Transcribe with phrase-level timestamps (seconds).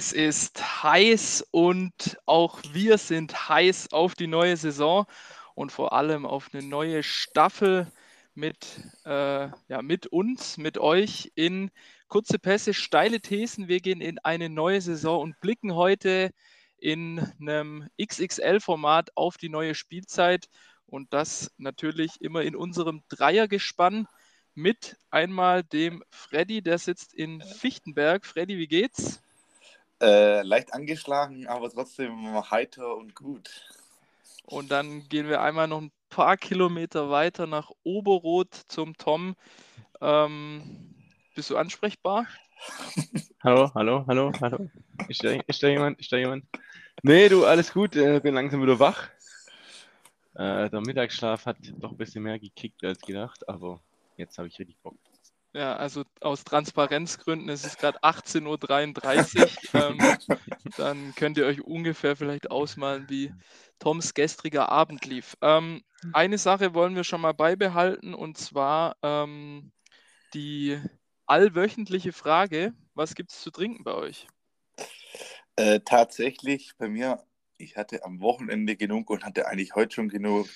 [0.00, 5.04] Es ist heiß und auch wir sind heiß auf die neue Saison
[5.54, 7.86] und vor allem auf eine neue Staffel
[8.32, 11.70] mit, äh, ja, mit uns, mit euch in
[12.08, 13.68] kurze Pässe, steile Thesen.
[13.68, 16.30] Wir gehen in eine neue Saison und blicken heute
[16.78, 20.48] in einem XXL-Format auf die neue Spielzeit
[20.86, 24.08] und das natürlich immer in unserem Dreiergespann
[24.54, 28.24] mit einmal dem Freddy, der sitzt in Fichtenberg.
[28.24, 29.20] Freddy, wie geht's?
[30.00, 33.68] Äh, leicht angeschlagen, aber trotzdem heiter und gut.
[34.44, 39.36] Und dann gehen wir einmal noch ein paar Kilometer weiter nach Oberrot zum Tom.
[40.00, 40.94] Ähm,
[41.34, 42.26] bist du ansprechbar?
[43.42, 44.70] Hallo, hallo, hallo, hallo.
[45.08, 45.98] Ist da, ist da jemand?
[45.98, 46.44] Ist da jemand?
[47.02, 47.96] Nee, du, alles gut.
[47.96, 49.08] Äh, bin langsam wieder wach.
[50.34, 53.80] Äh, der Mittagsschlaf hat doch ein bisschen mehr gekickt als gedacht, aber
[54.18, 54.96] jetzt habe ich richtig Bock.
[55.52, 59.48] Ja, also aus Transparenzgründen, es ist gerade 18.33 Uhr.
[59.74, 59.98] ähm,
[60.76, 63.32] dann könnt ihr euch ungefähr vielleicht ausmalen, wie
[63.80, 65.36] Toms gestriger Abend lief.
[65.42, 69.72] Ähm, eine Sache wollen wir schon mal beibehalten und zwar ähm,
[70.34, 70.80] die
[71.26, 74.28] allwöchentliche Frage: Was gibt es zu trinken bei euch?
[75.56, 77.24] Äh, tatsächlich bei mir,
[77.58, 80.48] ich hatte am Wochenende genug und hatte eigentlich heute schon genug.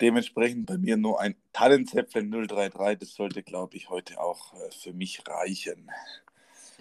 [0.00, 2.98] Dementsprechend bei mir nur ein Tannenzäpfchen 033.
[2.98, 5.90] Das sollte, glaube ich, heute auch äh, für mich reichen.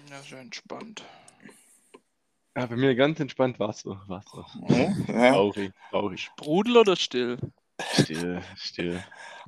[0.10, 1.04] Ja, sehr entspannt.
[2.56, 4.02] Ja, bei mir ganz entspannt Wasser.
[4.08, 4.45] Wasser.
[4.68, 6.22] Ja, Traurig, traurig.
[6.22, 7.38] Sprudel oder still?
[7.94, 9.03] Still, still.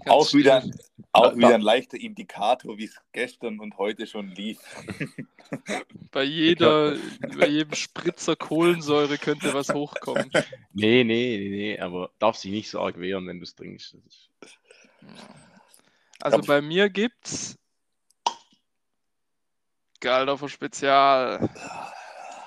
[0.05, 0.73] Ganz Auch, wieder, still.
[1.13, 4.59] auch Da- wieder ein leichter Indikator, wie es gestern und heute schon lief.
[6.11, 6.95] Bei, jeder,
[7.39, 10.29] bei jedem Spritzer Kohlensäure könnte was hochkommen.
[10.73, 13.97] Nee, nee, nee, nee, aber darf sich nicht so arg wehren, wenn du es trinkst.
[16.21, 17.57] Also bei mir gibt's
[20.01, 21.49] Galdorfer Spezial.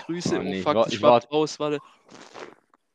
[0.06, 1.80] Grüße, Oh, oh, nee, fuck, ich war- ich war- aus, warte.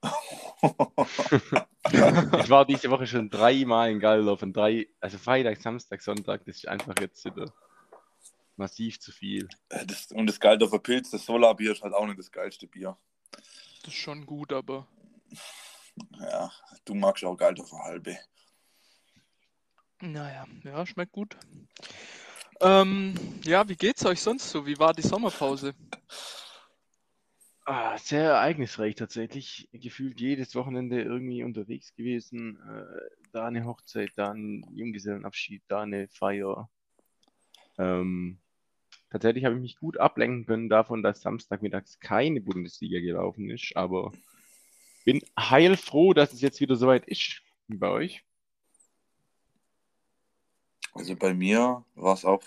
[2.44, 6.58] Ich war diese Woche schon dreimal in Galdorf und drei, also Freitag, Samstag, Sonntag, das
[6.58, 7.52] ist einfach jetzt wieder
[8.56, 9.48] massiv zu viel.
[9.70, 12.98] Das, und das Galdorfer Pilz, das Solarbier ist halt auch nicht das geilste Bier.
[13.84, 14.88] Das ist schon gut, aber
[16.20, 16.52] Ja,
[16.86, 18.18] du magst auch Galdorfer Halbe.
[20.02, 21.38] naja, ja, schmeckt gut.
[22.60, 24.66] Ähm, ja, wie geht's euch sonst so?
[24.66, 25.74] Wie war die Sommerpause?
[27.70, 29.68] Ah, sehr ereignisreich tatsächlich.
[29.74, 32.58] Gefühlt jedes Wochenende irgendwie unterwegs gewesen.
[32.62, 36.70] Äh, da eine Hochzeit, da ein Junggesellenabschied, da eine Feier.
[37.78, 38.40] Ähm,
[39.10, 44.14] tatsächlich habe ich mich gut ablenken können davon, dass Samstagmittags keine Bundesliga gelaufen ist, aber
[45.04, 47.42] bin heilfroh, dass es jetzt wieder soweit ist.
[47.68, 48.24] Bei euch?
[50.94, 52.42] Also bei mir war es auch,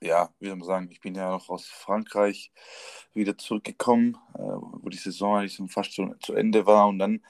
[0.00, 2.50] ja, wie soll man sagen, ich bin ja noch aus Frankreich
[3.12, 6.88] wieder zurückgekommen, äh, wo die Saison eigentlich so fast schon zu Ende war.
[6.88, 7.22] Und dann,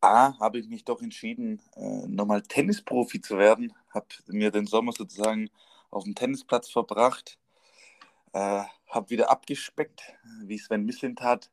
[0.00, 3.72] A, habe ich mich doch entschieden, äh, nochmal Tennisprofi zu werden.
[3.90, 5.50] Habe mir den Sommer sozusagen
[5.90, 7.38] auf dem Tennisplatz verbracht.
[8.32, 10.02] Äh, habe wieder abgespeckt,
[10.42, 11.50] wie Sven Mislint hat.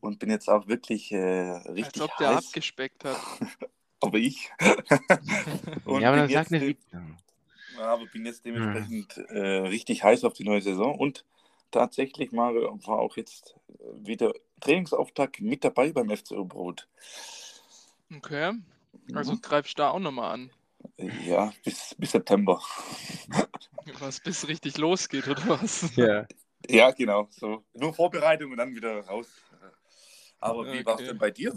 [0.00, 2.46] Und bin jetzt auch wirklich äh, Als richtig ob der heiß.
[2.48, 3.16] abgespeckt hat.
[4.00, 4.50] Aber ich.
[5.86, 6.78] Und ja, aber bin dann sag jetzt, nicht,
[7.78, 11.24] aber bin jetzt dementsprechend äh, richtig heiß auf die neue Saison und
[11.70, 16.88] tatsächlich Mario war auch jetzt äh, wieder Trainingsauftakt mit dabei beim FC Brot.
[18.14, 18.52] Okay,
[19.14, 19.40] also Mhm.
[19.42, 20.50] greifst da auch nochmal an.
[20.98, 22.60] Ja, bis, bis September.
[23.98, 25.90] Was bis richtig losgeht, oder was?
[25.96, 26.26] Ja.
[26.68, 27.28] Ja, genau.
[27.30, 27.64] So.
[27.74, 29.28] Nur Vorbereitung und dann wieder raus.
[30.40, 31.10] Aber wie war es Okay.
[31.10, 31.52] denn bei dir?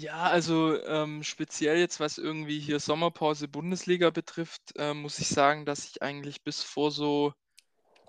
[0.00, 5.66] Ja, also ähm, speziell jetzt, was irgendwie hier Sommerpause Bundesliga betrifft, äh, muss ich sagen,
[5.66, 7.34] dass ich eigentlich bis vor so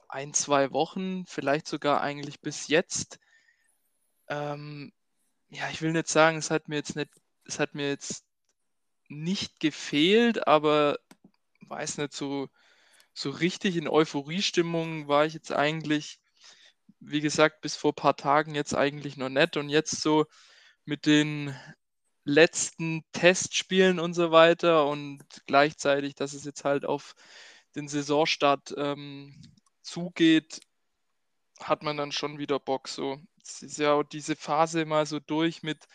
[0.07, 3.19] ein, zwei Wochen, vielleicht sogar eigentlich bis jetzt,
[4.29, 4.93] ähm,
[5.49, 7.11] ja, ich will nicht sagen, es hat mir jetzt nicht,
[7.45, 8.23] es hat mir jetzt
[9.09, 10.97] nicht gefehlt, aber
[11.67, 12.47] weiß nicht, so,
[13.13, 16.19] so richtig in Euphoriestimmung war ich jetzt eigentlich,
[17.01, 19.57] wie gesagt, bis vor ein paar Tagen jetzt eigentlich noch nicht.
[19.57, 20.25] Und jetzt so
[20.85, 21.55] mit den
[22.23, 27.15] letzten Testspielen und so weiter und gleichzeitig, dass es jetzt halt auf
[27.75, 29.41] den Saisonstart ähm,
[29.81, 30.61] zugeht,
[31.59, 32.87] hat man dann schon wieder Bock.
[32.87, 35.85] So, es ist ja auch diese Phase mal so durch mit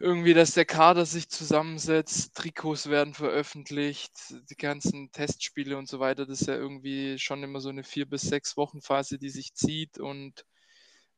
[0.00, 4.12] irgendwie, dass der Kader sich zusammensetzt, Trikots werden veröffentlicht,
[4.48, 6.24] die ganzen Testspiele und so weiter.
[6.24, 9.54] Das ist ja irgendwie schon immer so eine vier bis sechs Wochen Phase, die sich
[9.54, 10.44] zieht und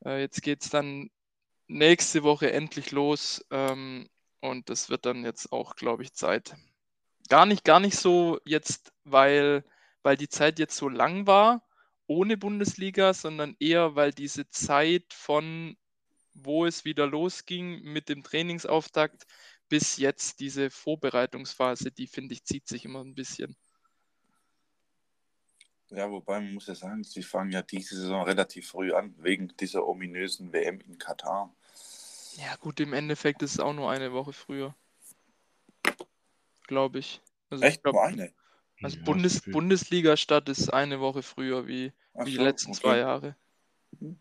[0.05, 1.11] äh, jetzt geht es dann
[1.71, 4.09] nächste Woche endlich los ähm,
[4.41, 6.57] und das wird dann jetzt auch, glaube ich, Zeit.
[7.29, 9.65] Gar nicht, gar nicht so jetzt, weil,
[10.03, 11.67] weil die Zeit jetzt so lang war
[12.07, 15.77] ohne Bundesliga, sondern eher, weil diese Zeit von
[16.35, 19.27] wo es wieder losging mit dem Trainingsauftakt
[19.69, 23.57] bis jetzt diese Vorbereitungsphase, die finde ich zieht sich immer ein bisschen.
[25.91, 29.49] Ja, wobei man muss ja sagen, sie fangen ja diese Saison relativ früh an, wegen
[29.59, 31.55] dieser ominösen WM in Katar.
[32.41, 34.75] Ja, gut, im Endeffekt ist es auch nur eine Woche früher.
[36.67, 37.21] Glaube ich.
[37.51, 37.77] Also Echt?
[37.77, 38.33] Ich glaub, nur eine?
[38.83, 42.81] Also ja, Bundes Bundesliga-Stadt ist eine Woche früher wie, wie so, die letzten okay.
[42.81, 43.37] zwei Jahre.
[43.99, 44.19] Hm.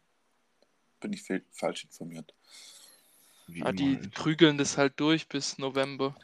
[1.00, 2.34] Bin ich falsch informiert.
[3.48, 6.16] Ja, die prügeln das halt durch bis November.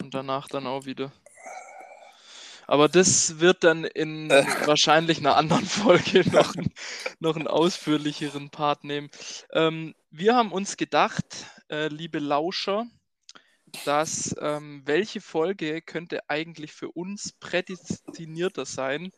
[0.00, 1.12] Und danach dann auch wieder.
[2.66, 4.44] Aber das wird dann in äh.
[4.64, 6.54] wahrscheinlich einer anderen Folge noch,
[7.20, 9.08] noch einen ausführlicheren Part nehmen.
[9.52, 12.86] Ähm, wir haben uns gedacht, äh, liebe Lauscher,
[13.84, 19.10] dass ähm, welche Folge könnte eigentlich für uns prädestinierter sein,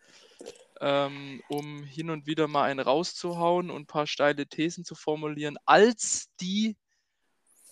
[0.80, 5.56] ähm, um hin und wieder mal einen rauszuhauen und ein paar steile Thesen zu formulieren,
[5.64, 6.76] als die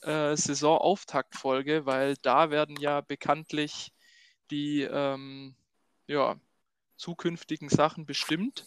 [0.02, 3.92] äh, Saisonauftaktfolge, weil da werden ja bekanntlich
[4.50, 5.56] die ähm,
[6.06, 6.36] ja,
[6.96, 8.66] zukünftigen Sachen bestimmt.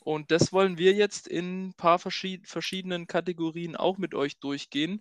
[0.00, 5.00] Und das wollen wir jetzt in ein paar verschied verschiedenen Kategorien auch mit euch durchgehen.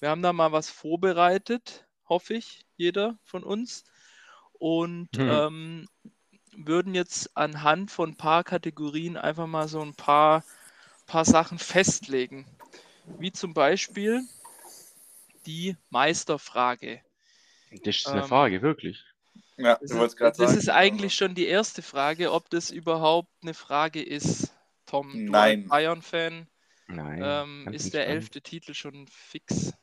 [0.00, 3.84] Wir haben da mal was vorbereitet, hoffe ich, jeder von uns.
[4.52, 5.28] Und hm.
[5.30, 5.88] ähm,
[6.56, 10.44] würden jetzt anhand von ein paar Kategorien einfach mal so ein paar,
[11.06, 12.46] paar Sachen festlegen.
[13.18, 14.22] Wie zum Beispiel
[15.46, 17.00] die Meisterfrage.
[17.84, 19.04] Das ist eine ähm, Frage, wirklich.
[19.58, 23.54] Ja, das, ist, das sagen, ist eigentlich schon die erste Frage, ob das überhaupt eine
[23.54, 24.54] Frage ist.
[24.86, 25.66] Tom, du Nein.
[25.66, 26.46] Bayern-Fan.
[26.86, 27.20] Nein.
[27.22, 29.74] Ähm, ist der elfte Titel schon fix?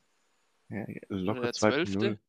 [0.70, 2.20] Ja, locker oder der zwölfte?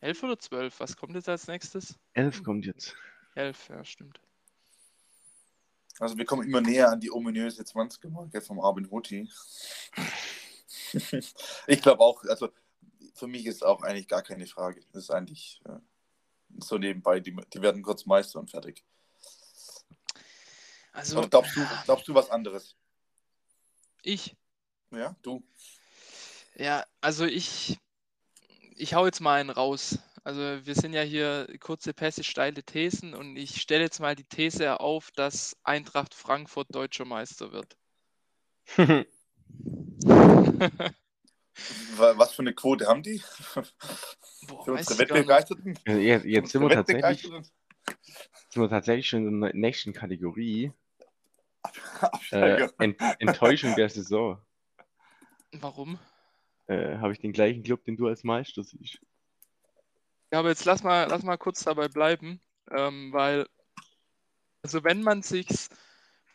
[0.00, 0.80] 11 oder 12?
[0.80, 1.98] Was kommt jetzt als nächstes?
[2.14, 2.96] 11 kommt jetzt.
[3.34, 4.20] 11, ja, stimmt.
[5.98, 9.30] Also wir kommen immer näher an die ominöse 20er-Marke vom Armin Hutti.
[11.66, 12.50] ich glaube auch, also
[13.14, 14.80] für mich ist auch eigentlich gar keine Frage.
[14.92, 15.78] Das ist eigentlich äh,
[16.58, 17.20] so nebenbei.
[17.20, 18.84] Die, die werden kurz Meister und fertig.
[20.92, 22.76] Also, Oder glaubst du, glaubst du was anderes?
[24.02, 24.36] Ich?
[24.90, 25.42] Ja, du.
[26.56, 27.78] Ja, also ich,
[28.76, 29.98] ich hau jetzt mal einen raus.
[30.22, 34.24] Also wir sind ja hier kurze Pässe, steile Thesen und ich stelle jetzt mal die
[34.24, 37.76] These auf, dass Eintracht Frankfurt deutscher Meister wird.
[41.96, 43.22] Was für eine Quote haben die?
[44.48, 45.78] Boah, für unsere Wettbegeisterten?
[45.86, 50.72] Jetzt, jetzt sind, wir tatsächlich, sind wir tatsächlich schon in der nächsten Kategorie.
[52.30, 54.40] äh, Ent Enttäuschung der Saison.
[55.52, 55.98] Warum?
[56.66, 58.98] Äh, Habe ich den gleichen Club, den du als Meister siehst.
[60.32, 62.40] Ja, aber jetzt lass mal, lass mal kurz dabei bleiben,
[62.70, 63.46] ähm, weil,
[64.62, 65.68] also wenn man sich's,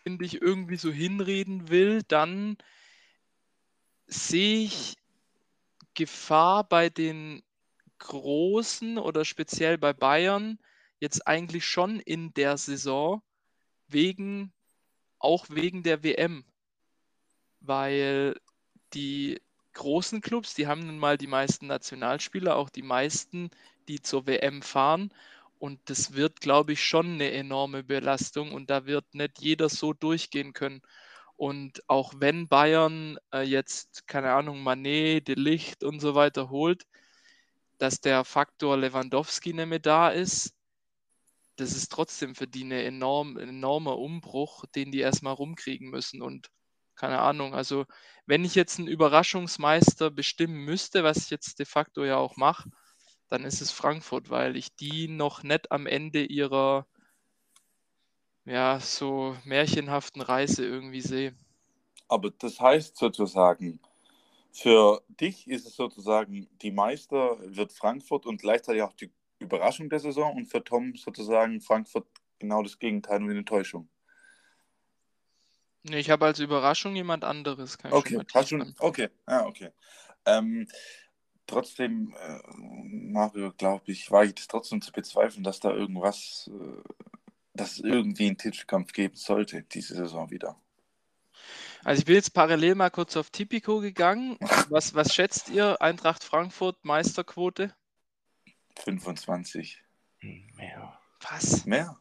[0.03, 2.57] finde ich, irgendwie so hinreden will, dann
[4.07, 4.95] sehe ich
[5.99, 7.43] Gefahr bei den
[7.97, 10.57] Großen oder speziell bei Bayern
[11.01, 13.21] jetzt eigentlich schon in der Saison
[13.89, 14.53] wegen
[15.19, 16.45] auch wegen der WM,
[17.59, 18.39] weil
[18.93, 19.41] die
[19.73, 23.49] großen Clubs, die haben nun mal die meisten Nationalspieler, auch die meisten,
[23.89, 25.13] die zur WM fahren.
[25.57, 28.53] Und das wird, glaube ich, schon eine enorme Belastung.
[28.53, 30.81] Und da wird nicht jeder so durchgehen können.
[31.39, 36.83] Und auch wenn Bayern äh, jetzt, keine Ahnung, Manet, De Licht und so weiter holt,
[37.77, 40.53] dass der Faktor Lewandowski nicht mehr da ist,
[41.55, 46.21] das ist trotzdem für die eine enorm, ein enormer Umbruch, den die erstmal rumkriegen müssen.
[46.21, 46.49] Und
[46.95, 47.85] keine Ahnung, also
[48.25, 52.69] wenn ich jetzt einen Überraschungsmeister bestimmen müsste, was ich jetzt de facto ja auch mache,
[53.29, 56.85] dann ist es Frankfurt, weil ich die noch nicht am Ende ihrer
[58.49, 61.33] ja, so märchenhaften Reise irgendwie sehe.
[62.07, 63.79] Aber das heißt sozusagen,
[64.51, 69.99] für dich ist es sozusagen, die Meister wird Frankfurt und gleichzeitig auch die Überraschung der
[69.99, 72.07] Saison und für Tom sozusagen Frankfurt
[72.39, 73.87] genau das Gegenteil und eine Enttäuschung.
[75.83, 77.77] Nee, ich habe als Überraschung jemand anderes.
[77.89, 79.69] okay, hast schon, okay, ja, okay.
[80.25, 80.67] Ähm,
[81.45, 86.81] trotzdem, äh, Mario, glaube ich, war ich das trotzdem zu bezweifeln, dass da irgendwas äh,
[87.59, 90.59] dass es irgendwie einen Titelkampf geben sollte, diese Saison wieder.
[91.83, 94.37] Also ich bin jetzt parallel mal kurz auf Tipico gegangen.
[94.69, 95.81] Was, was schätzt ihr?
[95.81, 97.73] Eintracht Frankfurt, Meisterquote?
[98.77, 99.81] 25.
[100.21, 100.99] Mehr.
[101.21, 101.65] Was?
[101.65, 101.97] Mehr?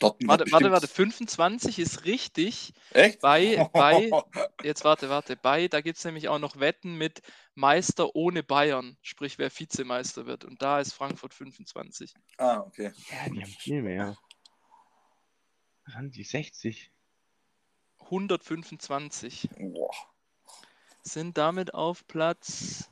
[0.00, 2.72] Warte, warte, warte, 25 ist richtig.
[2.90, 3.20] Echt?
[3.20, 4.10] Bei, bei,
[4.62, 7.22] jetzt warte, warte, bei, da gibt es nämlich auch noch Wetten mit
[7.54, 10.44] Meister ohne Bayern, sprich wer Vizemeister wird.
[10.44, 12.14] Und da ist Frankfurt 25.
[12.38, 12.92] Ah, okay.
[13.10, 14.16] Ja, die haben viel mehr.
[15.84, 16.24] Was haben die?
[16.24, 16.92] 60?
[18.00, 19.50] 125.
[19.58, 19.90] Boah.
[21.02, 22.90] Sind damit auf Platz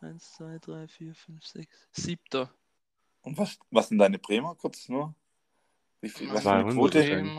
[0.00, 2.48] 1, 2, 3, 4, 5, 6, 7.
[3.22, 5.14] Und was, was sind deine Bremer kurz nur?
[6.02, 6.98] Wie viel, was für War eine 100 Quote?
[7.00, 7.38] Bremen,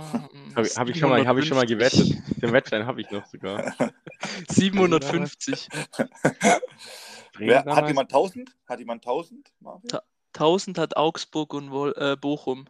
[0.56, 2.10] Habe ich, hab ich, schon mal- hab ich schon mal 750.
[2.16, 2.42] gewettet.
[2.42, 3.76] Den Wettschein habe ich noch sogar.
[4.50, 5.68] 750.
[5.70, 5.88] Bremen
[7.40, 8.56] Wer, hat jemand 1000?
[8.68, 9.52] Hat jemand 1000?
[9.60, 9.90] Marvin?
[9.90, 10.04] Ta-
[10.34, 12.66] 1000 hat Augsburg und Wol äh, Bochum.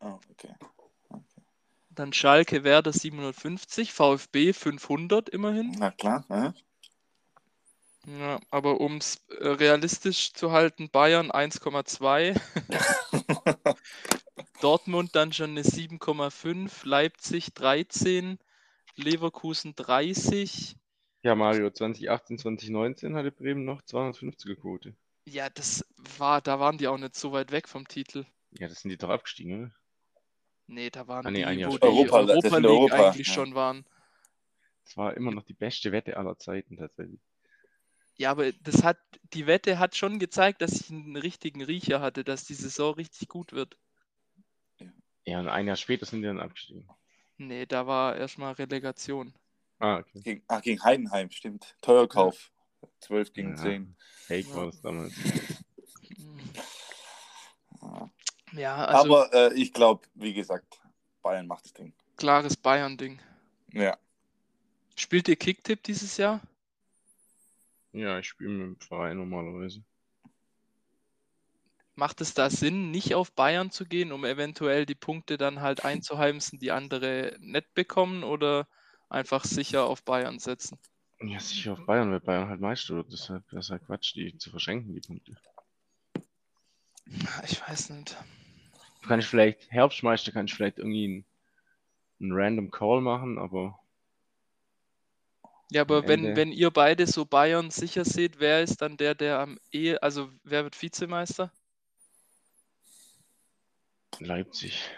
[0.00, 0.54] Ah, okay.
[1.90, 5.74] Dann Schalke, Werder 750, VfB 500 immerhin.
[5.78, 6.24] Na klar.
[6.30, 6.54] Ja.
[8.06, 12.38] Ja, aber um es äh, realistisch zu halten, Bayern 1,2,
[14.60, 18.38] Dortmund dann schon eine 7,5, Leipzig 13,
[18.96, 20.76] Leverkusen 30.
[21.22, 24.96] Ja, Mario, 2018, 2019 hatte Bremen noch 250er Quote.
[25.28, 25.84] Ja, das
[26.16, 28.24] war, da waren die auch nicht so weit weg vom Titel.
[28.58, 29.72] Ja, das sind die doch abgestiegen, oder?
[30.68, 33.34] Nee, da waren Ah, nee, die, wo die Europa- das Europa League Europa, eigentlich ja.
[33.34, 33.84] schon waren.
[34.84, 37.20] Das war immer noch die beste Wette aller Zeiten tatsächlich.
[38.18, 38.98] Ja, aber das hat,
[39.32, 43.28] die Wette hat schon gezeigt, dass ich einen richtigen Riecher hatte, dass die Saison richtig
[43.28, 43.76] gut wird.
[45.26, 46.88] Ja, und ein Jahr später sind die dann abgestiegen.
[47.36, 49.34] Nee, da war erstmal Relegation.
[49.78, 50.20] Ah, okay.
[50.22, 51.76] Gegen, ach, gegen Heidenheim, stimmt.
[51.82, 52.50] Teuerkauf.
[53.00, 53.56] 12 gegen Ja.
[53.56, 53.96] 10.
[54.26, 54.54] Fake Ja.
[54.56, 55.12] war das damals.
[57.82, 58.10] Ja.
[58.52, 60.80] Ja, also Aber äh, ich glaube, wie gesagt,
[61.22, 61.92] Bayern macht das Ding.
[62.16, 63.20] klares Bayern-Ding.
[63.72, 63.98] Ja.
[64.94, 66.40] Spielt ihr Kicktipp dieses Jahr?
[67.92, 69.82] Ja, ich spiele mit dem Verein normalerweise.
[71.96, 75.84] Macht es da Sinn, nicht auf Bayern zu gehen, um eventuell die Punkte dann halt
[75.84, 78.68] einzuheimsen, die andere nicht bekommen oder
[79.08, 80.78] einfach sicher auf Bayern setzen?
[81.20, 83.12] Ja, sicher auf Bayern, weil Bayern halt Meister wird.
[83.12, 85.36] Deshalb das ist halt Quatsch, die zu verschenken, die Punkte.
[87.44, 88.16] Ich weiß nicht.
[89.00, 91.24] Du kannst vielleicht, Herbstmeister kannst du vielleicht irgendwie einen,
[92.20, 93.78] einen random Call machen, aber
[95.70, 99.14] Ja, aber wenn, Ende- wenn ihr beide so Bayern sicher seht, wer ist dann der,
[99.14, 101.52] der am eh, also wer wird Vizemeister?
[104.20, 104.90] Leipzig.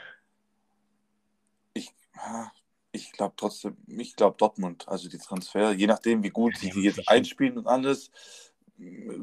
[1.75, 2.51] Ich, ah,
[2.93, 6.71] ich glaube trotzdem, ich glaube Dortmund, also die Transfer, je nachdem, wie gut Ja, sie
[6.71, 8.11] die jetzt einspielen und alles,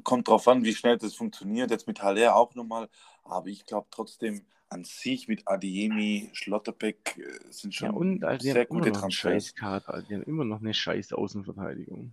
[0.04, 1.72] kommt drauf an, wie schnell das funktioniert.
[1.72, 2.90] Jetzt mit Haller auch nochmal,
[3.24, 8.44] aber ich glaube trotzdem an sich mit Adiemi, Schlotterbeck äh, sind Ja, schon und Alter,
[8.44, 9.14] die sehr haben immer gute Transfers.
[9.14, 10.08] scheiß Kader, Alter.
[10.08, 12.12] Die haben immer noch eine scheiß Außenverteidigung.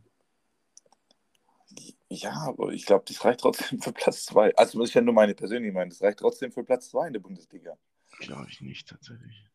[2.14, 4.54] Ja, aber ich glaube, das reicht trotzdem für Platz zwei.
[4.57, 7.12] Also das ist ja nur meine persönliche Meinung, das reicht trotzdem für Platz zwei in
[7.12, 7.76] der Bundesliga.
[8.19, 9.47] Glaube ich nicht, tatsächlich.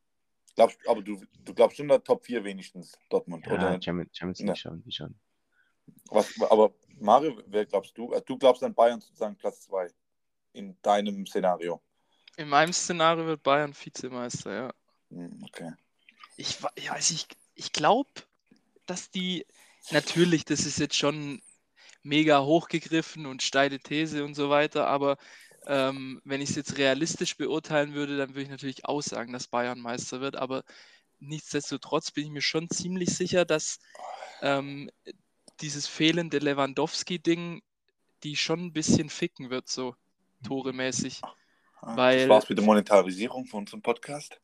[0.56, 3.82] Glaubst, aber du, du glaubst schon der Top 4 wenigstens, Dortmund, Ja, oder?
[3.82, 4.46] Champions, Champions Ja.
[4.48, 5.16] League schauen die schon.
[6.10, 8.12] Was, aber Mario, wer glaubst du?
[8.12, 9.90] Also, du glaubst an Bayern sozusagen Platz 2
[10.54, 11.80] in deinem Szenario.
[12.38, 14.74] In meinem Szenario wird Bayern Vizemeister, ja.
[15.12, 15.72] Hm, Okay.
[16.38, 18.10] Ich, ja, also ich, ich glaube,
[18.86, 19.46] dass die,
[19.92, 21.42] natürlich, das ist jetzt schon
[22.08, 25.18] mega hochgegriffen und steile These und so weiter, aber
[25.66, 29.48] ähm, wenn ich es jetzt realistisch beurteilen würde, dann würde ich natürlich auch sagen, dass
[29.48, 30.64] Bayern Meister wird, aber
[31.20, 33.80] nichtsdestotrotz bin ich mir schon ziemlich sicher, dass
[34.42, 34.90] ähm,
[35.60, 37.62] dieses fehlende Lewandowski-Ding
[38.24, 39.96] die schon ein bisschen ficken wird, so
[40.46, 41.22] toremäßig.
[41.82, 44.40] Ah, Weil- das war's mit der Monetarisierung von unserem Podcast.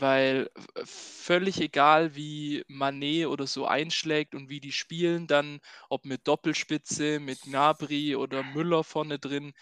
[0.00, 0.50] Weil
[0.84, 7.20] völlig egal, wie Manet oder so einschlägt und wie die spielen, dann ob mit Doppelspitze,
[7.20, 9.52] mit Gnabry oder Müller vorne drin,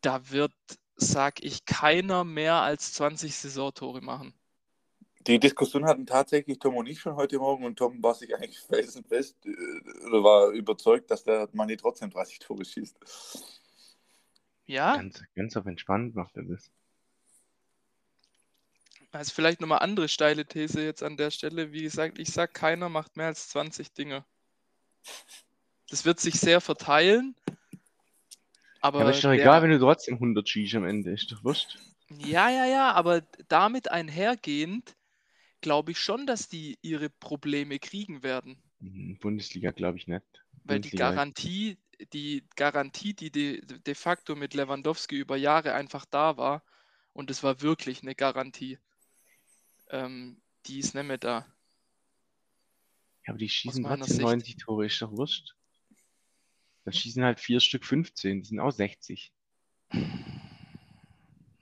[0.00, 0.52] da wird,
[0.96, 4.34] sag ich, keiner mehr als 20 Saisontore machen.
[5.26, 8.58] Die Diskussion hatten tatsächlich Tom und ich schon heute Morgen und Tom war sich eigentlich
[8.68, 12.98] felsenfest äh, oder war überzeugt, dass der Mani trotzdem 30 Tore schießt.
[14.66, 16.70] Ja, Ganz, ganz auf entspannt macht er das.
[19.12, 21.72] Also vielleicht nochmal andere steile These jetzt an der Stelle.
[21.72, 24.24] Wie gesagt, ich sag, keiner macht mehr als 20 Dinge.
[25.88, 27.34] Das wird sich sehr verteilen.
[28.80, 31.10] Aber Ja, aber ist doch der- egal, wenn du trotzdem 100 schießt am Ende.
[31.10, 31.78] Ist doch wurscht.
[32.08, 34.96] Ja, ja, ja, aber damit einhergehend
[35.60, 38.62] glaube ich schon, dass die ihre Probleme kriegen werden.
[38.80, 40.24] Mhm, Bundesliga glaube ich nicht.
[40.64, 41.78] Weil die Garantie,
[42.12, 46.62] die Garantie, die de, de facto mit Lewandowski über Jahre einfach da war,
[47.12, 48.78] und es war wirklich eine Garantie,
[49.90, 51.46] ähm, die ist nicht mehr da.
[53.26, 54.20] Ja, aber die schießen trotzdem Sicht.
[54.22, 55.54] 90 Tore, ist doch wurscht.
[56.84, 59.32] Dann schießen halt vier Stück 15, das sind auch 60.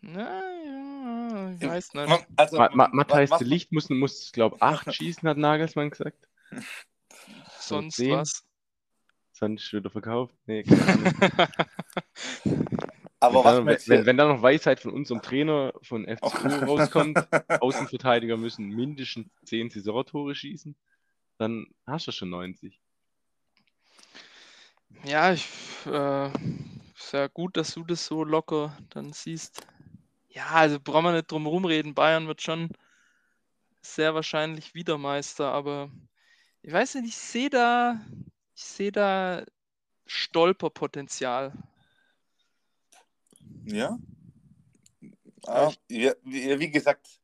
[0.01, 2.27] Na, ja, ich weiß nicht.
[2.37, 6.29] Also, Ma Ma was- de Licht muss, muss glaube ich, 8 schießen, hat Nagelsmann gesagt.
[7.59, 8.45] Sonst was.
[9.33, 10.35] Sonst wieder verkauft.
[10.47, 11.15] Nee, keine Ahnung.
[13.21, 17.19] Aber wenn, was dann, wenn, wenn dann noch Weisheit von unserem Trainer von FCU rauskommt,
[17.61, 20.77] Außenverteidiger müssen mindestens 10 Saisontore schießen,
[21.39, 22.81] dann hast du schon 90.
[25.05, 25.49] Ja, ich,
[25.87, 26.29] äh,
[26.97, 29.67] ist ja gut, dass du das so locker dann siehst.
[30.29, 31.95] Ja, also brauchen wir nicht drum rumreden.
[31.95, 32.71] Bayern wird schon
[33.81, 35.91] sehr wahrscheinlich wieder Meister, aber
[36.63, 38.01] ich weiß nicht, ich sehe da,
[38.55, 39.45] ich sehe da
[40.07, 41.53] Stolperpotenzial.
[43.71, 43.99] Ja.
[45.47, 47.21] Ah, ja, wie, gesagt,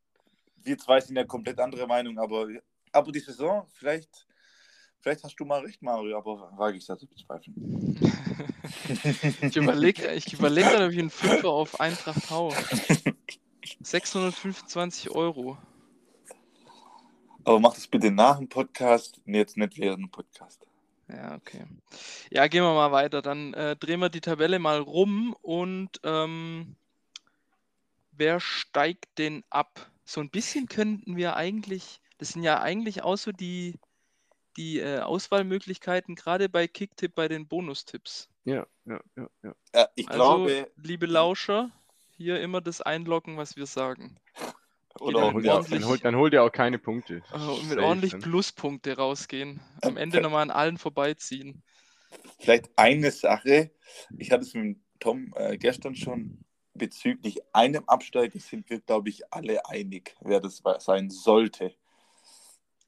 [0.62, 2.48] wir zwei sind ja komplett andere Meinung, aber,
[2.92, 4.26] aber die Saison, vielleicht,
[5.00, 7.54] vielleicht hast du mal recht, Mario, aber wage ich das zu bezweifeln.
[9.40, 12.52] Ich überlege ich überleg gerade, ob ich einen Fünfer auf Eintracht hau.
[13.82, 15.58] 625 Euro.
[17.44, 20.63] Aber mach das bitte nach dem Podcast, jetzt nicht während dem Podcast.
[21.08, 21.64] Ja, okay.
[22.30, 23.22] Ja, gehen wir mal weiter.
[23.22, 26.76] Dann äh, drehen wir die Tabelle mal rum und ähm,
[28.12, 29.90] wer steigt denn ab?
[30.04, 33.78] So ein bisschen könnten wir eigentlich, das sind ja eigentlich auch so die,
[34.56, 38.28] die äh, Auswahlmöglichkeiten, gerade bei Kicktipp bei den Bonustipps.
[38.44, 39.54] Ja, ja, ja, ja.
[39.74, 41.70] Ja, ich Also, glaube, liebe Lauscher,
[42.16, 44.16] hier immer das einloggen, was wir sagen.
[45.00, 47.22] Oder dann auch, holt ja, er- Dann holt, dann holt er auch keine Punkte.
[47.32, 48.20] Äh, und mit ordentlich dann.
[48.22, 49.60] Pluspunkte rausgehen.
[49.82, 51.62] Am Ende nochmal an allen vorbeiziehen.
[52.38, 53.70] vielleicht eine Sache,
[54.16, 56.38] ich hatte es mit Tom äh, gestern schon,
[56.74, 61.74] bezüglich einem Absteiger sind wir, glaube ich, alle einig, wer das sein sollte.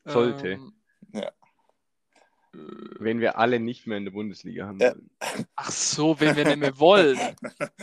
[0.04, 0.48] Sollte.
[0.52, 0.72] Ähm,
[1.12, 1.28] Ja.
[1.28, 2.58] äh,
[2.98, 4.94] Wenn wir alle nicht mehr in der Bundesliga haben Ja.
[5.56, 7.18] Ach so, wenn wir nicht mehr wollen.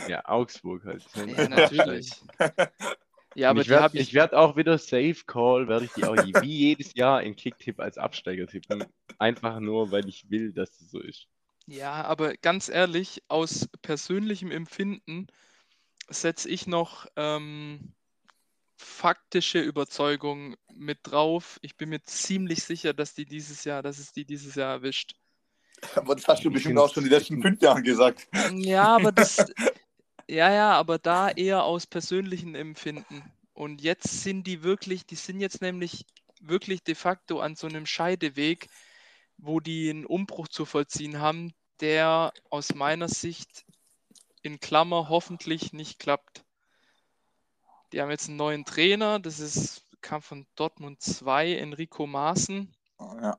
[0.08, 1.06] Ja, Augsburg halt.
[1.14, 2.22] Ja, natürlich.
[3.34, 4.14] Ja, aber ich werde ich.
[4.14, 7.98] werd auch wieder Safe Call, werde ich die auch wie jedes Jahr in Kicktipp als
[7.98, 8.84] Absteiger tippen.
[9.18, 11.26] Einfach nur, weil ich will, dass es so ist.
[11.66, 15.26] Ja, aber ganz ehrlich, aus persönlichem Empfinden
[16.08, 17.94] setze ich noch ähm,
[18.76, 21.58] faktische Überzeugung mit drauf.
[21.62, 25.14] Ich bin mir ziemlich sicher, dass die dieses Jahr, dass es die dieses Jahr erwischt.
[25.94, 28.28] Aber das hast du Ich bestimmt auch schon die letzten fünf Jahre gesagt.
[28.52, 29.36] Ja, aber das,
[30.28, 33.22] ja, ja, aber da eher aus persönlichem Empfinden.
[33.52, 36.06] Und jetzt sind die wirklich, die sind jetzt nämlich
[36.40, 38.68] wirklich de facto an so einem Scheideweg,
[39.36, 43.64] wo die einen Umbruch zu vollziehen haben, der aus meiner Sicht
[44.42, 46.44] in Klammer hoffentlich nicht klappt.
[47.92, 52.74] Die haben jetzt einen neuen Trainer, das ist, kam von Dortmund 2, Enrico Maaßen.
[53.00, 53.38] Ja.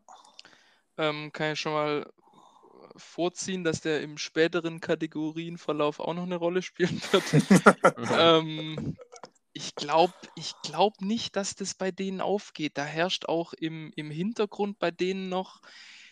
[0.98, 2.14] Ähm, kann ich schon mal
[2.96, 7.24] vorziehen, dass der im späteren Kategorienverlauf auch noch eine Rolle spielen wird.
[8.18, 8.98] ähm,
[9.54, 12.78] ich glaube ich glaub nicht, dass das bei denen aufgeht.
[12.78, 15.62] Da herrscht auch im, im Hintergrund bei denen noch,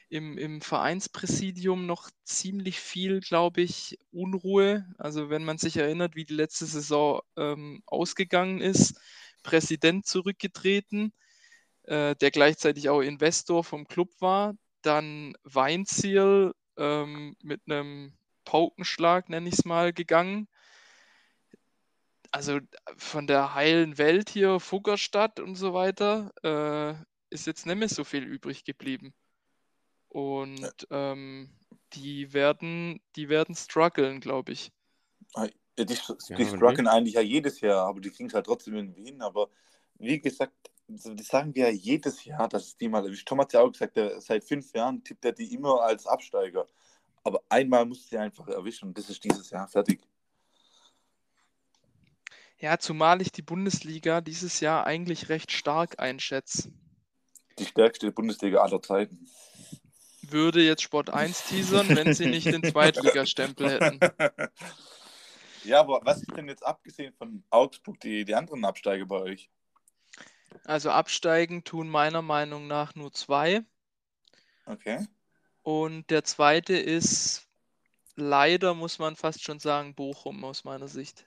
[0.10, 4.86] im, im Vereinspräsidium noch ziemlich viel, glaube ich, Unruhe.
[4.98, 8.96] Also wenn man sich erinnert, wie die letzte Saison ähm, ausgegangen ist,
[9.44, 11.14] Präsident zurückgetreten,
[11.84, 18.14] äh, der gleichzeitig auch Investor vom Club war, dann Weinziel ähm, mit einem
[18.46, 20.48] Paukenschlag, nenne ich es mal, gegangen.
[22.32, 22.60] Also
[22.98, 26.96] von der heilen Welt hier, Fuggerstadt und so weiter, äh,
[27.34, 29.14] ist jetzt nicht mehr so viel übrig geblieben.
[30.10, 31.50] Und ähm,
[31.94, 34.72] die werden, die werden strugglen, glaube ich.
[35.36, 35.48] Ja,
[35.80, 35.86] die
[36.38, 39.22] die Ja, strugglen eigentlich ja jedes Jahr, aber die kriegen es halt trotzdem irgendwie hin.
[39.22, 39.50] Aber
[39.96, 43.28] wie gesagt, das sagen wir ja jedes Jahr, dass es die mal erwischt.
[43.28, 46.68] Tom hat ja auch gesagt, der, seit fünf Jahren tippt er die immer als Absteiger.
[47.24, 50.02] Aber einmal muss sie einfach erwischen und das ist dieses Jahr fertig.
[52.58, 56.72] Ja, zumal ich die Bundesliga dieses Jahr eigentlich recht stark einschätze.
[57.60, 59.28] Die stärkste Bundesliga aller Zeiten.
[60.22, 64.00] Würde jetzt Sport 1 teasern, wenn sie nicht den Zweitligastempel hätten.
[65.66, 69.50] Ja, aber was ist denn jetzt abgesehen von Augsburg die, die anderen Absteiger bei euch?
[70.66, 73.64] Also absteigen tun meiner Meinung nach nur zwei.
[74.66, 75.06] Okay.
[75.62, 77.48] Und der zweite ist
[78.16, 81.26] leider, muss man fast schon sagen, Bochum aus meiner Sicht.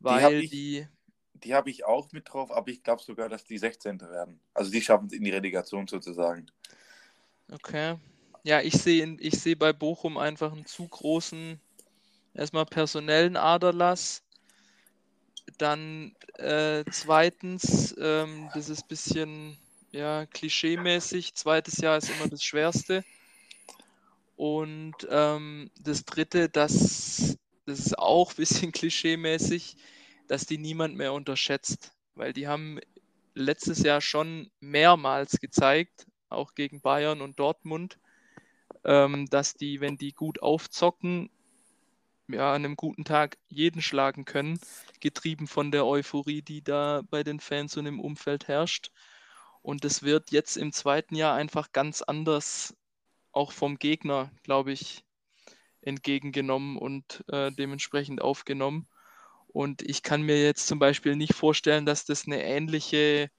[0.00, 0.88] Weil ich- die,
[1.34, 4.10] Die habe ich auch mit drauf, aber ich glaube sogar, dass die 16.
[4.10, 4.40] werden.
[4.54, 6.46] Also die schaffen es in die Relegation sozusagen.
[7.52, 7.96] okay.
[8.42, 11.60] Ja, ich sehe ich sehe bei Bochum einfach einen zu großen,
[12.34, 14.24] erstmal personellen Aderlass.
[15.58, 19.58] Dann äh, zweitens, ähm, das ist ein bisschen
[19.90, 21.34] ja, klischeemäßig.
[21.34, 23.04] Zweites Jahr ist immer das Schwerste.
[24.36, 29.76] Und ähm, das dritte, das, das ist auch ein bisschen klischeemäßig,
[30.28, 31.92] dass die niemand mehr unterschätzt.
[32.14, 32.78] Weil die haben
[33.34, 37.98] letztes Jahr schon mehrmals gezeigt, auch gegen Bayern und Dortmund,
[38.84, 41.30] ähm, dass die, wenn die gut aufzocken,
[42.28, 44.60] ja, an einem guten Tag jeden schlagen können,
[45.00, 48.90] getrieben von der Euphorie, die da bei den Fans und im Umfeld herrscht.
[49.62, 52.76] Und das wird jetzt im zweiten Jahr einfach ganz anders
[53.32, 55.04] auch vom Gegner, glaube ich,
[55.80, 58.88] entgegengenommen und äh, dementsprechend aufgenommen.
[59.48, 63.30] Und ich kann mir jetzt zum Beispiel nicht vorstellen, dass das eine ähnliche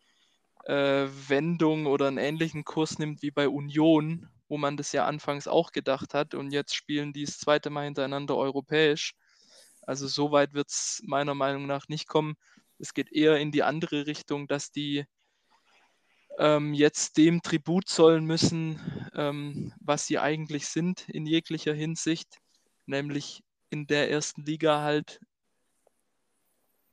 [0.65, 5.47] äh, Wendung oder einen ähnlichen Kurs nimmt wie bei Union, wo man das ja anfangs
[5.47, 6.33] auch gedacht hat.
[6.33, 9.13] Und jetzt spielen die das zweite Mal hintereinander europäisch.
[9.83, 12.35] Also so weit wird es meiner Meinung nach nicht kommen.
[12.79, 15.05] Es geht eher in die andere Richtung, dass die
[16.37, 18.79] ähm, jetzt dem Tribut zollen müssen,
[19.15, 22.37] ähm, was sie eigentlich sind in jeglicher Hinsicht,
[22.85, 25.19] nämlich in der ersten Liga halt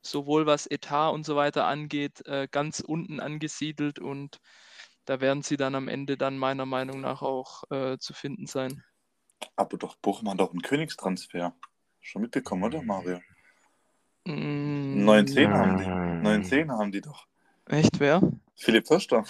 [0.02, 4.38] sowohl was Etat und so weiter angeht, äh, ganz unten angesiedelt und
[5.06, 8.82] da werden sie dann am Ende dann meiner Meinung nach auch äh, zu finden sein.
[9.54, 11.54] Aber doch, Bochum hat doch einen Königstransfer.
[12.00, 13.20] Schon mitbekommen, oder Mario?
[14.24, 16.22] Mm, 19 haben die.
[16.22, 17.26] 19 haben die doch.
[17.66, 18.20] Echt, wer?
[18.56, 19.24] Philipp Förster.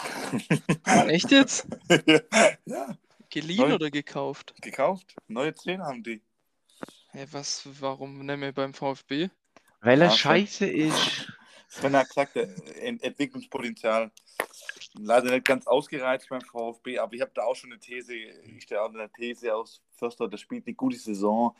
[1.08, 1.66] Echt jetzt?
[2.66, 2.96] ja,
[3.30, 4.54] Geliehen Neu- oder gekauft?
[4.60, 5.16] gekauft.
[5.26, 6.22] Neue 10 haben die.
[7.10, 9.28] Hä, was, warum nennen wir beim VfB?
[9.80, 11.32] Weil er Ja, scheiße ist.
[11.68, 14.10] Sven hat gesagt, Ent Entwicklungspotenzial
[14.98, 18.62] leider nicht ganz ausgereizt beim VfB, aber ich habe da auch schon eine These, ich
[18.62, 21.54] stehe auch in der These aus Förster, der spielt eine gute Saison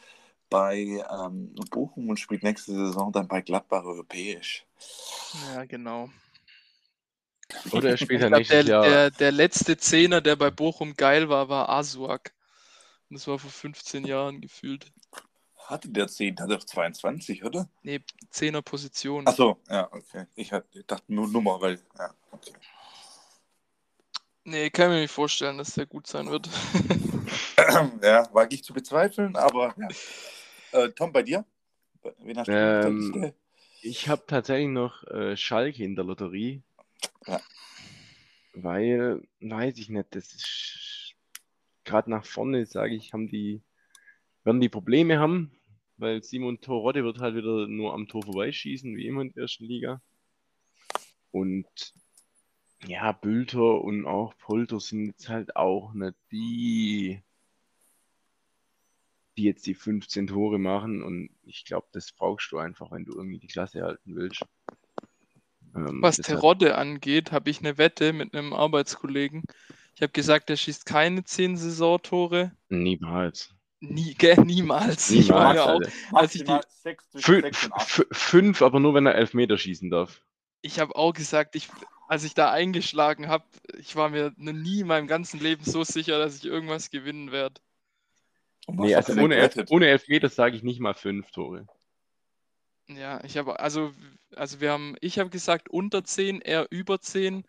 [0.49, 4.65] bei ähm, Bochum und spielt nächste Saison dann bei Gladbach europäisch.
[5.55, 6.09] Ja, genau.
[7.73, 11.29] Oder er spielt Ich ja nächstes der, der, der letzte Zehner, der bei Bochum geil
[11.29, 12.33] war, war Asuak.
[13.09, 14.93] Und Das war vor 15 Jahren gefühlt.
[15.67, 17.69] Hatte der 10, hat doch 22, oder?
[17.83, 19.27] Nee, Zehner Position.
[19.27, 20.27] Achso, ja, okay.
[20.37, 22.53] Ich, hatte, ich dachte nur Nummer, weil, ja, okay.
[24.49, 26.49] Nee, kann mir nicht vorstellen, dass der gut sein wird.
[28.03, 30.85] ja, wage ich zu bezweifeln, aber ja.
[30.85, 31.45] Äh, Tom, bei dir?
[32.21, 33.33] Wen hast du Ähm,
[33.83, 36.63] Ich habe tatsächlich noch äh, Schalke in der Lotterie.
[37.27, 37.41] Ja.
[38.53, 41.15] Weil, weiß ich nicht, das ist
[41.83, 43.63] gerade nach vorne, sage ich, haben die,
[44.45, 45.51] werden die Probleme haben,
[45.97, 49.65] weil Simon Torode wird halt wieder nur am Tor vorbeischießen, wie immer in der ersten
[49.65, 50.01] Liga.
[51.33, 51.67] Und
[52.85, 57.23] ja, Bülter und auch Polter sind jetzt halt auch nicht die,
[59.37, 61.03] die jetzt die 15 Tore machen.
[61.03, 64.43] Und ich glaube, das brauchst du einfach, wenn du irgendwie die Klasse halten willst.
[65.75, 69.43] Ähm, Was Terodde angeht, habe ich eine Wette mit einem Arbeitskollegen.
[69.95, 72.53] Ich habe gesagt, er schießt keine 10 Saisontore.
[72.69, 73.53] Niemals.
[73.81, 75.11] Nie, gell, niemals.
[75.11, 75.65] Ich war Niemals, ja
[76.15, 77.99] auch, als ich die- Maximal sechs zwischen Fün sechs und acht.
[77.99, 80.23] f- fünf, aber nur wenn er Elfmeter schießen darf.
[80.63, 81.69] ich habe auch gesagt, ich,
[82.09, 83.45] als ich da eingeschlagen habe,
[83.79, 87.33] ich war mir noch nie in meinem ganzen Leben so sicher, dass ich irgendwas gewinnen
[87.33, 87.61] werde.
[88.69, 91.67] Nee, also ohne, Elf ohne Elfmeter sage ich nicht mal fünf Tore.
[92.89, 93.93] Ja, ich habe, also,
[94.35, 97.45] also wir haben, ich habe gesagt unter 10, er über 10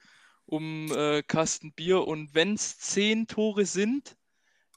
[0.46, 4.16] um äh, Kasten Bier und wenn es 10 Tore sind,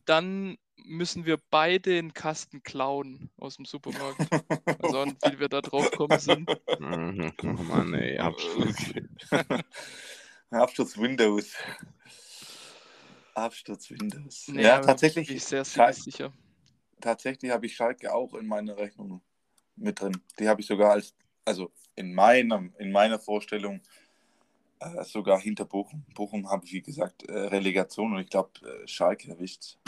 [0.05, 4.21] dann müssen wir beide einen Kasten klauen aus dem Supermarkt.
[4.83, 6.49] Also und wie wir da drauf kommen sind.
[6.79, 8.77] Oh Mann, ey, Abschluss.
[10.51, 11.55] Absturz Windows.
[13.35, 14.49] Absturz Windows.
[14.49, 15.29] Nee, ja, tatsächlich.
[15.29, 16.33] Bin ich sehr Schal- sicher.
[17.01, 19.21] tatsächlich habe ich Schalke auch in meiner Rechnung
[19.77, 20.21] mit drin.
[20.39, 21.15] Die habe ich sogar als,
[21.45, 23.81] also in meiner, in meiner Vorstellung
[24.81, 26.05] äh, sogar hinter Bochum.
[26.15, 29.79] Bochum habe ich, wie gesagt, äh, Relegation und ich glaube, äh, Schalke erwischt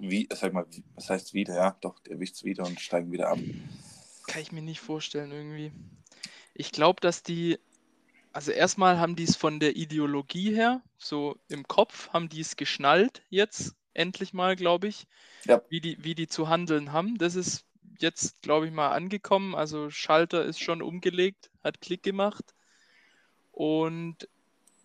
[0.00, 3.38] wie, sag mal, was heißt wieder, ja, doch, erwischt es wieder und steigen wieder ab.
[4.26, 5.72] Kann ich mir nicht vorstellen irgendwie.
[6.54, 7.58] Ich glaube, dass die,
[8.32, 12.56] also erstmal haben die es von der Ideologie her, so im Kopf, haben die es
[12.56, 15.06] geschnallt jetzt, endlich mal, glaube ich,
[15.44, 15.62] Ja.
[15.68, 17.18] wie, die, wie die zu handeln haben.
[17.18, 17.66] Das ist
[17.98, 19.54] jetzt, glaube ich, mal angekommen.
[19.54, 22.54] Also Schalter ist schon umgelegt, hat Klick gemacht.
[23.52, 24.28] Und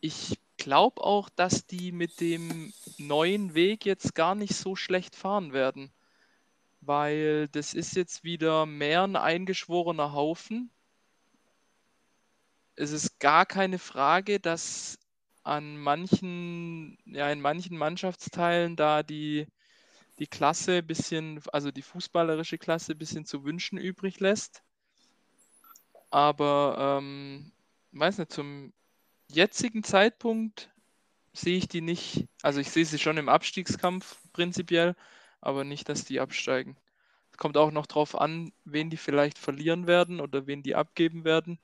[0.01, 5.53] ich glaube auch, dass die mit dem neuen Weg jetzt gar nicht so schlecht fahren
[5.53, 5.91] werden
[6.87, 10.71] weil das ist jetzt wieder mehr ein eingeschworener Haufen.
[12.75, 14.99] Es ist gar keine Frage, dass
[15.43, 19.47] an manchen, ja, in manchen Mannschaftsteilen da die,
[20.19, 24.63] die Klasse bisschen, also die fußballerische Klasse ein bisschen zu wünschen übrig lässt.
[26.09, 27.51] Aber, ähm,
[27.91, 28.73] weiß nicht, zum
[29.35, 30.69] jetzigen Zeitpunkt
[31.33, 34.95] sehe ich die nicht, also ich sehe sie schon im Abstiegskampf prinzipiell,
[35.41, 36.77] aber nicht, dass die absteigen.
[37.31, 41.25] Es kommt auch noch drauf an, wen die vielleicht verlieren werden oder wen die abgeben
[41.25, 41.59] werden.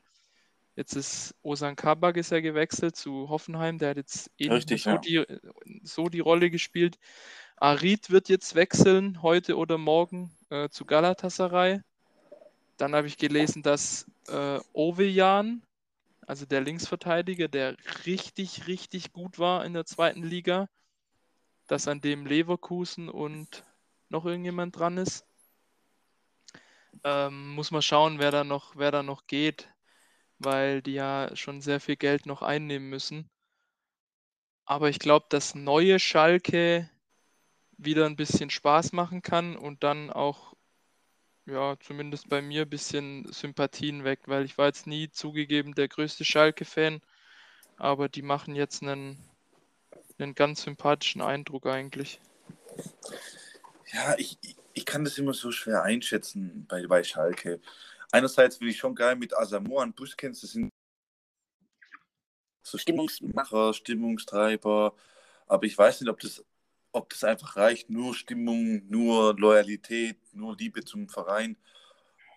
[0.75, 4.91] Jetzt ist Osan Kabak ist ja gewechselt zu Hoffenheim, der hat jetzt eh Richtig, so,
[4.91, 4.97] ja.
[4.97, 5.25] die,
[5.83, 6.97] so die Rolle gespielt.
[7.57, 11.81] Arid wird jetzt wechseln, heute oder morgen, äh, zu Galatasaray.
[12.77, 15.61] Dann habe ich gelesen, dass äh, Ovejan,
[16.31, 20.69] also der Linksverteidiger, der richtig, richtig gut war in der zweiten Liga,
[21.67, 23.65] dass an dem Leverkusen und
[24.07, 25.25] noch irgendjemand dran ist.
[27.03, 29.73] Ähm, muss man schauen, wer da noch, wer da noch geht,
[30.39, 33.29] weil die ja schon sehr viel Geld noch einnehmen müssen.
[34.63, 36.89] Aber ich glaube, dass neue Schalke
[37.71, 40.50] wieder ein bisschen Spaß machen kann und dann auch,
[41.45, 45.87] ja, zumindest bei mir ein bisschen Sympathien weckt, weil ich war jetzt nie zugegeben der
[45.87, 47.01] größte Schalke-Fan,
[47.77, 49.17] aber die machen jetzt einen,
[50.19, 52.19] einen ganz sympathischen Eindruck eigentlich.
[53.91, 54.37] Ja, ich,
[54.73, 57.59] ich kann das immer so schwer einschätzen bei, bei Schalke.
[58.11, 60.69] Einerseits will ich schon geil mit Asamoah und Buskens, das sind
[62.63, 64.95] so Stimmungsmacher, Stimmungstreiber,
[65.47, 66.43] aber ich weiß nicht, ob das,
[66.91, 71.57] ob das einfach reicht, nur Stimmung, nur Loyalität, nur Liebe zum Verein,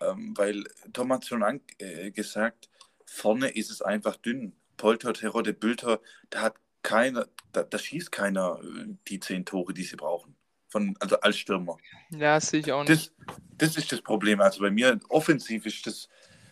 [0.01, 0.63] ähm, weil
[0.93, 2.69] Tom hat schon an, äh, gesagt,
[3.05, 4.53] vorne ist es einfach dünn.
[4.77, 9.83] Polter, Terodde, Bülter, da hat keiner, da, da schießt keiner äh, die zehn Tore, die
[9.83, 10.35] sie brauchen
[10.67, 11.77] von, also als Stürmer.
[12.09, 12.89] Ja, sehe ich auch nicht.
[12.89, 13.11] Das,
[13.57, 14.41] das ist das Problem.
[14.41, 16.09] Also bei mir offensiv ist das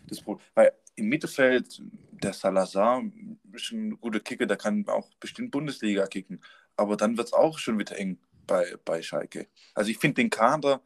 [0.08, 0.46] das Problem.
[0.56, 3.04] Weil im Mittelfeld, der Salazar
[3.52, 6.42] ist ein guter Kicker, der kann auch bestimmt Bundesliga kicken.
[6.76, 9.48] Aber dann wird es auch schon wieder eng bei, bei Schalke.
[9.74, 10.82] Also ich finde den Kader,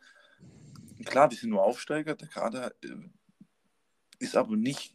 [1.06, 2.96] klar, die sind nur Aufsteiger, der Kader äh,
[4.20, 4.94] ist aber nicht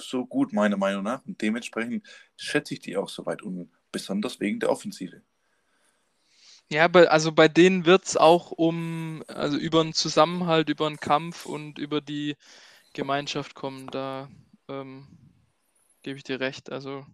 [0.00, 1.24] so gut, meiner Meinung nach.
[1.26, 5.22] Und dementsprechend schätze ich die auch so weit unten, besonders wegen der Offensive.
[6.72, 11.44] Ja, also bei denen wird es auch um, also über einen Zusammenhalt, über einen Kampf
[11.44, 12.36] und über die
[12.92, 13.88] Gemeinschaft kommen.
[13.88, 14.30] Da
[14.68, 15.08] ähm,
[16.02, 16.70] gebe ich dir recht.
[16.70, 17.04] Also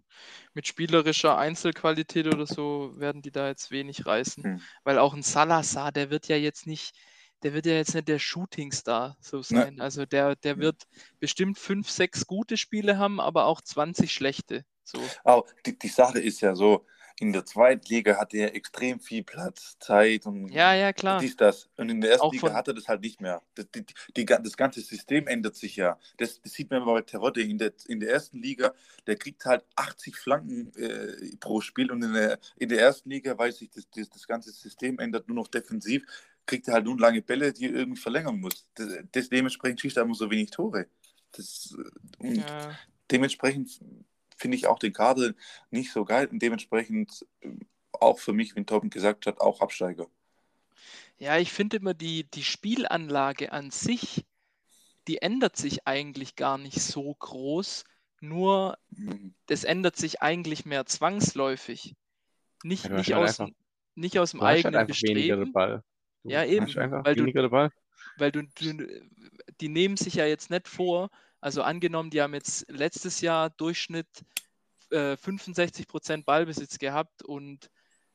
[0.53, 4.43] mit spielerischer Einzelqualität oder so werden die da jetzt wenig reißen.
[4.43, 4.61] Hm.
[4.83, 6.95] Weil auch ein Salazar, der wird ja jetzt nicht,
[7.43, 9.75] der wird ja jetzt nicht der Shootingstar so sein.
[9.75, 9.83] Ne.
[9.83, 10.61] Also der, der hm.
[10.61, 10.83] wird
[11.19, 14.65] bestimmt fünf, sechs gute Spiele haben, aber auch 20 schlechte.
[14.83, 15.01] So.
[15.25, 16.85] Oh, die, die Sache ist ja so,
[17.19, 21.19] in der zweiten Liga hatte er extrem viel Platz, Zeit und ja, ja, klar.
[21.19, 21.67] dies, das.
[21.75, 23.41] Und in der ersten Auch Liga hat er das halt nicht mehr.
[23.55, 25.97] Das, die, die, das ganze System ändert sich ja.
[26.17, 27.41] Das, das sieht man bei Terodde.
[27.41, 28.73] In der, in der ersten Liga,
[29.07, 33.35] der kriegt halt 80 Flanken äh, pro Spiel und in der, in der ersten Liga
[33.35, 36.05] weiß ich, das, das, das ganze System ändert nur noch defensiv,
[36.45, 38.67] kriegt er halt nun lange Bälle, die er irgendwie verlängern muss.
[38.75, 40.85] Das, das dementsprechend schießt er immer so wenig Tore.
[41.31, 41.75] Das,
[42.19, 42.77] und ja.
[43.09, 43.79] dementsprechend
[44.37, 45.33] finde ich auch den Kader
[45.71, 47.49] nicht so geil und dementsprechend äh,
[47.91, 50.07] auch für mich, wie Torben gesagt hat, auch Absteiger.
[51.17, 54.25] Ja, ich finde immer die, die Spielanlage an sich,
[55.07, 57.85] die ändert sich eigentlich gar nicht so groß,
[58.19, 59.33] nur mhm.
[59.47, 61.95] das ändert sich eigentlich mehr zwangsläufig.
[62.63, 63.55] Nicht, ja, nicht, aus, einfach,
[63.95, 65.53] nicht aus dem halt eigenen halt Bestreben.
[66.23, 67.71] ja, eben, weil du,
[68.17, 68.87] weil du, du,
[69.61, 74.07] die nehmen sich ja jetzt nicht vor, also angenommen, die haben jetzt letztes Jahr Durchschnitt
[74.91, 77.69] äh, 65% Ballbesitz gehabt und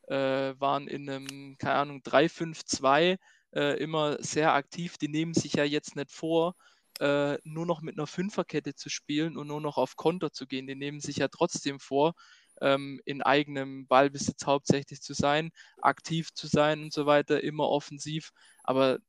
[0.07, 3.17] äh, waren in einem, keine Ahnung, 3-5-2
[3.53, 4.97] äh, immer sehr aktiv.
[4.97, 6.55] Die nehmen sich ja jetzt nicht vor,
[6.99, 10.67] äh, nur noch mit einer Fünferkette zu spielen und nur noch auf Konter zu gehen.
[10.67, 12.13] Die nehmen sich ja trotzdem vor,
[12.61, 18.31] ähm, in eigenem Ballbesitz hauptsächlich zu sein, aktiv zu sein und so weiter, immer offensiv.
[18.63, 18.99] Aber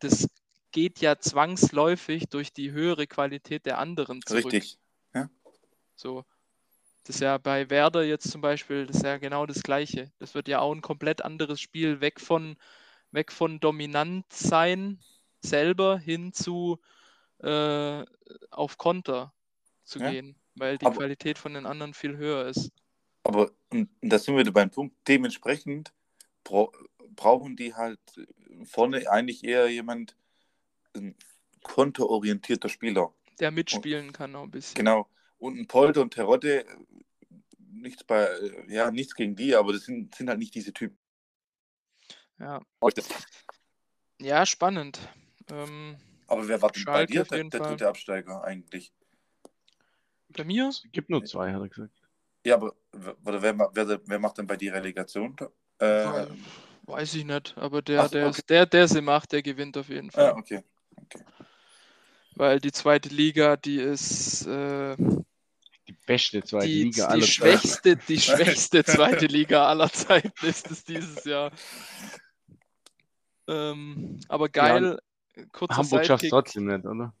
[0.00, 0.28] das
[0.72, 4.46] geht ja zwangsläufig durch die höhere Qualität der anderen zurück.
[4.52, 4.78] Richtig.
[5.14, 5.28] Ja.
[5.94, 6.24] So.
[7.04, 10.12] Das ist ja bei Werder jetzt zum Beispiel, das ist ja genau das Gleiche.
[10.18, 12.56] Das wird ja auch ein komplett anderes Spiel, weg von,
[13.12, 15.00] weg von dominant sein
[15.40, 16.78] selber hin zu
[17.38, 18.04] äh,
[18.50, 19.32] auf Konter
[19.84, 20.10] zu ja.
[20.10, 22.72] gehen, weil die aber, Qualität von den anderen viel höher ist.
[23.24, 23.50] Aber
[24.02, 25.92] da sind wir beim Punkt, dementsprechend
[26.44, 28.00] brauchen die halt
[28.64, 30.16] vorne eigentlich eher jemand,
[30.94, 31.16] ein
[31.62, 33.12] kontoorientierter Spieler.
[33.40, 34.74] Der mitspielen kann auch ein bisschen.
[34.74, 35.08] Genau.
[35.38, 36.64] Und ein Polter und Terodde,
[37.58, 38.28] nichts bei,
[38.68, 40.98] ja, nichts gegen die, aber das sind, sind halt nicht diese Typen.
[42.38, 42.60] Ja.
[44.20, 44.98] Ja, spannend.
[45.50, 45.96] Ähm,
[46.26, 48.92] aber wer war denn bei dir der, der dritte Absteiger eigentlich?
[50.28, 50.68] Bei mir?
[50.68, 51.94] Es gibt nur zwei, hat er gesagt.
[52.44, 55.36] Ja, aber wer, wer, wer macht denn bei dir Relegation?
[55.78, 56.26] Äh,
[56.82, 58.42] Weiß ich nicht, aber der, Ach, der, okay.
[58.48, 60.24] der, der sie macht, der gewinnt auf jeden Fall.
[60.24, 60.62] Ja, okay.
[62.34, 64.96] Weil die zweite Liga, die ist äh,
[65.88, 68.02] die beste zweite die, Liga aller die schwächste, Zeiten.
[68.08, 71.50] Die schwächste zweite Liga aller Zeiten ist es dieses Jahr.
[73.48, 75.00] Ähm, aber geil.
[75.36, 77.14] Ja, Hamburg schafft es trotzdem nicht, oder?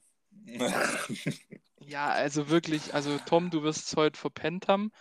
[1.80, 4.92] ja, also wirklich, also Tom, du wirst es heute verpennt haben.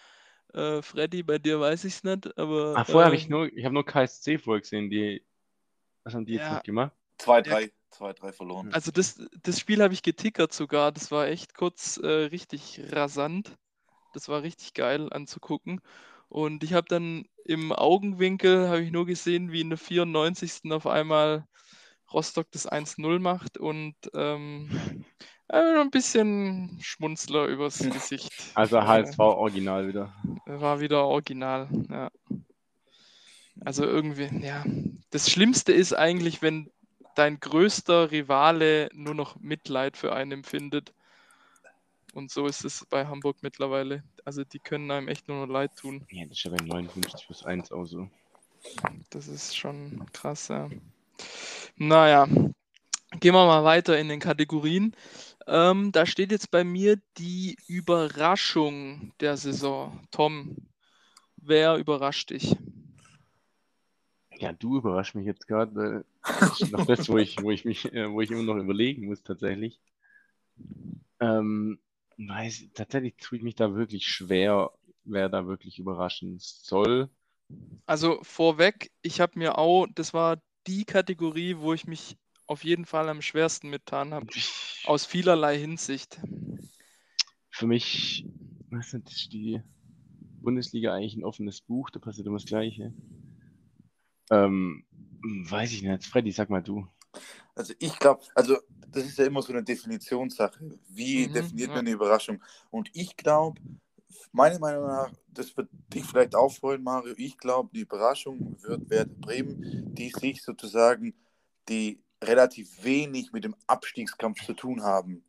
[0.53, 2.73] Äh, Freddy, bei dir weiß ich es nicht, aber.
[2.77, 5.23] Ach, vorher äh, habe ich nur, ich habe nur KSC vorgesehen, die.
[6.03, 6.93] Was haben die ja, jetzt noch gemacht?
[7.19, 7.71] 2-3.
[7.97, 8.71] Zwei, drei verloren.
[8.73, 10.91] Also das, das Spiel habe ich getickert sogar.
[10.91, 13.57] Das war echt kurz äh, richtig rasant.
[14.13, 15.81] Das war richtig geil anzugucken.
[16.29, 20.71] Und ich habe dann im Augenwinkel, habe ich nur gesehen, wie in der 94.
[20.71, 21.47] auf einmal
[22.13, 24.69] Rostock das 1-0 macht und ähm,
[25.47, 28.31] ein bisschen Schmunzler übers Gesicht.
[28.53, 30.13] Also HSV Original wieder.
[30.45, 32.11] War wieder Original, ja.
[33.61, 34.63] Also irgendwie, ja.
[35.09, 36.69] Das Schlimmste ist eigentlich, wenn
[37.17, 40.93] dein größter Rivale nur noch Mitleid für einen empfindet.
[42.13, 44.03] Und so ist es bei Hamburg mittlerweile.
[44.25, 46.05] Also die können einem echt nur noch leid tun.
[46.09, 48.09] Ja, das ist ja bei 59 plus 1 auch so.
[49.09, 50.69] Das ist schon krass, ja.
[51.75, 54.95] Naja, gehen wir mal weiter in den Kategorien.
[55.47, 59.99] Ähm, da steht jetzt bei mir die Überraschung der Saison.
[60.11, 60.55] Tom,
[61.37, 62.55] wer überrascht dich?
[64.39, 67.91] Ja, du überraschst mich jetzt gerade, das ist noch das, wo ich, wo ich mich,
[67.93, 69.79] äh, wo ich immer noch überlegen muss tatsächlich.
[71.19, 71.79] Ähm,
[72.17, 74.71] weiß, tatsächlich tue ich mich da wirklich schwer,
[75.03, 77.09] wer da wirklich überraschen soll.
[77.85, 82.85] Also vorweg, ich habe mir auch, das war die Kategorie, wo ich mich auf jeden
[82.85, 84.27] Fall am schwersten mittan habe.
[84.85, 86.19] Aus vielerlei Hinsicht.
[87.49, 88.25] Für mich
[88.69, 89.61] was ist die
[90.41, 92.93] Bundesliga eigentlich ein offenes Buch, da passiert immer das Gleiche.
[94.31, 94.85] Ähm,
[95.49, 96.05] weiß ich nicht.
[96.05, 96.87] Freddy, sag mal du.
[97.55, 100.79] Also ich glaube, also das ist ja immer so eine Definitionssache.
[100.89, 101.75] Wie Mhm, definiert ja.
[101.75, 102.43] man eine Überraschung?
[102.69, 103.59] Und ich glaube,
[104.31, 108.89] meiner Meinung nach, das wird dich vielleicht auch freuen, Mario, ich glaube, die Überraschung wird
[108.89, 111.15] Werder Bremen, die sich sozusagen,
[111.69, 115.23] die relativ wenig mit dem Abstiegskampf zu tun haben.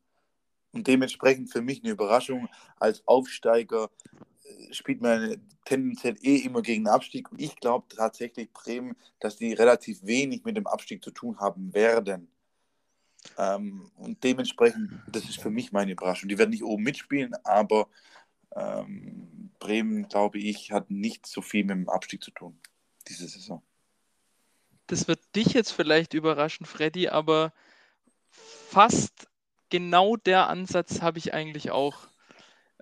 [0.73, 3.91] Und dementsprechend für mich eine Überraschung als Aufsteiger
[4.71, 7.31] spielt man tendenziell eh immer gegen den Abstieg.
[7.31, 11.75] Und ich glaube tatsächlich Bremen, dass die relativ wenig mit dem Abstieg zu tun haben
[11.75, 12.29] werden.
[13.37, 16.29] Ähm, und dementsprechend, das ist für mich meine Überraschung.
[16.29, 17.89] Die werden nicht oben mitspielen, aber
[18.55, 22.59] ähm, Bremen, glaube ich, hat nicht so viel mit dem Abstieg zu tun,
[23.09, 23.63] diese Saison.
[24.87, 27.53] Das wird dich jetzt vielleicht überraschen, Freddy, aber
[28.31, 29.29] fast
[29.69, 32.09] genau der Ansatz habe ich eigentlich auch.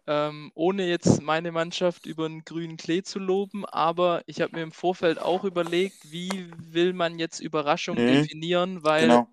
[0.09, 4.63] Ähm, ohne jetzt meine Mannschaft über einen grünen Klee zu loben, aber ich habe mir
[4.63, 8.05] im Vorfeld auch überlegt, wie will man jetzt Überraschung Mhm.
[8.05, 9.29] definieren, weil Genau.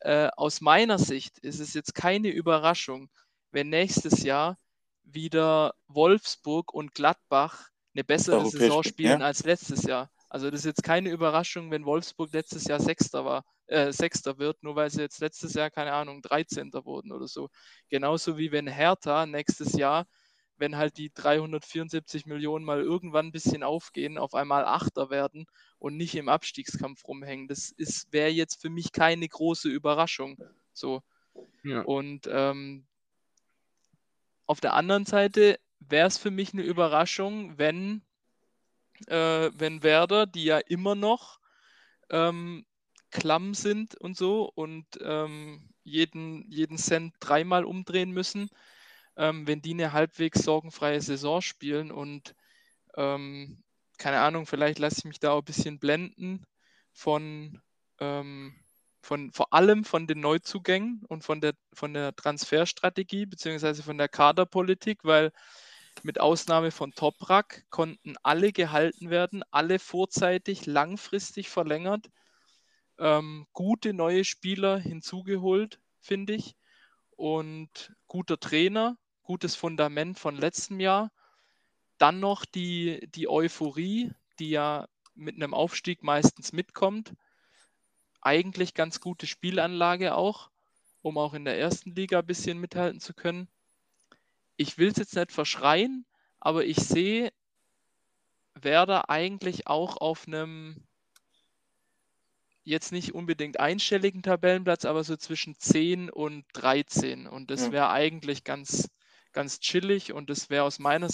[0.00, 3.10] äh, aus meiner Sicht ist es jetzt keine Überraschung,
[3.50, 4.58] wenn nächstes Jahr
[5.04, 9.22] wieder Wolfsburg und Gladbach eine bessere Europäisch, Saison spielen ja.
[9.22, 10.10] als letztes Jahr.
[10.28, 14.62] Also das ist jetzt keine Überraschung, wenn Wolfsburg letztes Jahr Sechster war, äh, Sechster wird,
[14.62, 16.72] nur weil sie jetzt letztes Jahr, keine Ahnung, 13.
[16.84, 17.48] wurden oder so.
[17.88, 20.06] Genauso wie wenn Hertha nächstes Jahr,
[20.58, 25.46] wenn halt die 374 Millionen mal irgendwann ein bisschen aufgehen, auf einmal Achter werden
[25.78, 27.48] und nicht im Abstiegskampf rumhängen.
[27.48, 27.74] Das
[28.10, 30.38] wäre jetzt für mich keine große Überraschung.
[30.72, 31.02] So.
[31.64, 31.80] Ja.
[31.82, 32.86] Und ähm,
[34.46, 38.02] auf der anderen Seite wäre es für mich eine Überraschung, wenn,
[39.06, 41.40] äh, wenn Werder, die ja immer noch
[42.10, 42.66] ähm,
[43.12, 48.48] klamm sind und so und ähm, jeden, jeden Cent dreimal umdrehen müssen,
[49.16, 52.34] ähm, wenn die eine halbwegs sorgenfreie Saison spielen und
[52.96, 53.62] ähm,
[53.98, 56.44] keine Ahnung, vielleicht lasse ich mich da auch ein bisschen blenden
[56.92, 57.60] von,
[58.00, 58.54] ähm,
[59.00, 64.08] von vor allem von den Neuzugängen und von der, von der Transferstrategie beziehungsweise von der
[64.08, 65.32] Kaderpolitik, weil
[66.02, 72.08] mit Ausnahme von Toprak konnten alle gehalten werden, alle vorzeitig langfristig verlängert,
[73.02, 76.54] ähm, gute neue Spieler hinzugeholt, finde ich,
[77.16, 81.10] und guter Trainer, gutes Fundament von letztem Jahr.
[81.98, 87.12] Dann noch die, die Euphorie, die ja mit einem Aufstieg meistens mitkommt.
[88.20, 90.50] Eigentlich ganz gute Spielanlage auch,
[91.02, 93.48] um auch in der ersten Liga ein bisschen mithalten zu können.
[94.56, 96.06] Ich will es jetzt nicht verschreien,
[96.38, 97.32] aber ich sehe
[98.54, 100.86] Werder eigentlich auch auf einem
[102.64, 107.26] jetzt nicht unbedingt einstelligen Tabellenplatz, aber so zwischen 10 und 13.
[107.26, 107.72] Und das Ja.
[107.72, 108.88] wäre eigentlich ganz,
[109.32, 111.08] ganz chillig und das wäre aus meiner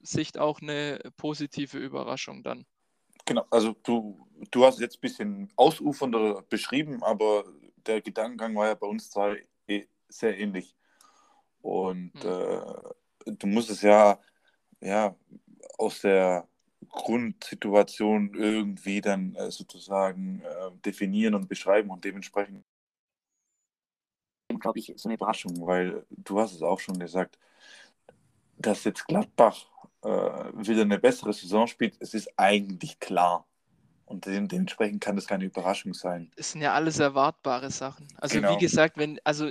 [0.00, 2.66] Sicht auch eine positive Überraschung dann.
[3.24, 7.44] Genau, also du, du hast es jetzt ein bisschen ausufernder beschrieben, aber
[7.86, 10.76] der Gedankengang war ja bei uns zwei eh sehr ähnlich.
[11.60, 12.30] Und Hm.
[12.30, 14.20] äh, du musst es ja,
[14.80, 15.16] ja
[15.78, 16.46] aus der
[16.90, 22.64] Grundsituation irgendwie dann äh, sozusagen äh, definieren und beschreiben und dementsprechend
[24.60, 27.38] glaube ich, so eine Überraschung, weil du hast es auch schon gesagt,
[28.58, 29.66] dass jetzt Gladbach
[30.02, 33.46] äh, wieder eine bessere Saison spielt, es ist eigentlich klar.
[34.06, 36.30] Und dementsprechend kann das keine Überraschung sein.
[36.36, 38.06] Es sind ja alles erwartbare Sachen.
[38.16, 38.54] Also Genau.
[38.54, 39.50] wie gesagt, wenn, also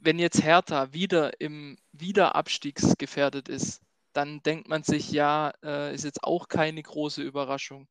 [0.00, 3.80] wenn jetzt Hertha wieder im Wiederabstiegsgefährdet ist,
[4.16, 7.88] dann denkt man sich, ja, äh, ist jetzt auch keine große Überraschung.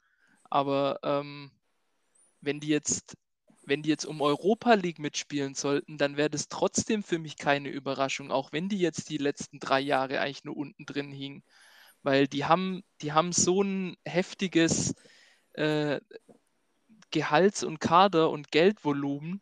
[0.49, 1.51] Aber ähm,
[2.41, 3.15] wenn die jetzt,
[3.63, 7.69] wenn die jetzt um Europa League mitspielen sollten, dann wäre das trotzdem für mich keine
[7.69, 11.43] Überraschung, auch wenn die jetzt die letzten drei Jahre eigentlich nur unten drin hingen.
[12.03, 14.95] Weil die haben, die haben so ein heftiges
[15.53, 15.99] äh,
[17.11, 19.41] Gehalts- und Kader- und Geldvolumen,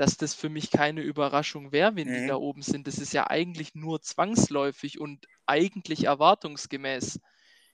[0.00, 2.28] dass das für mich keine Überraschung wäre, wenn die Mhm.
[2.28, 2.86] da oben sind.
[2.86, 7.20] Das ist ja eigentlich nur zwangsläufig und eigentlich erwartungsgemäß.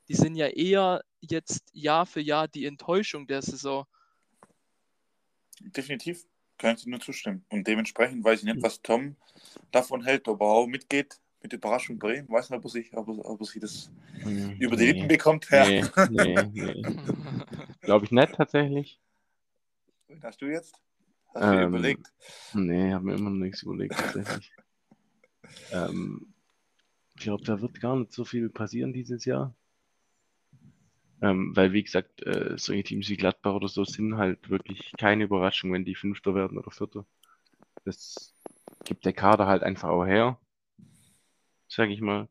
[0.09, 3.87] Die sind ja eher jetzt Jahr für Jahr die Enttäuschung der Saison.
[5.61, 6.25] Definitiv
[6.59, 7.45] kann ich dir nur zustimmen.
[7.49, 9.15] Und dementsprechend weiß ich nicht, was Tom
[9.71, 12.29] davon hält, ob er auch mitgeht mit Überraschung Bremen.
[12.29, 13.89] Weiß nicht, ob er sich, ob er, ob er sich das
[14.23, 14.93] Hm, über die nee.
[14.95, 15.49] Lippen bekommt.
[15.49, 15.65] Ja.
[15.65, 16.83] Nee, nee, nee.
[17.83, 18.99] Glaube ich nicht tatsächlich.
[20.09, 20.75] Wen hast du jetzt?
[21.37, 22.13] Hast du Ähm, überlegt?
[22.55, 24.51] Nee, habe mir immer noch nichts überlegt tatsächlich.
[25.73, 26.33] ähm,
[27.15, 29.55] ich glaube, da wird gar nicht so viel passieren dieses Jahr.
[31.23, 35.25] Ähm, weil, wie gesagt, äh, solche Teams wie Gladbach oder so sind halt wirklich keine
[35.25, 37.07] Überraschung, wenn die Fünfter werden oder Vierter.
[37.85, 38.35] Das
[38.85, 40.39] gibt der Kader halt einfach auch her,
[41.69, 42.29] sage ich mal.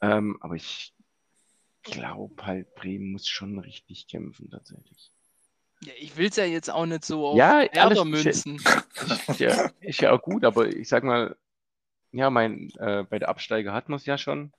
[0.00, 0.94] Ähm, aber ich
[1.82, 5.12] glaube halt, Bremen muss schon richtig kämpfen tatsächlich.
[5.84, 8.56] Ja, ich will es ja jetzt auch nicht so auf Ja, alles- Werder münzen.
[9.28, 11.36] Ist ja, ist ja auch gut, aber ich sag mal,
[12.12, 14.52] ja, mein, äh, bei der Absteiger hat man es ja schon.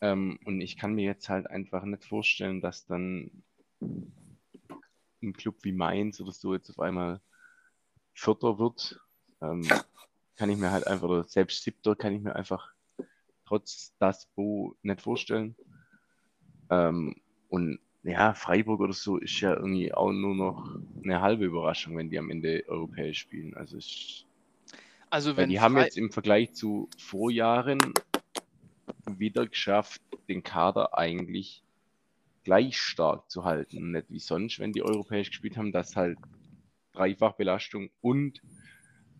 [0.00, 3.42] Ähm, und ich kann mir jetzt halt einfach nicht vorstellen, dass dann
[5.22, 7.20] ein Club wie Mainz oder so jetzt auf einmal
[8.12, 9.00] Vierter wird.
[9.40, 9.66] Ähm,
[10.36, 12.68] kann ich mir halt einfach, oder selbst Siebter kann ich mir einfach
[13.46, 15.56] trotz das Bo nicht vorstellen.
[16.70, 17.14] Ähm,
[17.48, 22.10] und ja, Freiburg oder so ist ja irgendwie auch nur noch eine halbe Überraschung, wenn
[22.10, 23.54] die am Ende europäisch spielen.
[23.54, 24.26] Also ich,
[25.10, 27.78] Also wenn die haben jetzt im Vergleich zu Vorjahren
[29.06, 31.62] wieder geschafft, den Kader eigentlich
[32.44, 33.92] gleich stark zu halten.
[33.92, 36.18] Nicht wie sonst, wenn die europäisch gespielt haben, dass halt
[36.92, 38.42] Dreifachbelastung und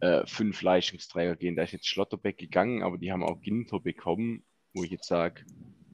[0.00, 1.56] äh, fünf Leistungsträger gehen.
[1.56, 4.42] Da ist jetzt Schlotterbeck gegangen, aber die haben auch Ginter bekommen,
[4.74, 5.44] wo ich jetzt sage,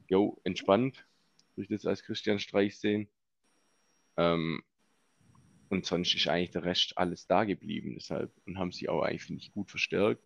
[0.09, 1.05] jo, entspannt,
[1.55, 3.09] würde ich das als Christian Streich sehen.
[4.17, 4.63] Ähm,
[5.69, 9.23] und sonst ist eigentlich der Rest alles da geblieben, deshalb und haben sie auch eigentlich,
[9.23, 10.23] finde ich, gut verstärkt.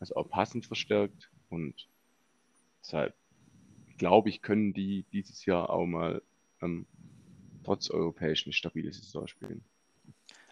[0.00, 1.88] Also auch passend verstärkt und
[2.80, 3.14] deshalb
[3.98, 6.22] glaube ich, können die dieses Jahr auch mal
[6.62, 6.86] ähm,
[7.62, 9.64] trotz europäischen eine stabile Saison spielen.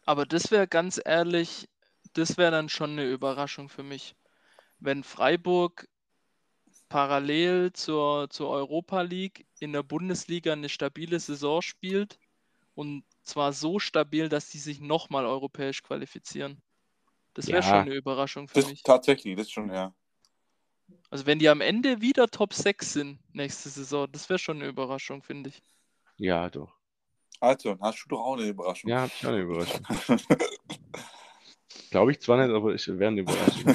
[0.05, 1.68] Aber das wäre ganz ehrlich,
[2.12, 4.14] das wäre dann schon eine Überraschung für mich.
[4.78, 5.88] Wenn Freiburg
[6.93, 12.18] parallel zur, zur Europa League in der Bundesliga eine stabile Saison spielt
[12.74, 16.61] und zwar so stabil, dass die sich nochmal europäisch qualifizieren.
[17.32, 17.62] Das wäre Ja.
[17.62, 18.82] schon eine Überraschung für Das mich.
[18.82, 19.95] tatsächlich, das schon, ja.
[21.09, 24.66] Also wenn die am Ende wieder Top 6 sind nächste Saison, das wäre schon eine
[24.66, 25.62] Überraschung, finde ich.
[26.18, 26.76] Ja, doch.
[27.40, 28.90] Also, hast du doch auch eine Überraschung.
[28.90, 29.80] Ja, hab ich auch eine Überraschung.
[31.90, 33.74] Glaube ich zwar nicht, aber es wäre eine Überraschung.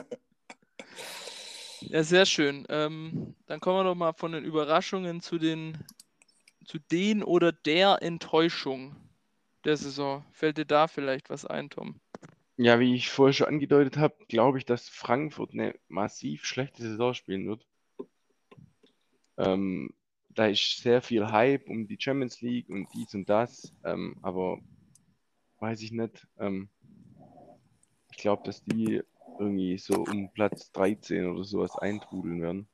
[1.90, 2.66] Ja, sehr schön.
[2.68, 5.78] Ähm, dann kommen wir doch mal von den Überraschungen zu den,
[6.66, 8.94] zu den oder der Enttäuschung
[9.64, 10.22] der Saison.
[10.32, 11.98] Fällt dir da vielleicht was ein, Tom?
[12.58, 17.14] Ja, wie ich vorher schon angedeutet habe, glaube ich, dass Frankfurt eine massiv schlechte Saison
[17.14, 17.66] spielen wird.
[19.38, 19.94] Ähm,
[20.28, 24.60] da ist sehr viel Hype um die Champions League und dies und das, ähm, aber
[25.60, 26.26] weiß ich nicht.
[26.38, 26.68] Ähm,
[28.12, 29.02] ich glaube, dass die
[29.38, 32.68] irgendwie so um Platz 13 oder sowas eintrudeln werden.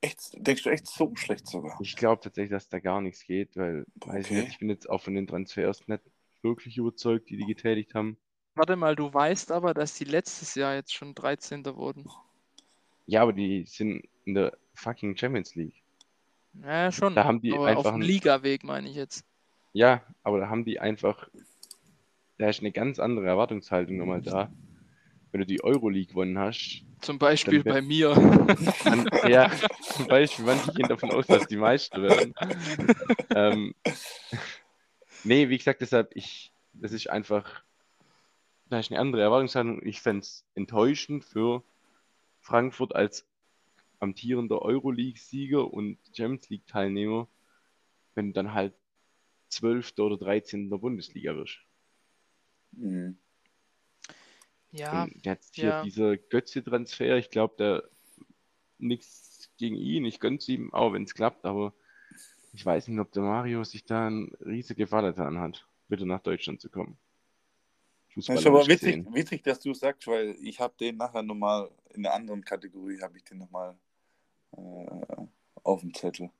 [0.00, 1.78] Echt, denkst du echt so schlecht sogar?
[1.80, 4.40] Ich glaube tatsächlich, dass da gar nichts geht, weil, weiß ich Okay.
[4.40, 6.02] nicht, ich bin jetzt auch von den Transfers nicht
[6.42, 8.18] wirklich überzeugt, die die getätigt haben.
[8.54, 11.64] Warte mal, du weißt aber, dass die letztes Jahr jetzt schon 13.
[11.76, 12.08] wurden.
[13.06, 15.82] Ja, aber die sind in der fucking Champions League.
[16.62, 17.14] Ja, schon.
[17.14, 19.24] Da haben die aber einfach auf dem Ligaweg, meine ich jetzt.
[19.72, 21.28] Ja, aber da haben die einfach,
[22.38, 24.50] da ist eine ganz andere Erwartungshaltung nochmal da.
[25.32, 28.14] Wenn du die Euroleague gewonnen hast, Zum Beispiel bei mir.
[28.84, 29.50] dann, ja,
[29.80, 32.34] zum Beispiel, manche gehen davon aus, dass die Meister werden.
[33.30, 33.74] ähm,
[35.24, 37.62] nee, wie gesagt, deshalb, ich, das ist einfach,
[38.68, 39.84] da ist eine andere Erwartungshaltung.
[39.84, 41.62] Ich fände es enttäuschend für
[42.40, 43.26] Frankfurt als
[44.00, 47.28] amtierender Euroleague-Sieger und Champions League-Teilnehmer,
[48.14, 48.74] wenn du dann halt
[49.48, 49.92] 12.
[49.98, 50.64] oder 13.
[50.64, 51.58] in der Bundesliga wirst.
[52.72, 53.18] Mhm.
[54.78, 55.82] Ja, Und jetzt hier ja.
[55.82, 57.82] dieser Götze-Transfer, ich glaube, da
[58.78, 61.72] nichts gegen ihn, ich gönn's ihm, auch wenn es klappt, aber
[62.52, 66.20] ich weiß nicht, ob der Mario sich da einen riesige Gefallen getan hat, wieder nach
[66.20, 66.98] Deutschland zu kommen.
[68.14, 72.06] Das ist aber witzig, witzig, dass du sagst, weil ich habe den nachher nochmal in
[72.06, 73.76] einer anderen Kategorie, habe ich den nochmal
[74.56, 74.56] äh,
[75.62, 76.30] auf dem Zettel.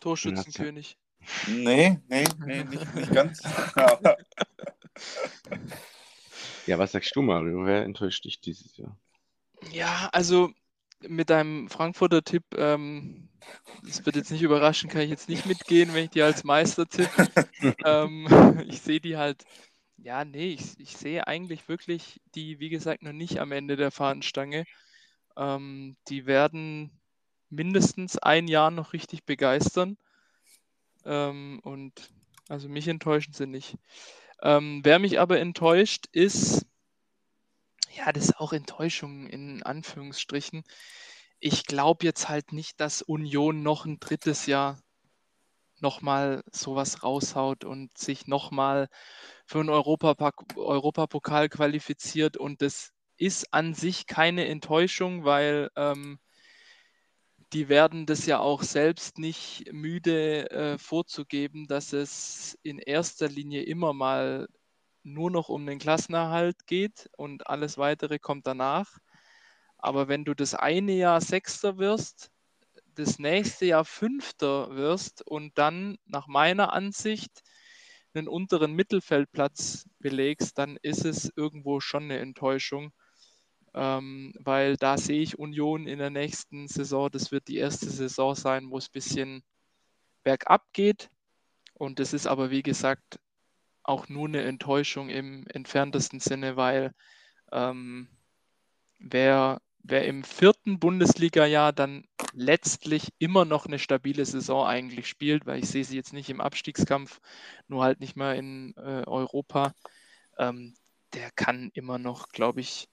[0.00, 0.96] Torschützenkönig.
[1.46, 3.42] Nee, nee, nee, nicht, nicht ganz.
[6.70, 7.66] ja, was sagst du, Mario?
[7.66, 8.96] Wer enttäuscht dich dieses Jahr?
[9.72, 10.52] Ja, also
[11.00, 13.28] mit deinem Frankfurter Tipp, ähm,
[13.82, 16.86] das wird jetzt nicht überraschen, kann ich jetzt nicht mitgehen, wenn ich die als Meister
[16.86, 17.26] tippe.
[17.84, 19.42] ähm, ich sehe die halt,
[19.96, 23.90] ja, nee, ich, ich sehe eigentlich wirklich die, wie gesagt, noch nicht am Ende der
[23.90, 24.64] Fahnenstange.
[25.36, 26.92] Ähm, die werden
[27.48, 29.98] mindestens ein Jahr noch richtig begeistern.
[31.04, 32.12] Ähm, und
[32.48, 33.76] also mich enttäuschen sie nicht.
[34.42, 36.66] Ähm, wer mich aber enttäuscht, ist,
[37.92, 40.64] ja, das ist auch Enttäuschung in Anführungsstrichen.
[41.38, 44.78] Ich glaube jetzt halt nicht, dass Union noch ein drittes Jahr
[45.80, 48.88] nochmal sowas raushaut und sich nochmal
[49.46, 52.36] für einen Europapokal qualifiziert.
[52.36, 56.18] Und das ist an sich keine Enttäuschung, weil ähm,
[57.52, 63.62] die werden das ja auch selbst nicht müde äh, vorzugeben, dass es in erster Linie
[63.62, 64.46] immer mal
[65.02, 68.98] nur noch um den Klassenerhalt geht und alles weitere kommt danach.
[69.78, 72.30] Aber wenn du das eine Jahr Sechster wirst,
[72.94, 77.42] das nächste Jahr Fünfter wirst und dann nach meiner Ansicht
[78.14, 82.92] einen unteren Mittelfeldplatz belegst, dann ist es irgendwo schon eine Enttäuschung
[83.74, 87.10] ähm, weil da sehe ich Union in der nächsten Saison.
[87.10, 89.42] Das wird die erste Saison sein, wo es ein bisschen
[90.22, 91.10] bergab geht.
[91.74, 93.20] Und das ist aber, wie gesagt,
[93.82, 96.92] auch nur eine Enttäuschung im entferntesten Sinne, weil
[97.52, 98.08] ähm,
[98.98, 105.60] wer, wer im vierten Bundesliga-Jahr dann letztlich immer noch eine stabile Saison eigentlich spielt, weil
[105.60, 107.20] ich sehe sie jetzt nicht im Abstiegskampf,
[107.66, 109.72] nur halt nicht mehr in äh, Europa,
[110.38, 110.74] ähm,
[111.14, 112.88] der kann immer noch, glaube ich,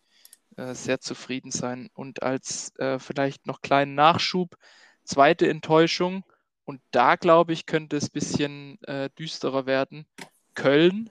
[0.58, 1.90] äh, sehr zufrieden sein.
[1.94, 4.58] Und als äh, vielleicht noch kleinen Nachschub,
[5.04, 6.24] zweite Enttäuschung,
[6.66, 10.06] und da glaube ich, könnte es ein bisschen äh, düsterer werden.
[10.54, 11.10] Köln,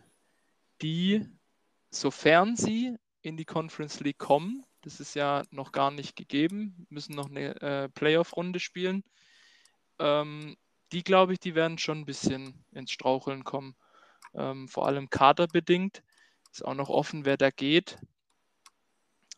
[0.82, 1.26] die,
[1.90, 7.14] sofern sie in die Conference League kommen, das ist ja noch gar nicht gegeben, müssen
[7.14, 9.02] noch eine äh, Playoff-Runde spielen.
[9.98, 10.56] Ähm,
[10.92, 13.74] die glaube ich, die werden schon ein bisschen ins Straucheln kommen.
[14.34, 16.02] Ähm, vor allem kaderbedingt.
[16.52, 17.98] Ist auch noch offen, wer da geht.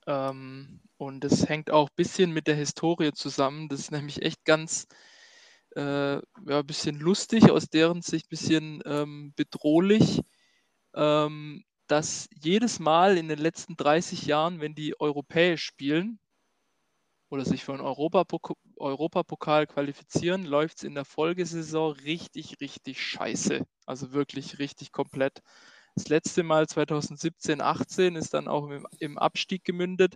[0.08, 3.68] Ähm, und das hängt auch ein bisschen mit der Historie zusammen.
[3.68, 4.88] Das ist nämlich echt ganz
[5.76, 10.22] äh, ja, ein bisschen lustig, aus deren Sicht ein bisschen ähm, bedrohlich,
[10.94, 16.20] ähm, dass jedes Mal in den letzten 30 Jahren, wenn die europäisch spielen
[17.30, 23.66] oder sich für einen Europapok Europapokal qualifizieren, läuft es in der Folgesaison richtig, richtig scheiße.
[23.86, 25.42] Also wirklich richtig komplett.
[25.98, 30.14] Das letzte Mal 2017, 18 ist dann auch im, im Abstieg gemündet,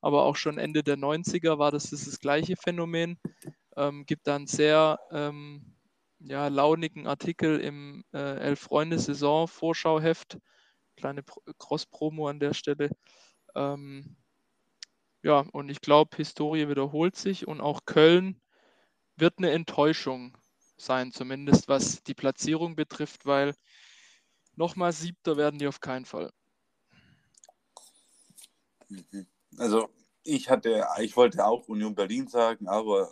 [0.00, 3.18] aber auch schon Ende der 90er war das das, das gleiche Phänomen.
[3.76, 5.74] Ähm, gibt dann sehr ähm,
[6.20, 10.38] ja, launigen Artikel im äh, Elf-Freunde-Saison-Vorschauheft.
[10.96, 11.22] Kleine
[11.58, 12.88] Cross-Promo an der Stelle.
[13.54, 14.16] Ähm,
[15.22, 18.40] ja, und ich glaube, Historie wiederholt sich und auch Köln
[19.16, 20.38] wird eine Enttäuschung
[20.78, 23.52] sein, zumindest was die Platzierung betrifft, weil
[24.58, 26.32] Nochmal siebter werden die auf keinen Fall.
[28.88, 29.28] Mhm.
[29.56, 29.88] Also
[30.24, 33.08] ich hatte, ich wollte auch Union Berlin sagen, aber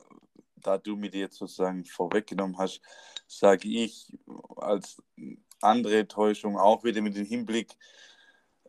[0.56, 2.80] da du mir die jetzt sozusagen vorweggenommen hast,
[3.28, 4.12] sage ich
[4.56, 5.00] als
[5.60, 7.76] andere Täuschung auch wieder mit dem Hinblick,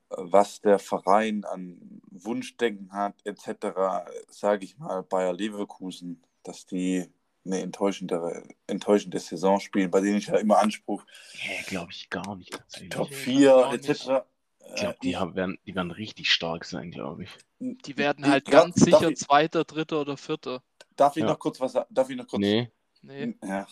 [0.10, 7.12] was der Verein an Wunschdenken hat, etc., sage ich mal Bayer Leverkusen, dass die
[7.48, 11.04] eine enttäuschende, enttäuschende Saison spielen, bei denen ich ja immer Anspruch.
[11.34, 12.52] Ja, glaube ich gar nicht.
[12.52, 12.90] Tatsächlich.
[12.90, 13.90] Top 4 etc.
[13.90, 17.30] Ich glaube, die, äh, werden, die werden richtig stark sein, glaube ich.
[17.60, 20.62] Die werden halt ganz sicher ich, Zweiter, Dritter oder Vierter.
[20.96, 21.30] Darf ich ja.
[21.30, 21.88] noch kurz was sagen?
[21.90, 22.42] Darf ich noch kurz?
[22.42, 22.70] Nee.
[23.02, 23.36] nee.
[23.44, 23.66] Ja.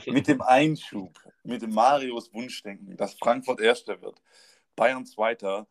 [0.06, 4.20] mit dem Einschub, mit dem Marius Wunschdenken, dass Frankfurt Erster wird,
[4.76, 5.66] Bayern Zweiter,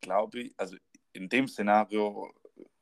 [0.00, 0.76] glaube ich, also
[1.12, 2.32] in dem Szenario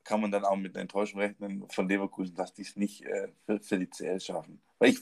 [0.06, 3.28] kann man dann auch mit einer Enttäuschung rechnen von Leverkusen, dass die es nicht äh,
[3.44, 4.60] für, für, die CL schaffen.
[4.80, 5.00] Ich,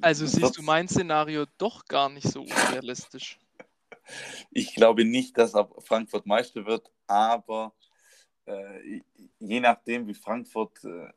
[0.00, 3.38] also siehst du mein Szenario doch gar nicht so unrealistisch.
[4.50, 7.74] ich glaube nicht, dass Frankfurt Meister wird, aber
[8.46, 9.02] äh,
[9.40, 11.10] je nachdem, wie Frankfurt äh,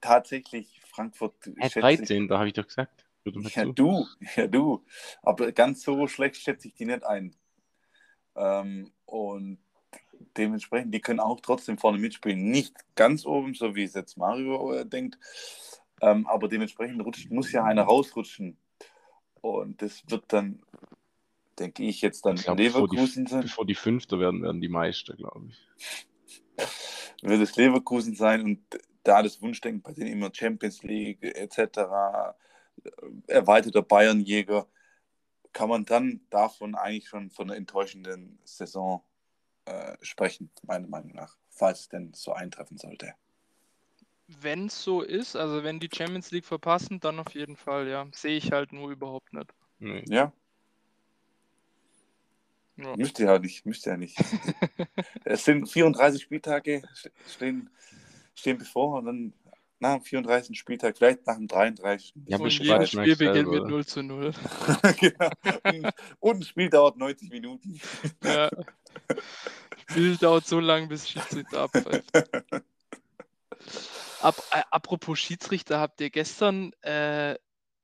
[0.00, 1.34] tatsächlich Frankfurt.
[1.58, 3.04] Äh, 13, da habe ich doch gesagt.
[3.24, 4.06] Ja, du,
[4.36, 4.84] ja, du.
[5.22, 7.36] Aber ganz so schlecht schätze ich die nicht ein.
[8.34, 9.58] Ähm, und
[10.36, 12.50] dementsprechend, die können auch trotzdem vorne mitspielen.
[12.50, 15.18] Nicht ganz oben, so wie es jetzt Mario äh, denkt.
[16.00, 18.56] Ähm, aber dementsprechend rutscht, muss ja einer rausrutschen.
[19.40, 20.62] Und das wird dann,
[21.58, 23.40] denke ich, jetzt dann Ich glaub, Leverkusen bevor sein.
[23.42, 26.06] die, bevor die Fünfter werden, werden die Meister, glaube ich.
[27.22, 28.60] Wird es Leverkusen sein und
[29.04, 32.92] da das Wunschdenken bei denen immer Champions League etc., äh,
[33.28, 34.66] erweiterter Bayernjäger,
[35.52, 39.04] kann man dann davon eigentlich schon von einer enttäuschenden Saison
[39.64, 43.14] äh, sprechen, meiner Meinung nach, falls es denn so eintreffen sollte.
[44.40, 48.06] Wenn es so ist, also wenn die Champions League verpassen, dann auf jeden Fall, ja.
[48.12, 49.52] Sehe ich halt nur überhaupt nicht.
[49.78, 50.04] Nee.
[50.06, 50.32] Ja,
[52.76, 52.96] Ja.
[52.96, 54.16] müsste ja nicht, müsste ja nicht.
[55.24, 56.82] es sind 34 Spieltage
[57.28, 57.70] stehen,
[58.34, 59.32] stehen bevor und dann
[59.82, 60.58] nach dem 34.
[60.58, 62.14] Spieltag, vielleicht nach dem 33.
[62.26, 64.32] Ja, und beschreibt jedes Spiel beginnt mit 0 zu 0.
[65.00, 65.30] genau.
[65.64, 67.80] Und- Und ein Spiel dauert 90 Minuten.
[68.24, 68.48] Ja.
[69.90, 72.10] Spiel dauert so lange, bis Schiedsrichter abpfeift.
[74.22, 77.34] Ab, äh, apropos Schiedsrichter, habt ihr gestern äh,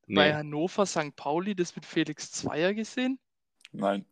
[0.07, 0.33] bei Nee.
[0.33, 1.15] Hannover St.
[1.17, 3.19] Pauli das mit Felix Zweier gesehen?
[3.73, 4.07] Nein.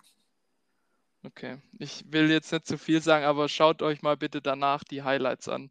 [1.22, 5.02] Okay, ich will jetzt nicht zu viel sagen, aber schaut euch mal bitte danach die
[5.02, 5.70] Highlights an.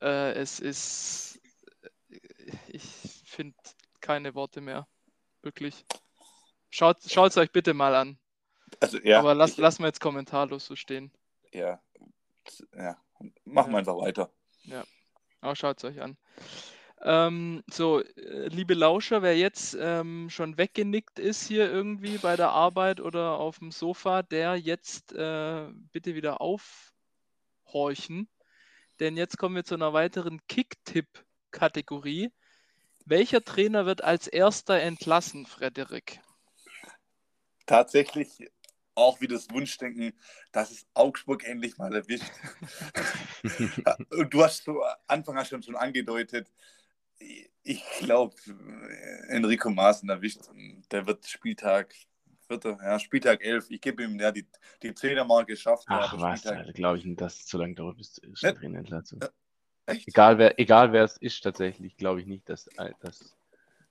[0.00, 1.40] Äh, es ist,
[2.68, 2.84] ich
[3.26, 3.56] finde
[4.00, 4.86] keine Worte mehr.
[5.42, 5.84] Wirklich.
[6.70, 8.18] Schaut es euch bitte mal an.
[8.80, 11.10] Also ja, aber lass, ich, lassen wir jetzt kommentarlos so stehen.
[11.52, 11.80] ja,
[12.76, 12.96] ja.
[13.44, 13.78] Machen wir Ja.
[13.78, 14.30] einfach weiter.
[15.40, 16.16] Aber schaut es euch an.
[17.00, 22.50] Ähm, so, äh, liebe Lauscher, wer jetzt ähm, schon weggenickt ist hier irgendwie bei der
[22.50, 28.28] Arbeit oder auf dem Sofa, der jetzt äh, bitte wieder aufhorchen.
[29.00, 32.30] Denn jetzt kommen wir zu einer weiteren Kick-Tipp-Kategorie.
[33.04, 36.20] Welcher Trainer wird als erster entlassen, Frederik?
[37.66, 38.50] Tatsächlich
[38.94, 40.12] auch wieder das Wunschdenken,
[40.52, 42.30] dass es Augsburg endlich mal erwischt.
[44.10, 46.50] Und du hast so Anfang an schon, schon angedeutet,
[47.62, 48.34] ich glaube,
[49.28, 50.40] Enrico Maaßen erwischt.
[50.90, 51.94] Der wird Spieltag,
[52.48, 53.70] vierter, ja, Spieltag 11.
[53.70, 54.44] Ich gebe ihm ja die,
[54.82, 55.84] die Zehnermarke geschafft.
[55.88, 58.54] Ach aber was, Spieltag, glaube ich nicht, dass es so lange dauert, bis erste Ne?
[58.54, 59.20] Trainerentlassung.
[59.22, 59.28] Ja.
[59.86, 60.08] echt?
[60.08, 62.68] Egal wer, egal wer es ist, tatsächlich, glaube ich nicht, dass,
[63.00, 63.36] dass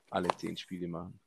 [0.10, 1.20] alle zehn Spiele machen.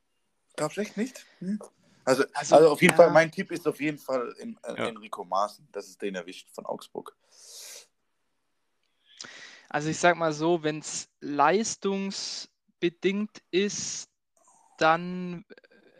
[0.56, 1.24] Glaubst du echt nicht?
[1.38, 1.60] Hm?
[2.04, 2.96] Also, Also, also, auf jeden ja.
[2.96, 4.88] Fall, mein Tipp ist auf jeden Fall in, äh, Ja.
[4.88, 7.14] Enrico Maaßen, dass es den erwischt von Augsburg.
[9.68, 14.08] Also ich sag mal so, wenn es leistungsbedingt ist,
[14.78, 15.44] dann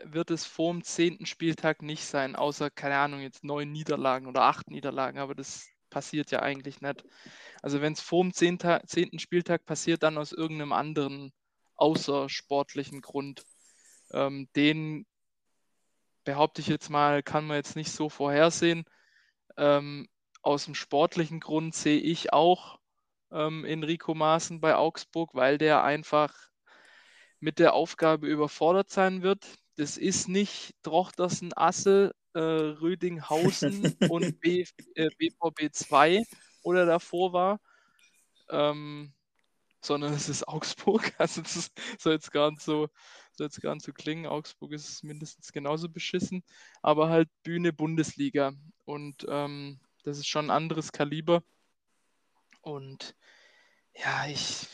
[0.05, 4.43] wird es vor dem zehnten Spieltag nicht sein, außer, keine Ahnung, jetzt neun Niederlagen oder
[4.43, 7.03] acht Niederlagen, aber das passiert ja eigentlich nicht.
[7.61, 11.31] Also wenn es vor dem zehnten Spieltag passiert, dann aus irgendeinem anderen
[11.75, 13.43] außersportlichen Grund.
[14.11, 15.05] Ähm, den
[16.23, 18.85] behaupte ich jetzt mal, kann man jetzt nicht so vorhersehen.
[19.57, 20.07] Ähm,
[20.41, 22.79] aus dem sportlichen Grund sehe ich auch
[23.31, 26.33] ähm, Enrico Maaßen bei Augsburg, weil der einfach
[27.41, 29.45] mit der Aufgabe überfordert sein wird.
[29.75, 34.65] Das ist nicht Drochtersen, Assel, äh, Rödinghausen und B,
[34.95, 36.23] äh, BVB 2
[36.63, 37.59] oder davor war,
[38.49, 39.13] ähm,
[39.81, 41.13] sondern es ist Augsburg.
[41.17, 42.89] Also das soll jetzt gar nicht so,
[43.33, 44.27] soll jetzt gar nicht so klingen.
[44.27, 46.43] Augsburg ist mindestens genauso beschissen,
[46.81, 48.53] aber halt Bühne Bundesliga.
[48.85, 51.43] Und ähm, das ist schon ein anderes Kaliber.
[52.61, 53.15] Und
[53.95, 54.67] ja, ich,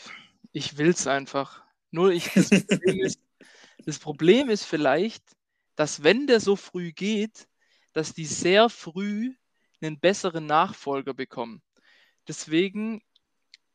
[0.52, 1.67] ich will es einfach.
[1.92, 3.20] Nur ich, das Problem, ist,
[3.86, 5.24] das Problem ist vielleicht,
[5.76, 7.48] dass wenn der so früh geht,
[7.94, 9.34] dass die sehr früh
[9.82, 11.62] einen besseren Nachfolger bekommen.
[12.28, 13.02] Deswegen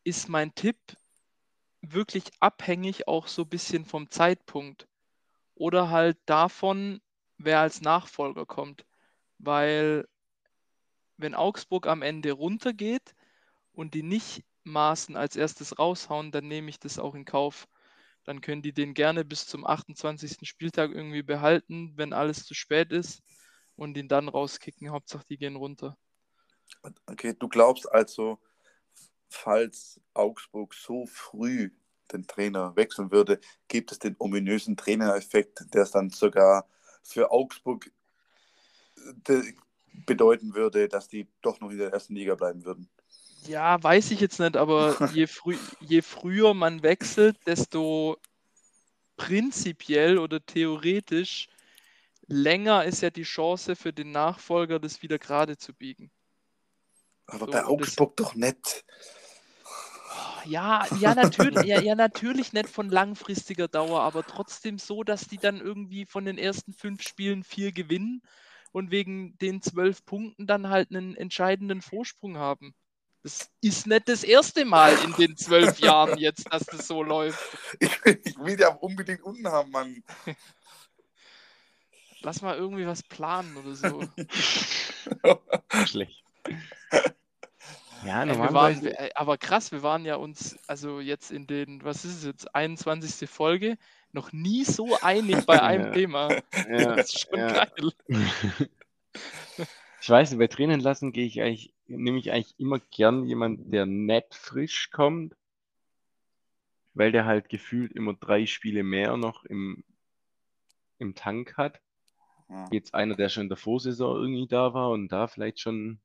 [0.05, 0.77] ist mein Tipp
[1.81, 4.87] wirklich abhängig auch so ein bisschen vom Zeitpunkt
[5.55, 7.01] oder halt davon,
[7.39, 8.85] wer als Nachfolger kommt.
[9.39, 10.07] Weil
[11.17, 13.15] wenn Augsburg am Ende runtergeht
[13.73, 17.69] und die nicht Maßen als erstes raushauen, dann nehme ich das auch in Kauf.
[18.25, 20.47] Dann können die den gerne bis zum 28.
[20.47, 23.23] Spieltag irgendwie behalten, wenn alles zu spät ist
[23.77, 24.91] und ihn dann rauskicken.
[24.91, 25.97] Hauptsache, die gehen runter.
[27.07, 28.39] Okay, du glaubst also,
[29.29, 31.71] falls Augsburg so früh
[32.13, 36.69] den Trainer wechseln würde, gibt es den ominösen Trainereffekt, der es dann sogar
[37.03, 37.91] für Augsburg
[39.29, 39.55] de-
[40.07, 42.89] bedeuten würde, dass die doch noch in der ersten Liga bleiben würden.
[43.47, 48.17] Ja, weiß ich jetzt nicht, aber je, früh, je früher man wechselt, desto
[49.17, 51.49] prinzipiell oder theoretisch
[52.27, 56.11] länger ist ja die Chance für den Nachfolger, das wieder gerade zu biegen.
[57.27, 58.85] Aber So, bei Augsburg doch nicht.
[60.45, 65.39] Ja, ja, natürlich, ja, ja, natürlich nicht von langfristiger Dauer, aber trotzdem so, dass die
[65.39, 68.23] dann irgendwie von den ersten fünf Spielen vier gewinnen
[68.73, 72.75] und wegen den zwölf Punkten dann halt einen entscheidenden Vorsprung haben.
[73.23, 77.39] Das ist nicht das erste Mal in den zwölf Jahren jetzt, dass das so läuft.
[77.79, 77.91] Ich,
[78.25, 80.03] ich will die aber unbedingt unten haben, Mann.
[82.23, 84.05] Lass mal irgendwie was planen oder so.
[85.87, 86.25] Schlecht.
[88.05, 88.85] Ja, Ey, wir normalerweise.
[88.87, 92.25] waren, ey, aber krass, wir waren ja uns, also jetzt in den, was ist es
[92.25, 93.31] jetzt, 21.
[93.31, 93.79] Folge,
[94.11, 95.93] noch nie so einig bei einem Ja.
[95.93, 96.29] Thema.
[96.69, 97.65] Ja, Das ist schon ja.
[97.67, 97.93] geil.
[100.03, 103.71] Ich weiß nicht, bei Trainen lassen gehe ich eigentlich, nehme ich eigentlich immer gern jemanden,
[103.71, 105.37] der nett frisch kommt,
[106.93, 109.85] weil der halt gefühlt immer drei Spiele mehr noch im,
[110.99, 111.81] im Tank hat.
[112.49, 112.69] Ja.
[112.73, 116.01] Jetzt einer, der schon in der Vorsaison irgendwie da war und da vielleicht schon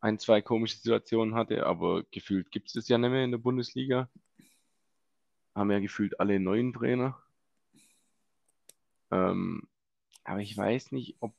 [0.00, 3.38] ein, zwei komische Situationen hatte, aber gefühlt gibt es das ja nicht mehr in der
[3.38, 4.08] Bundesliga.
[5.54, 7.22] Haben ja gefühlt alle neuen Trainer.
[9.10, 9.68] Ähm,
[10.24, 11.34] aber ich weiß nicht, ob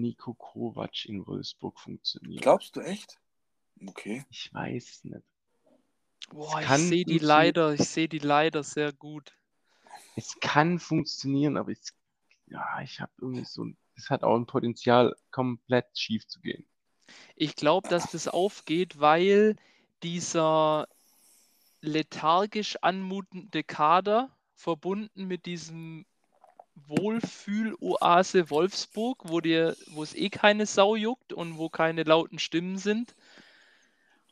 [0.00, 2.42] Nico Kovac in Wolfsburg funktioniert.
[2.42, 3.20] Glaubst du echt?
[3.86, 4.24] Okay.
[4.30, 5.22] Ich weiß es nicht.
[6.30, 9.36] Boah, ich kann sehe die leider, ich sehe die leider sehr gut.
[10.16, 11.94] Es kann funktionieren, aber es,
[12.46, 16.66] ja, ich habe irgendwie so, ein- es hat auch ein Potenzial, komplett schief zu gehen.
[17.36, 19.56] Ich glaube, dass das aufgeht, weil
[20.02, 20.88] dieser
[21.80, 26.06] lethargisch anmutende Kader verbunden mit diesem
[26.74, 32.78] Wohlfühl-Oase Wolfsburg, wo dir, wo es eh keine Sau juckt und wo keine lauten Stimmen
[32.78, 33.14] sind,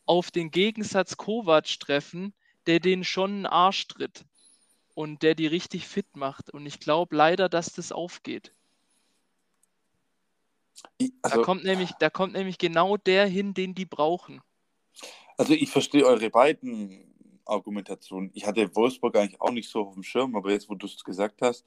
[0.07, 2.34] auf den Gegensatz Kovac treffen,
[2.66, 4.24] der den schon einen Arsch tritt
[4.95, 6.51] und der die richtig fit macht.
[6.51, 8.53] Und ich glaube leider, dass das aufgeht.
[10.99, 14.43] Ich, Da also, kommt nämlich, da kommt nämlich genau der hin, den die brauchen.
[15.36, 17.14] also ich verstehe eure beiden
[17.47, 18.30] Argumentationen.
[18.34, 21.03] Ich hatte Wolfsburg eigentlich auch nicht so auf dem Schirm, aber jetzt, wo du es
[21.05, 21.66] gesagt hast,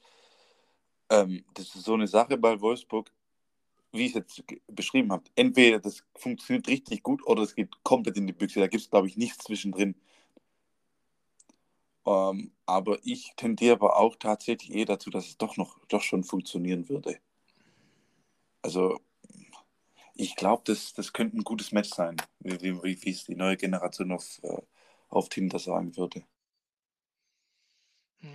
[1.10, 3.10] ähm, das ist so eine Sache bei Wolfsburg,
[3.92, 5.24] wie ich es jetzt beschrieben habe.
[5.36, 8.60] Entweder das funktioniert richtig gut oder es geht komplett in die Büchse.
[8.60, 9.94] Da gibt es, glaube ich, nichts zwischendrin.
[12.06, 16.24] Ähm, aber ich tendiere aber auch tatsächlich eher dazu, dass es doch noch doch schon
[16.24, 17.18] funktionieren würde.
[18.62, 19.00] Also
[20.14, 23.34] ich glaube, das, das könnte ein gutes Match sein, wie, wie, wie wie es die
[23.34, 24.62] neue Generation auf, äh,
[25.08, 26.24] auf Tinder sagen würde.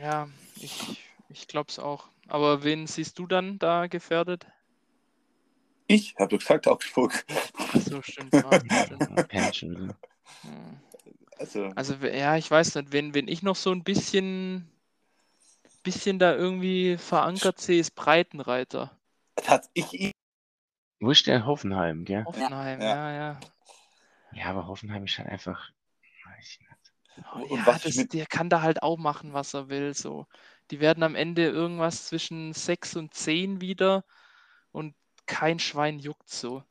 [0.02, 2.10] Ja, ich, ich glaube es auch.
[2.30, 4.46] Aber wen siehst du dann da gefährdet?
[5.88, 7.26] Ich habe doch gesagt, Augsburg.
[7.74, 8.34] Achso, stimmt.
[9.32, 9.96] Ja, stimmt.
[11.40, 14.70] Also, Also, ja, ich weiß nicht, wenn, wenn ich noch so ein bisschen,
[15.84, 18.96] bisschen da irgendwie verankert sehe, ist Breitenreiter.
[19.48, 20.12] hat ich,
[21.00, 22.26] Wo ist der Hoffenheim, gell?
[22.26, 22.88] Hoffenheim, ja.
[22.88, 23.40] ja, ja.
[24.34, 25.72] Ja, aber Hoffenheim ist halt einfach,
[26.26, 26.70] weiß ich nicht.
[27.34, 29.70] Oh, Und ja, was ich das, mit- der kann da halt auch machen, was er
[29.70, 29.94] will.
[29.94, 30.28] So.
[30.72, 34.04] Die werden am Ende irgendwas zwischen 6 und 10 wieder
[34.72, 34.96] und
[35.26, 36.64] kein Schwein juckt so.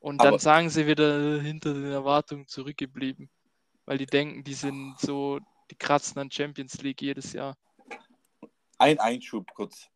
[0.00, 3.30] Und dann Aber- sagen sie wieder hinter den Erwartungen zurückgeblieben.
[3.84, 7.56] Weil die denken, die sind so, die kratzen an Champions League jedes Jahr.
[8.78, 9.88] ein Einschub kurz.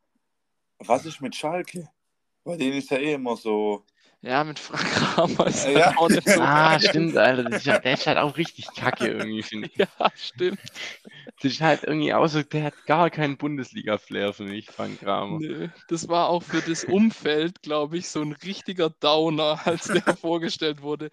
[0.78, 1.88] Was ist mit Schalke?
[2.44, 3.84] Bei denen ist ja eh immer so.
[4.26, 5.94] Ja, mit Frank Kramer ist halt Ja.
[5.96, 6.88] auch so Ah, geil.
[6.88, 7.44] stimmt, Alter.
[7.44, 9.76] Das ist, halt- der ist halt auch richtig kacke irgendwie, finde ich.
[9.78, 10.58] Ja, stimmt.
[11.40, 15.38] Das ist halt irgendwie auch so, der hat gar keinen Bundesliga-Flair für mich, Frank Kramer.
[15.38, 20.16] Nö, das war auch für das Umfeld, glaube ich, so ein richtiger Downer, als der
[20.16, 21.10] vorgestellt wurde.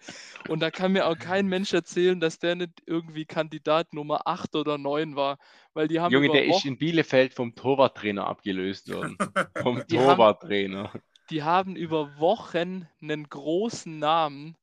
[0.48, 4.56] Und da kann mir auch kein Mensch erzählen, dass der nicht irgendwie Kandidat Nummer 8
[4.56, 5.38] oder 9 war.
[5.72, 9.16] Weil die haben Junge, über der ist Wochen, in Bielefeld vom Torwarttrainer abgelöst worden.
[9.60, 10.92] Vom Die haben- Torwarttrainer.
[11.30, 14.56] Die haben über Wochen einen großen Namen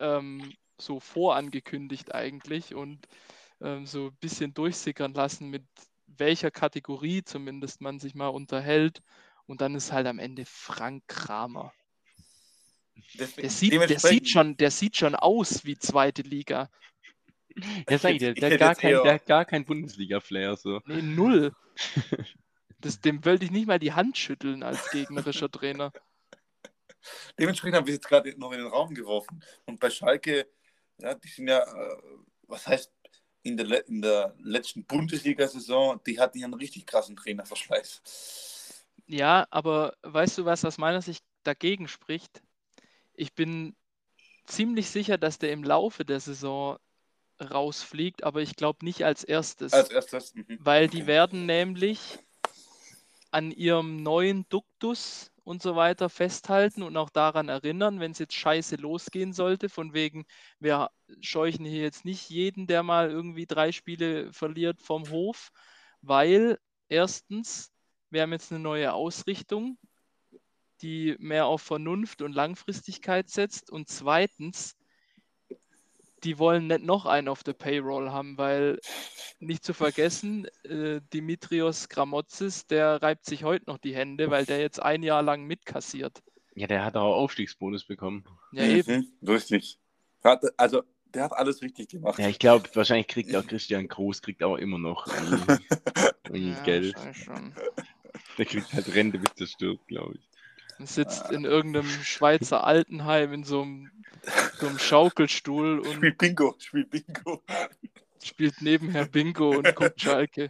[0.00, 3.06] ähm, so vorangekündigt eigentlich und
[3.60, 5.64] ähm, so ein bisschen durchsickern lassen, mit
[6.06, 9.02] welcher Kategorie zumindest man sich mal unterhält.
[9.46, 11.72] Und dann ist halt am Ende Frank Kramer.
[13.18, 16.70] Der sieht, der, sieht schon, der sieht schon aus wie zweite Liga.
[17.88, 20.56] Ja, sag ich dir, Ich der, hat gar kein, der hat gar kein Bundesliga-Flair.
[20.56, 20.80] So.
[20.86, 21.54] Nee, null.
[22.84, 25.90] Das, dem wollte ich nicht mal die Hand schütteln als gegnerischer Trainer.
[27.38, 29.42] Dementsprechend habe ich jetzt gerade noch in den Raum geworfen.
[29.64, 30.46] Und bei Schalke,
[30.98, 31.96] ja, die sind ja, äh,
[32.42, 32.92] was heißt,
[33.42, 38.84] in der, in der letzten Bundesliga-Saison, die hatten ja einen richtig krassen Trainerverschleiß.
[39.06, 42.42] Ja, aber weißt du, was aus meiner Sicht dagegen spricht?
[43.14, 43.74] Ich bin
[44.44, 46.78] ziemlich sicher, dass der im Laufe der Saison
[47.40, 49.72] rausfliegt, aber ich glaube nicht als erstes.
[49.72, 50.34] Als erstes.
[50.34, 50.58] Mhm.
[50.60, 52.18] Weil die werden nämlich
[53.34, 58.34] an ihrem neuen Duktus und so weiter festhalten und auch daran erinnern, wenn es jetzt
[58.34, 60.24] scheiße losgehen sollte, von wegen,
[60.60, 65.50] wir scheuchen hier jetzt nicht jeden, der mal irgendwie drei Spiele verliert, vom Hof,
[66.00, 66.58] weil
[66.88, 67.72] erstens,
[68.10, 69.78] wir haben jetzt eine neue Ausrichtung,
[70.80, 73.68] die mehr auf Vernunft und Langfristigkeit setzt.
[73.68, 74.76] Und zweitens,
[76.24, 78.80] die wollen nicht noch einen auf der Payroll haben, weil
[79.38, 84.60] nicht zu vergessen, äh, Dimitrios Gramotzis, der reibt sich heute noch die Hände, weil der
[84.60, 86.22] jetzt ein Jahr lang mitkassiert.
[86.54, 88.24] Ja, der hat auch Aufstiegsbonus bekommen.
[88.52, 89.12] Ja, eben.
[89.20, 89.78] Mhm, richtig.
[90.22, 92.18] Hat, also, der hat alles richtig gemacht.
[92.18, 95.62] Ja, ich glaube, wahrscheinlich kriegt auch Christian Groß, kriegt auch immer noch irgendwie
[96.54, 96.96] Ja, Geld.
[97.12, 97.54] schon.
[98.38, 100.28] Der kriegt halt Rente, bis der stirbt, glaube ich.
[100.78, 103.90] Und sitzt in irgendeinem Schweizer Altenheim in so einem,
[104.58, 107.42] so einem Schaukelstuhl und Spiel Bingo, spiel Bingo.
[108.22, 110.48] spielt nebenher Bingo und guckt Schalke.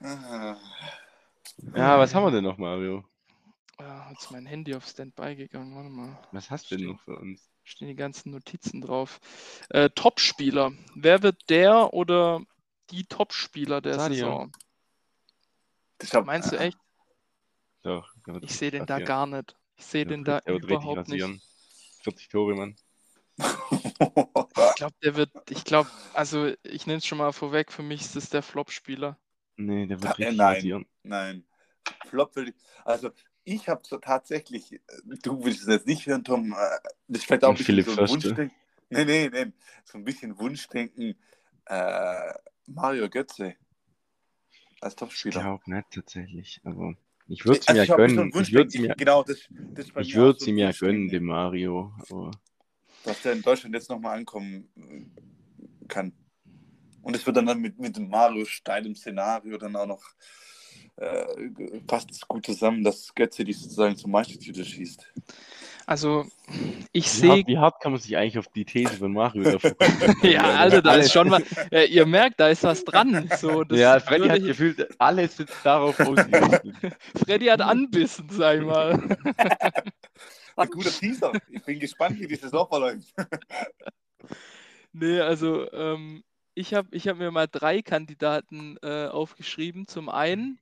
[0.00, 0.56] Ah,
[1.74, 3.04] Ja, was haben wir denn noch, Mario?
[3.78, 5.74] Ah, jetzt ist mein Handy auf Standby gegangen.
[5.74, 6.16] Warte mal.
[6.32, 7.50] Was hast du denn noch für uns?
[7.64, 9.20] Stehen die ganzen Notizen drauf.
[9.70, 10.72] Äh, Topspieler.
[10.94, 12.40] Wer wird der oder
[12.90, 14.16] die Topspieler der Sadio.
[14.16, 14.52] Saison?
[16.02, 16.78] Ich hab, Meinst du echt?
[17.86, 19.56] Wird Ich sehe den da gar nicht.
[19.76, 21.24] Ich sehe den da überhaupt nicht.
[22.02, 22.76] 40 Tore, Mann.
[24.68, 28.02] Ich glaube, der wird, ich glaube, also ich nenne es schon mal vorweg, für mich
[28.02, 29.18] ist es der Flop-Spieler.
[29.56, 30.54] Nee, der Da- wird äh, richtig nein.
[30.54, 30.86] rasieren.
[31.02, 31.44] Nein.
[32.08, 32.54] Flop will ich.
[32.84, 33.10] Also,
[33.44, 34.80] ich habe so tatsächlich,
[35.22, 36.52] du willst es jetzt nicht hören, Tom.
[36.52, 36.56] äh,
[37.08, 38.08] Das ist vielleicht auch ein bisschen Philipp so ein.
[38.08, 38.56] Wunschdenken.
[38.90, 39.52] Nee, nee, nee.
[39.84, 41.14] So ein bisschen Wunschdenken.
[41.66, 42.34] Äh,
[42.66, 43.56] Mario Götze
[44.82, 45.40] als Ich Topspieler.
[45.40, 46.60] glaube nicht tatsächlich.
[46.64, 46.94] Also,
[47.28, 48.32] ich würde es Also ich ja gönnen.
[48.34, 51.92] Ich würde es ja, Genau, das, das ich mir würd's so Wunschdenken, gönnen, dem Mario.
[52.08, 52.30] Aber
[53.04, 56.12] Dass der in Deutschland jetzt nochmal ankommen äh, kann.
[57.02, 60.02] Und es wird dann, dann mit, mit dem Mario steilem Szenario dann auch noch
[60.96, 65.12] äh, passt es gut zusammen, dass Götze die sozusagen zum Meistertitel schießt.
[65.88, 66.26] Also
[66.92, 69.70] ich sehe, wie hart kann man sich eigentlich auf die These von Mario da
[70.28, 73.30] ja, also da ist schon mal, äh, ihr merkt, da ist was dran.
[73.38, 76.74] So, das Ja, Freddy würde hat ich- gefühlt, alles sitzt darauf ausgerichtet.
[77.24, 79.16] Freddy hat anbissen, sag ich mal.
[80.56, 81.32] Ein guter Teaser.
[81.50, 83.14] Ich bin gespannt, wie dieses Loch verläuft.
[84.92, 86.24] Nee, also ähm,
[86.54, 89.86] ich habe ich hab mir mal drei Kandidaten äh, aufgeschrieben.
[89.86, 90.58] Zum einen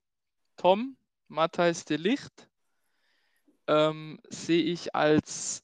[0.56, 0.96] Tom,
[1.28, 2.48] Matthijs de Licht,
[3.66, 5.62] ähm, sehe ich als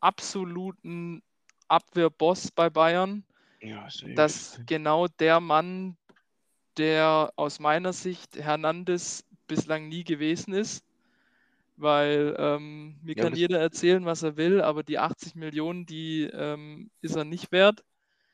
[0.00, 1.22] absoluten
[1.68, 3.24] Abwehrboss bei Bayern.
[3.60, 5.96] Ja, dass genau der Mann,
[6.78, 10.82] der aus meiner Sicht Hernandez bislang nie gewesen ist.
[11.76, 16.24] Weil ähm, mir Ja, kann jeder erzählen, was er will, aber die 80 Millionen, die
[16.24, 17.84] ähm, ist er nicht wert.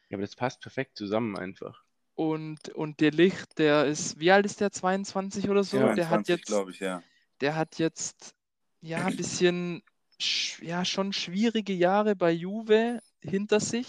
[0.09, 1.85] Ja, aber das passt perfekt zusammen einfach.
[2.15, 4.73] Und, und der Licht, der ist, wie alt ist der?
[4.73, 5.77] 22 oder so?
[5.77, 7.03] der hat 22, jetzt, glaube ich, ja.
[7.41, 8.36] der hat jetzt
[8.87, 9.83] ja ein bisschen,
[10.21, 13.87] sch- ja, schon schwierige Jahre bei Juve hinter sich,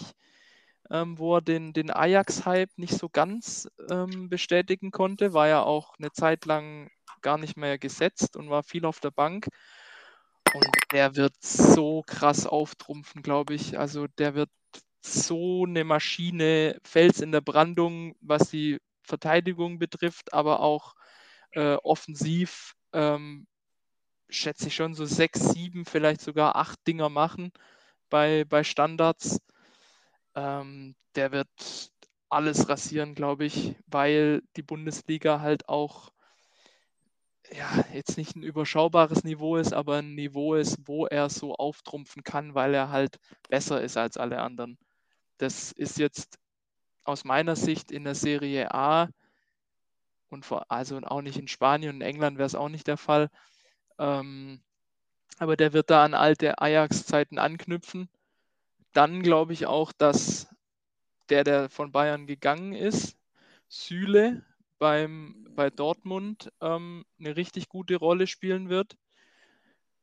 [0.90, 5.94] ähm, wo er den, den Ajax-Hype nicht so ganz ähm, bestätigen konnte, war ja auch
[5.98, 6.90] eine Zeit lang
[7.20, 9.48] gar nicht mehr gesetzt und war viel auf der Bank.
[10.54, 13.78] Und der wird so krass auftrumpfen, glaube ich.
[13.78, 14.50] Also der wird
[15.02, 20.94] so eine Maschine, Fels in der Brandung, was die Verteidigung betrifft, aber auch
[21.52, 23.46] äh, offensiv ähm,
[24.28, 27.52] schätze ich schon so sechs, sieben, vielleicht sogar acht Dinger machen
[28.10, 29.40] bei, bei Standards.
[30.34, 31.48] Ähm, der wird
[32.28, 36.12] alles rasieren, glaube ich, weil die Bundesliga halt auch
[37.52, 42.22] ja, jetzt nicht ein überschaubares Niveau ist, aber ein Niveau ist, wo er so auftrumpfen
[42.22, 43.18] kann, weil er halt
[43.48, 44.78] besser ist als alle anderen.
[45.38, 46.38] Das ist jetzt
[47.04, 49.08] aus meiner Sicht in der Serie A
[50.28, 53.30] und vor, also auch nicht in Spanien und England wäre es auch nicht der Fall.
[53.98, 54.60] Ähm,
[55.38, 58.08] aber der wird da an alte Ajax-Zeiten anknüpfen.
[58.92, 60.48] Dann glaube ich auch, dass
[61.28, 63.16] der, der von Bayern gegangen ist,
[63.68, 64.44] Süle
[64.78, 68.96] beim, bei Dortmund ähm, eine richtig gute Rolle spielen wird.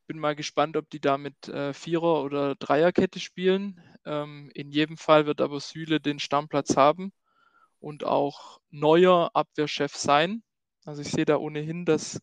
[0.07, 3.81] Bin mal gespannt, ob die da mit äh, Vierer- oder Dreierkette spielen.
[4.05, 7.11] Ähm, in jedem Fall wird aber Süle den Stammplatz haben
[7.79, 10.43] und auch neuer Abwehrchef sein.
[10.85, 12.21] Also ich sehe da ohnehin, dass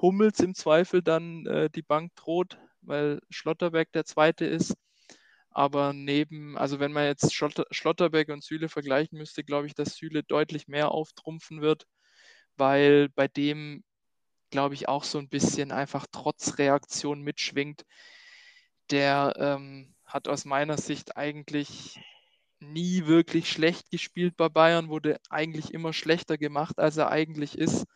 [0.00, 4.74] Hummels im Zweifel dann äh, die Bank droht, weil Schlotterberg der Zweite ist.
[5.50, 9.96] Aber neben, also wenn man jetzt Schlotter, Schlotterbeck und Süle vergleichen müsste, glaube ich, dass
[9.96, 11.86] Süle deutlich mehr auftrumpfen wird,
[12.56, 13.84] weil bei dem,
[14.50, 17.84] glaube ich, auch so ein bisschen einfach Trotzreaktion mitschwingt.
[18.90, 22.00] Der ähm, hat aus meiner Sicht eigentlich
[22.60, 27.86] nie wirklich schlecht gespielt bei Bayern, wurde eigentlich immer schlechter gemacht, als er eigentlich ist.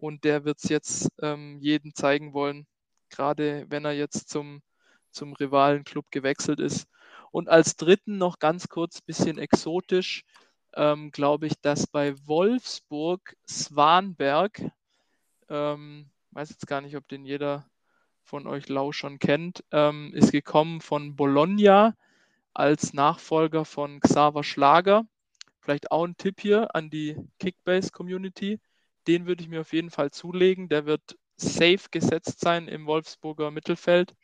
[0.00, 2.66] Und der wird es jetzt ähm, jedem zeigen wollen,
[3.10, 4.62] gerade wenn er jetzt zum,
[5.10, 6.88] zum Rivalenclub gewechselt ist.
[7.30, 10.24] Und als dritten noch ganz kurz, bisschen exotisch,
[10.74, 14.62] ähm, glaube ich, dass bei Wolfsburg Swanberg,
[15.50, 17.68] ähm, weiß jetzt gar nicht, ob den jeder
[18.22, 21.94] von euch Lauschern kennt, ähm, ist gekommen von Bologna
[22.54, 25.04] als Nachfolger von Xaver Schlager.
[25.60, 28.60] Vielleicht auch ein Tipp hier an die Kickbase-Community.
[29.06, 30.68] Den würde ich mir auf jeden Fall zulegen.
[30.68, 34.14] Der wird safe gesetzt sein im Wolfsburger Mittelfeld,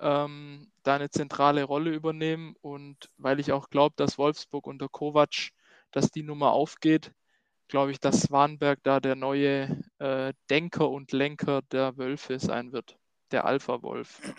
[0.00, 2.54] ähm, da eine zentrale Rolle übernehmen.
[2.60, 5.50] Und weil ich auch glaube, dass Wolfsburg unter Kovac,
[5.92, 7.12] dass die Nummer aufgeht,
[7.68, 12.96] glaube ich, dass Swanberg da der neue äh, Denker und Lenker der Wölfe sein wird.
[13.32, 14.34] Der Alpha-Wolf.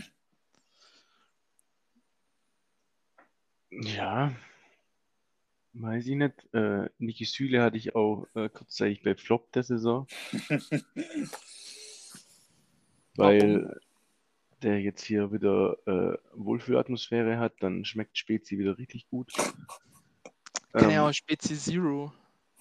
[3.70, 4.34] Ja,
[5.82, 6.54] weiß ich nicht.
[6.54, 10.08] Äh, Niki Süle hatte ich auch äh, kurzzeitig bei Flop der Saison.
[13.16, 13.80] Weil
[14.62, 19.32] der jetzt hier wieder äh, Wohlfühlatmosphäre hat, dann schmeckt Spezi wieder richtig gut.
[20.74, 22.12] Kann ja auch Spezi Zero.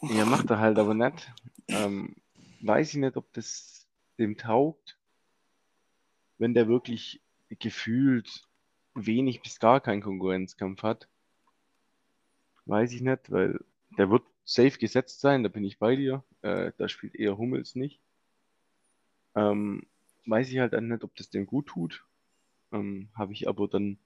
[0.03, 1.33] Ja, macht er halt aber nicht.
[1.69, 2.17] Ähm,
[2.61, 3.87] weiß ich nicht, ob das
[4.19, 4.99] dem taugt,
[6.39, 7.21] wenn der wirklich
[7.59, 8.43] gefühlt
[8.95, 11.09] wenig bis gar keinen Konkurrenzkampf hat.
[12.67, 13.61] Weiß ich nicht, weil
[13.97, 16.25] der wird safe gesetzt sein, da bin ich bei dir.
[16.43, 18.01] Äh, da spielt eher Hummels nicht.
[19.35, 19.87] Ähm,
[20.27, 22.05] weiß ich halt dann nicht, ob das dem gut tut.
[22.73, 23.99] Ähm, Habe ich aber dann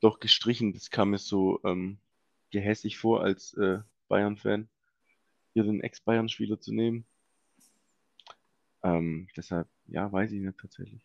[0.00, 0.72] doch gestrichen.
[0.72, 1.98] Das kam mir so ähm,
[2.50, 4.68] gehässig vor als äh, Bayern-Fan,
[5.52, 7.04] hier den Ex-Bayern-Spieler zu nehmen.
[8.82, 11.02] Ähm, deshalb, ja, weiß ich nicht tatsächlich.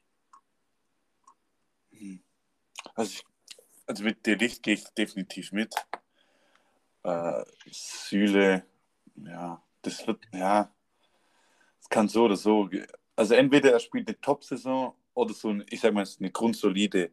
[2.95, 3.23] Also, ich,
[3.87, 5.73] also mit der Licht gehe ich definitiv mit.
[7.03, 8.65] Äh, Süle,
[9.15, 10.71] ja, das wird, ja,
[11.79, 12.69] es kann so oder so.
[13.15, 17.11] Also entweder er spielt eine Top-Saison oder so, eine, ich sag mal, eine grundsolide.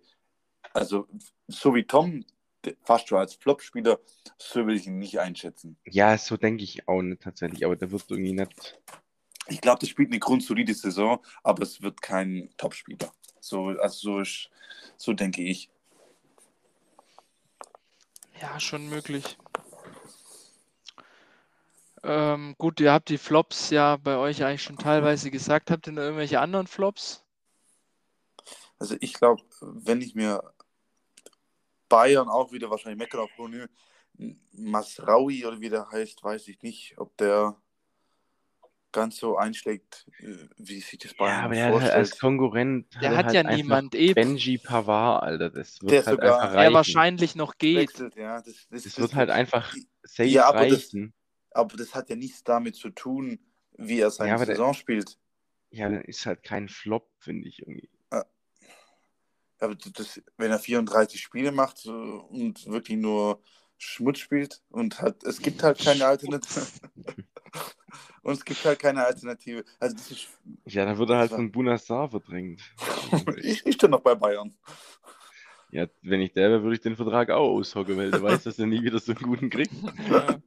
[0.75, 1.09] Also
[1.47, 2.25] so wie Tom,
[2.83, 3.99] fast schon als Flop-Spieler,
[4.37, 5.79] so will ich ihn nicht einschätzen.
[5.85, 8.81] Ja, so denke ich auch nicht tatsächlich, aber der wird irgendwie nicht.
[9.47, 13.13] Ich glaube, das spielt eine grundsolide Saison, aber es wird kein Top-Spieler.
[13.41, 14.51] So, also so, ist,
[14.99, 15.71] so denke ich.
[18.41, 19.39] Ja, schon möglich.
[22.03, 25.71] Ähm, gut, ihr habt die Flops ja bei euch eigentlich schon teilweise gesagt.
[25.71, 27.25] Habt ihr noch irgendwelche anderen Flops?
[28.79, 30.43] Also ich glaube, wenn ich mir
[31.89, 33.31] Bayern auch wieder wahrscheinlich meckern auf
[34.53, 37.57] Masraui oder wie der heißt, weiß ich nicht, ob der
[38.93, 41.95] ganz so einschlägt, äh, wie sich das Bayern ja, aber er vorstellt.
[41.95, 44.15] als Konkurrent der hat, hat ja niemand eben.
[44.15, 46.59] Benji Pavard, Alter, das wird der halt sogar, einfach reichen.
[46.59, 47.77] Der wahrscheinlich noch geht.
[47.77, 51.13] Wechselt, ja, das, das, das, wird halt einfach safe ja, aber reichen.
[51.59, 53.41] Aber das hat ja nichts damit zu tun,
[53.77, 55.19] wie er seine ja, Saison der, spielt.
[55.71, 57.91] Ja, dann ist halt kein Flop, finde ich irgendwie.
[59.61, 63.43] Aber das, wenn er 34 Spiele macht und wirklich nur
[63.77, 66.65] Schmutz spielt und hat, es gibt halt keine Alternative.
[68.23, 69.65] und es gibt halt keine Alternative.
[69.81, 70.29] Also das ist,
[70.67, 72.61] ja, dann wird er halt von Bunassar verdrängt.
[73.37, 74.55] ich, ich stehe noch bei Bayern.
[75.71, 78.59] Ja, wenn ich der wäre, würde ich den Vertrag auch aushocken, weil du weißt, dass
[78.59, 79.73] er nie wieder so einen guten kriegt.
[80.09, 80.41] Ja.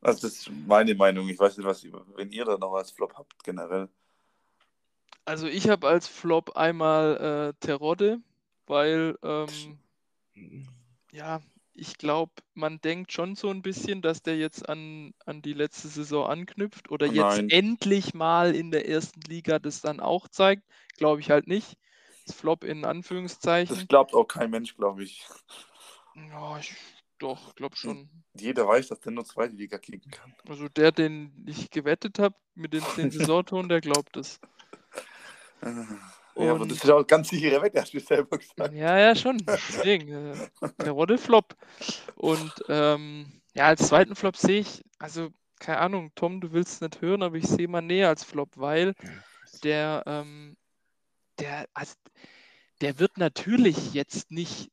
[0.00, 1.28] Also das ist meine Meinung.
[1.28, 1.86] Ich weiß nicht, was
[2.16, 3.88] wenn ihr da noch als Flop habt generell.
[5.24, 8.20] Also ich habe als Flop einmal äh, Terodde,
[8.66, 9.78] weil ähm,
[11.12, 11.40] ja,
[11.72, 15.88] ich glaube, man denkt schon so ein bisschen, dass der jetzt an, an die letzte
[15.88, 17.50] Saison anknüpft oder jetzt Nein.
[17.50, 20.62] endlich mal in der ersten Liga das dann auch zeigt.
[20.96, 21.76] Glaube ich halt nicht.
[22.26, 23.74] Das Flop in Anführungszeichen.
[23.76, 25.26] Das glaubt auch kein Mensch, glaube ich.
[26.14, 26.74] Ja, ich
[27.20, 28.08] doch, glaube schon.
[28.34, 30.34] Jeder weiß, dass der nur zweite Liga kicken kann.
[30.48, 34.40] Also der, den ich gewettet habe mit den 10 Saisontoren, der glaubt es.
[36.36, 38.74] Ja, aber das ist auch ganz sichere Wette, hast du selber gesagt.
[38.74, 39.38] Ja, ja, schon.
[39.38, 40.48] Deswegen, äh,
[40.78, 41.54] der Rodde Flop.
[42.14, 46.80] Und ähm, ja, als zweiten Flop sehe ich, also keine Ahnung, Tom, du willst es
[46.80, 48.94] nicht hören, aber ich sehe mal näher als Flop, weil
[49.62, 50.56] der, ähm,
[51.38, 51.94] der, also,
[52.80, 54.70] der wird natürlich jetzt nicht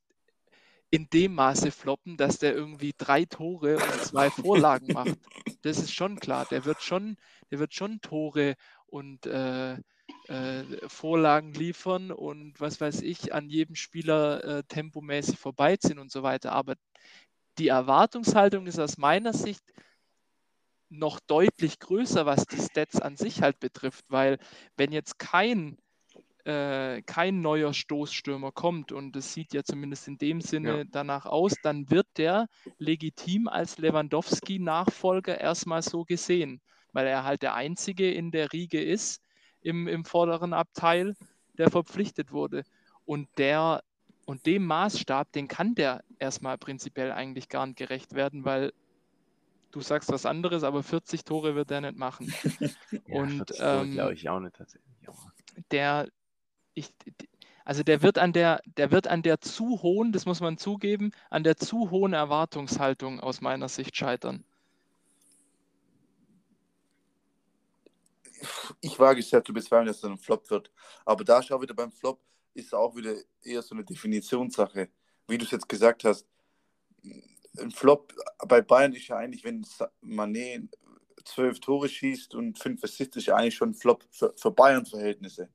[0.90, 5.18] in dem Maße floppen, dass der irgendwie drei Tore und zwei Vorlagen macht.
[5.62, 6.46] Das ist schon klar.
[6.50, 7.18] Der wird schon,
[7.52, 9.74] der wird schon Tore und äh,
[10.28, 16.24] äh, Vorlagen liefern und was weiß ich, an jedem Spieler äh, tempomäßig vorbeiziehen und so
[16.24, 16.54] weiter.
[16.54, 16.76] Aber
[17.58, 19.64] die Erwartungshaltung ist aus meiner Sicht
[20.90, 24.38] noch deutlich größer, was die Stats an sich halt betrifft, weil
[24.78, 25.78] wenn jetzt kein
[26.48, 30.84] äh, kein neuer Stoßstürmer kommt und es sieht ja zumindest in dem Sinne ja.
[30.90, 36.62] danach aus, dann wird der legitim als Lewandowski-Nachfolger erstmal so gesehen,
[36.94, 39.22] weil er halt der Einzige in der Riege ist,
[39.60, 41.16] im, im vorderen Abteil,
[41.58, 42.64] der verpflichtet wurde.
[43.04, 43.84] Und der
[44.26, 48.72] und dem Maßstab, den kann der erstmal prinzipiell eigentlich gar nicht gerecht werden, weil
[49.72, 52.34] du sagst was anderes, aber 40 Tore wird er nicht machen.
[52.92, 54.88] ja, und ähm, glaube ich auch nicht tatsächlich.
[55.72, 56.08] Der,
[56.78, 56.94] ich,
[57.66, 61.12] also der wird an der, der wird an der zu hohen, das muss man zugeben,
[61.30, 64.44] an der zu hohen Erwartungshaltung aus meiner Sicht scheitern.
[68.82, 70.72] Ich wage es ja zu bezweifeln, dass es ein Flop wird.
[71.04, 72.22] Aber da auch wieder beim Flop,
[72.54, 74.90] ist auch wieder eher so eine Definitionssache.
[75.28, 76.28] Wie du es jetzt gesagt hast,
[77.04, 78.14] ein Flop
[78.48, 79.64] bei Bayern ist ja eigentlich, wenn
[80.04, 80.68] Mané
[81.26, 85.50] zwölf Tore schießt und fünf Assists, ist ja eigentlich schon ein Flop für, für Bayern-Verhältnisse.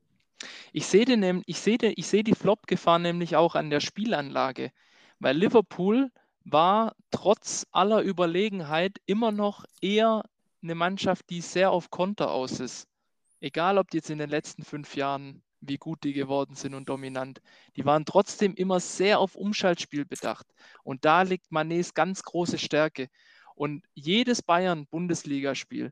[0.71, 4.71] Ich sehe, den, ich, sehe, ich sehe die Flop-Gefahr nämlich auch an der Spielanlage,
[5.19, 6.11] weil Liverpool
[6.43, 10.23] war trotz aller Überlegenheit immer noch eher
[10.61, 12.87] eine Mannschaft, die sehr auf Konter aus ist.
[13.39, 16.89] Egal, ob die jetzt in den letzten fünf Jahren, wie gut die geworden sind und
[16.89, 17.41] dominant.
[17.75, 20.47] Die waren trotzdem immer sehr auf Umschaltspiel bedacht.
[20.83, 23.09] Und da liegt Manets ganz große Stärke.
[23.55, 25.91] Und jedes Bayern-Bundesligaspiel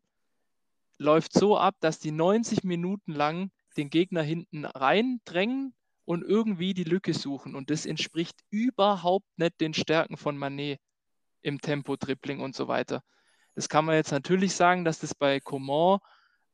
[0.97, 5.73] läuft so ab, dass die 90 Minuten lang den Gegner hinten reindrängen
[6.05, 7.55] und irgendwie die Lücke suchen.
[7.55, 10.79] Und das entspricht überhaupt nicht den Stärken von Manet
[11.41, 13.01] im Tempo-Dribbling und so weiter.
[13.55, 15.99] Das kann man jetzt natürlich sagen, dass das bei Coman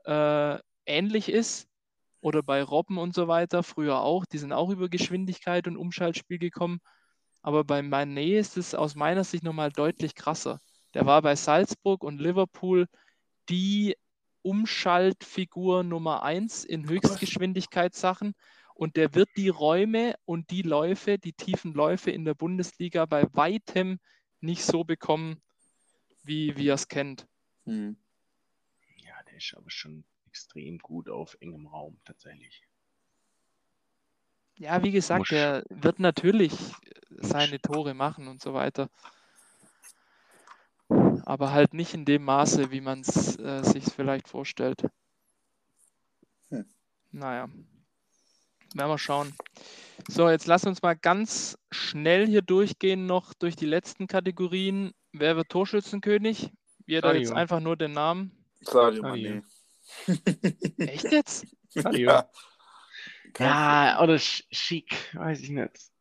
[0.05, 1.67] äh, ähnlich ist
[2.21, 4.25] oder bei Robben und so weiter, früher auch.
[4.25, 6.79] Die sind auch über Geschwindigkeit und Umschaltspiel gekommen.
[7.41, 10.59] Aber bei Manet ist es aus meiner Sicht nochmal deutlich krasser.
[10.93, 12.87] Der war bei Salzburg und Liverpool
[13.49, 13.95] die
[14.41, 18.33] Umschaltfigur Nummer 1 in Höchstgeschwindigkeitssachen
[18.73, 23.25] und der wird die Räume und die Läufe, die tiefen Läufe in der Bundesliga bei
[23.33, 23.99] weitem
[24.39, 25.41] nicht so bekommen,
[26.23, 27.27] wie, wie er es kennt.
[27.65, 27.97] Hm.
[28.97, 32.63] Ja, der ist aber schon extrem gut auf engem Raum tatsächlich.
[34.57, 35.31] Ja, wie gesagt, Musch.
[35.31, 36.53] er wird natürlich
[37.09, 38.89] seine Tore machen und so weiter
[41.27, 44.83] aber halt nicht in dem Maße, wie man es äh, sich vielleicht vorstellt.
[46.49, 46.65] Hm.
[47.11, 47.49] Naja,
[48.73, 49.33] werden wir schauen.
[50.07, 54.93] So, jetzt lass uns mal ganz schnell hier durchgehen, noch durch die letzten Kategorien.
[55.11, 56.49] Wer wird Torschützenkönig?
[56.85, 58.31] Jeder jetzt einfach nur den Namen.
[58.61, 59.43] Sadio Mané.
[60.77, 61.45] Echt jetzt?
[61.67, 62.09] Sadio.
[62.09, 62.29] Ja.
[63.37, 65.91] ja, oder Schick, weiß ich nicht.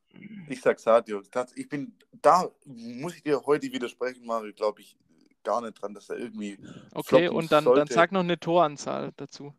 [0.48, 1.20] Ich sag Sadio.
[1.56, 4.96] Ich bin, da muss ich dir heute widersprechen, Mario, glaube ich,
[5.46, 6.58] gar nicht dran, dass er irgendwie.
[6.92, 9.54] Okay, und dann, dann sag noch eine Toranzahl dazu.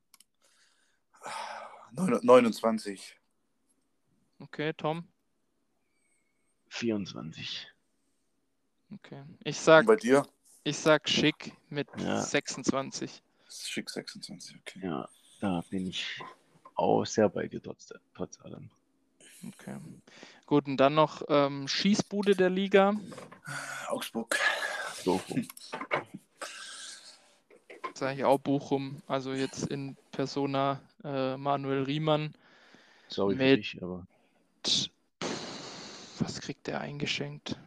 [1.93, 3.17] 29.
[4.39, 5.07] Okay, Tom.
[6.69, 7.67] 24.
[8.93, 9.23] Okay.
[9.43, 9.81] Ich sag.
[9.81, 10.27] Und bei dir?
[10.63, 12.21] Ich sag schick mit ja.
[12.21, 13.23] 26.
[13.49, 14.81] Schick 26, okay.
[14.83, 15.07] Ja,
[15.39, 16.21] da bin ich
[16.75, 18.69] auch sehr bei dir trotz, trotz allem.
[19.47, 19.77] Okay.
[20.45, 22.93] Gut, und dann noch ähm, Schießbude der Liga.
[23.87, 24.37] Augsburg.
[25.07, 25.47] Bochum.
[27.93, 32.33] Sage ich auch Bochum, also jetzt in Persona äh, Manuel Riemann.
[33.07, 34.05] Sorry mit, für dich, aber.
[36.19, 37.57] Was kriegt der eingeschenkt?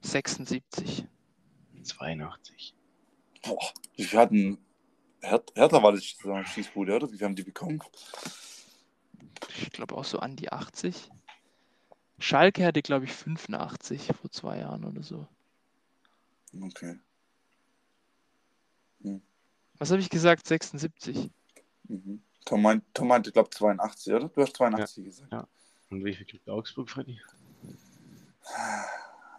[0.00, 1.06] 76.
[1.84, 2.74] 82.
[3.42, 4.58] Boah, wir hatten.
[5.22, 7.12] Hertha war das Schießbude, oder?
[7.12, 7.80] Wie viel haben die bekommen?
[9.56, 11.10] Ich glaube auch so an die 80.
[12.18, 15.28] Schalke hatte, glaube ich, 85 vor zwei Jahren oder so.
[16.62, 16.98] Okay.
[19.02, 19.22] Hm.
[19.78, 20.46] Was habe ich gesagt?
[20.46, 21.30] 76.
[21.88, 22.22] Mhm.
[22.44, 24.28] Tom, meint, Tom meinte, ich glaube 82, oder?
[24.28, 25.04] Du hast 82 ja.
[25.04, 25.32] gesagt.
[25.32, 25.48] Ja.
[25.90, 27.20] Und wie viel kriegt Augsburg, Freddy?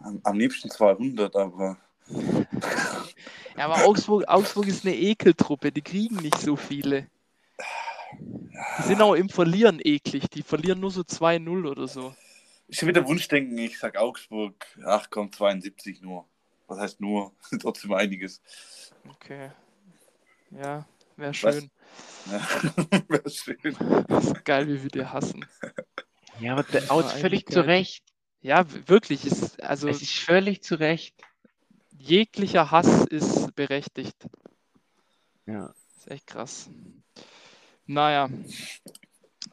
[0.00, 1.78] Am, am liebsten 200, aber.
[3.56, 7.08] ja, aber Augsburg, Augsburg ist eine Ekeltruppe, die kriegen nicht so viele.
[8.78, 12.14] Die sind auch im Verlieren eklig, die verlieren nur so 2-0 oder so.
[12.68, 16.26] Ich will wieder Wunschdenken, ich sag Augsburg, ach komm, 72 nur.
[16.66, 17.32] Was heißt nur?
[17.60, 18.40] Trotzdem einiges.
[19.08, 19.50] Okay.
[20.50, 20.86] Ja,
[21.16, 21.70] wäre schön.
[22.26, 22.40] Ja,
[23.08, 23.76] wäre schön.
[24.08, 25.44] Das ist geil, wie wir dir hassen.
[26.40, 28.04] Ja, aber der Out völlig zu Recht.
[28.40, 29.24] Ja, wirklich.
[29.24, 31.14] Ist, also, es ist völlig zu Recht.
[31.98, 34.16] Jeglicher Hass ist berechtigt.
[35.46, 35.72] Ja.
[35.96, 36.68] ist echt krass.
[37.86, 38.28] Naja.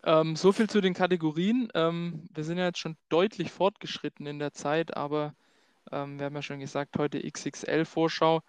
[0.03, 1.69] Ähm, so viel zu den Kategorien.
[1.73, 5.34] Ähm, wir sind ja jetzt schon deutlich fortgeschritten in der Zeit, aber
[5.91, 8.41] ähm, wir haben ja schon gesagt, heute XXL-Vorschau.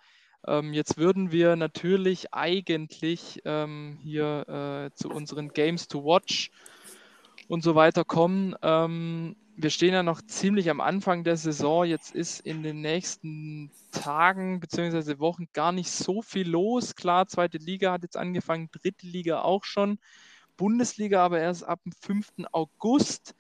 [0.47, 6.51] Ähm, jetzt würden wir natürlich eigentlich ähm, hier äh, zu unseren Games to Watch
[7.49, 8.55] und so weiter kommen.
[8.63, 11.85] Ähm, wir stehen ja noch ziemlich am Anfang der Saison.
[11.85, 15.19] Jetzt ist in den nächsten Tagen bzw.
[15.19, 16.95] Wochen gar nicht so viel los.
[16.95, 19.99] Klar, zweite Liga hat jetzt angefangen, dritte Liga auch schon.
[20.57, 22.47] Bundesliga aber erst ab dem 5.
[22.53, 23.35] August.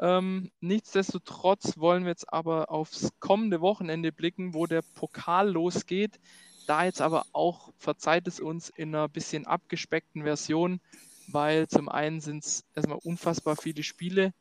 [0.00, 6.20] Ähm, nichtsdestotrotz wollen wir jetzt aber aufs kommende Wochenende blicken, wo der Pokal losgeht.
[6.66, 10.80] Da jetzt aber auch, verzeiht es uns, in einer bisschen abgespeckten Version.
[11.28, 14.32] weil zum einen sind es erstmal unfassbar viele Spiele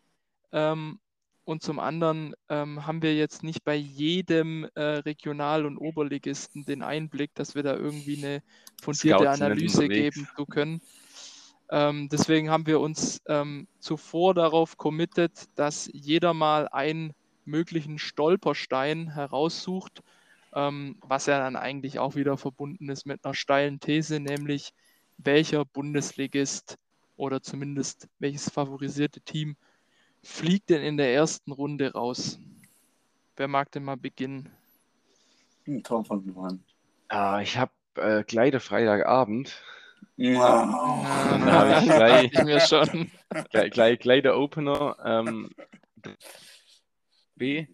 [0.52, 1.00] ähm,
[1.44, 6.82] und zum anderen ähm, haben wir jetzt nicht bei jedem äh, Regional- und Oberligisten den
[6.82, 8.44] Einblick, dass wir da irgendwie eine
[8.82, 10.82] fundierte Scouts Analyse geben zu können.
[11.70, 17.14] Ähm, deswegen haben wir uns ähm, zuvor darauf committed, dass jeder mal einen
[17.46, 20.02] möglichen Stolperstein heraussucht,
[20.54, 24.74] ähm, was ja dann eigentlich auch wieder verbunden ist mit einer steilen These, nämlich
[25.18, 26.78] welcher Bundesligist
[27.18, 29.58] oder zumindest welches favorisierte Team
[30.24, 32.40] fliegt denn in der ersten Runde raus?
[33.36, 34.50] Wer mag denn mal beginnen?
[35.68, 36.64] Ein Traum von.
[37.10, 39.62] Ah, ich habe äh, gleich Freitagabend,
[40.18, 41.06] Wow.
[41.46, 43.12] da hab ich gleich- ich mir schon.
[43.52, 44.98] gleich, gleich, gleich der Opener.
[45.06, 45.50] Ähm,
[47.36, 47.68] B.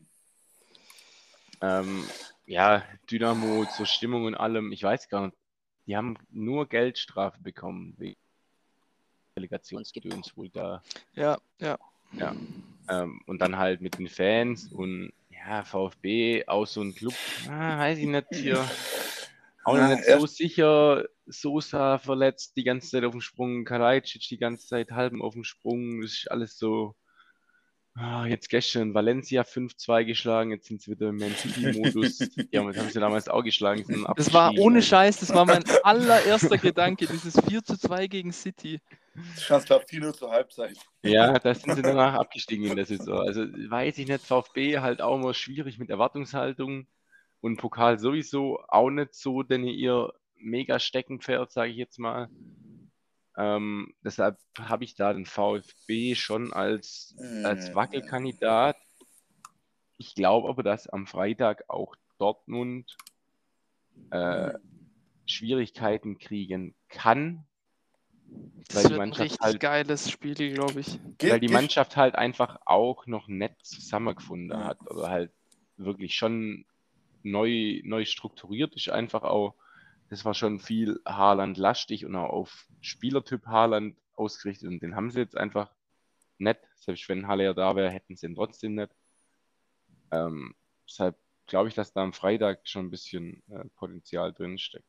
[1.62, 2.04] Ähm,
[2.46, 5.38] ja, Dynamo zur Stimmung und allem, ich weiß gar nicht.
[5.88, 8.18] Die haben nur Geldstrafe bekommen wegen
[9.36, 10.84] Delegationsgedöns wohl da.
[11.14, 11.78] Ja, ja.
[12.90, 17.14] Ähm, und dann halt mit den Fans und ja, VfB, auch so ein Club,
[17.50, 18.64] ah, weiß ich nicht hier.
[19.64, 21.06] Auch noch Ja, nicht so sicher.
[21.26, 25.44] Sosa verletzt die ganze Zeit auf dem Sprung, Kalajdzic die ganze Zeit halben auf dem
[25.44, 26.02] Sprung.
[26.02, 26.96] Das ist alles so.
[27.96, 32.20] Ah, jetzt gestern Valencia 5-2 geschlagen, jetzt sind sie wieder im Man City-Modus.
[32.52, 33.86] ja, das haben sie damals auch geschlagen.
[34.16, 38.82] Das war ohne Scheiß, das war mein allererster Gedanke, dieses 4 zu 2 gegen City.
[39.46, 40.76] Glaube 4 0 zur Halbzeit.
[41.04, 43.20] Ja, da sind sie danach abgestiegen in der Saison.
[43.20, 46.88] Also weiß ich nicht, VfB halt auch immer schwierig mit Erwartungshaltung
[47.44, 52.30] und Pokal sowieso auch nicht so, denn ihr mega Steckenpferd, sage ich jetzt mal.
[53.36, 58.78] Ähm, deshalb habe ich da den VfB schon als, als Wackelkandidat.
[59.98, 62.96] Ich glaube aber, dass am Freitag auch Dortmund
[64.12, 64.54] äh,
[65.26, 67.46] Schwierigkeiten kriegen kann,
[68.70, 70.98] Das Weil die wird ein Mannschaft richtig halt- geiles Spiel, glaube ich.
[71.22, 75.32] weil die Mannschaft halt einfach auch noch nett zusammengefunden hat oder halt
[75.76, 76.66] wirklich schon
[77.24, 79.56] neu, neu strukturiert ist einfach auch.
[80.10, 85.20] Das war schon viel Haaland-lastig und auch auf Spielertyp Haaland ausgerichtet und den haben sie
[85.20, 85.72] jetzt einfach
[86.38, 86.60] nett.
[86.76, 88.92] Selbst wenn Halle ja da wäre, hätten sie ihn trotzdem nicht.
[90.12, 90.54] Ähm,
[90.88, 91.18] deshalb
[91.48, 94.86] glaube ich, dass da am Freitag schon ein bisschen äh, Potenzial drin steckt.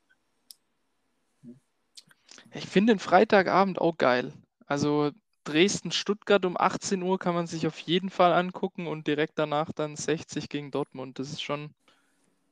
[2.53, 4.33] Ich finde den Freitagabend auch geil.
[4.67, 5.13] Also
[5.45, 9.97] Dresden-Stuttgart um 18 Uhr kann man sich auf jeden Fall angucken und direkt danach dann
[9.97, 11.19] 60 gegen Dortmund.
[11.19, 11.75] Das ist schon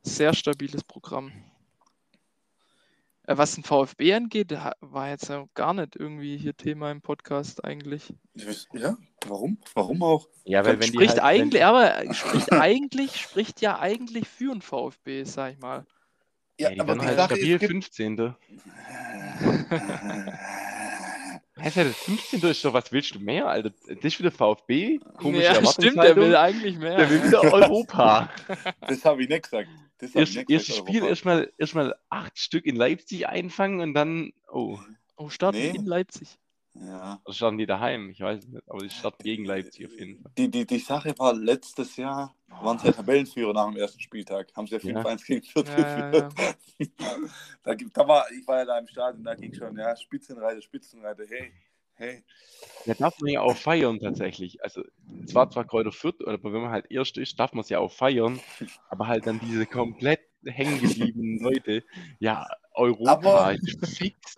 [0.03, 1.33] sehr stabiles Programm.
[3.27, 7.65] Äh, Was den VfB angeht, war jetzt ja gar nicht irgendwie hier Thema im Podcast
[7.65, 8.13] eigentlich.
[8.73, 8.97] Ja,
[9.27, 9.59] warum?
[9.75, 10.27] Warum auch?
[10.45, 14.63] Ja, weil wenn die Spricht halt, eigentlich, aber spricht eigentlich, spricht ja eigentlich für den
[14.63, 15.87] VfB, sag ich mal.
[16.59, 18.35] wenn, ja, die werden die halt Sache stabil ist, gibt- 15.
[21.59, 22.41] Heißt ja, das 15.
[22.51, 23.71] ist doch, was willst du mehr, Alter?
[23.71, 26.97] Das ist wieder VfB, komische ja, stimmt, der will eigentlich mehr.
[26.97, 28.31] Der will wieder Europa.
[28.81, 29.69] Das habe ich nicht gesagt.
[30.03, 34.79] Das Erst, erstes Spiel erstmal erstmal acht Stück in Leipzig einfangen und dann, oh,
[35.17, 35.71] Oh, starten Nee.
[35.77, 36.39] in Leipzig.
[36.75, 37.21] Ja.
[37.25, 38.11] oder starten die daheim?
[38.11, 40.33] Ich weiß es nicht, aber die starten gegen Leipzig auf jeden Fall.
[40.39, 44.51] Die, die, die Sache war, letztes Jahr waren sie ja Tabellenführer nach dem ersten Spieltag.
[44.57, 46.53] Haben sie ja 5-1 gegen Fürth Ja, ja, geführt.
[47.63, 50.61] Da, gibt- da war, ich war ja da im Stadion, da ging schon, ja, Spitzenreiter,
[50.63, 51.53] Spitzenreiter, hey,
[52.03, 52.25] hey.
[52.87, 54.63] Da darf man ja auch feiern tatsächlich.
[54.63, 54.83] Also,
[55.25, 57.79] es war zwar Kräuter Fürth, aber wenn man halt Erst ist, darf man es ja
[57.79, 58.41] auch feiern,
[58.89, 61.85] aber halt dann diese komplett hängen gebliebenen Leute,
[62.19, 64.37] ja, Europa Aber- ist fix.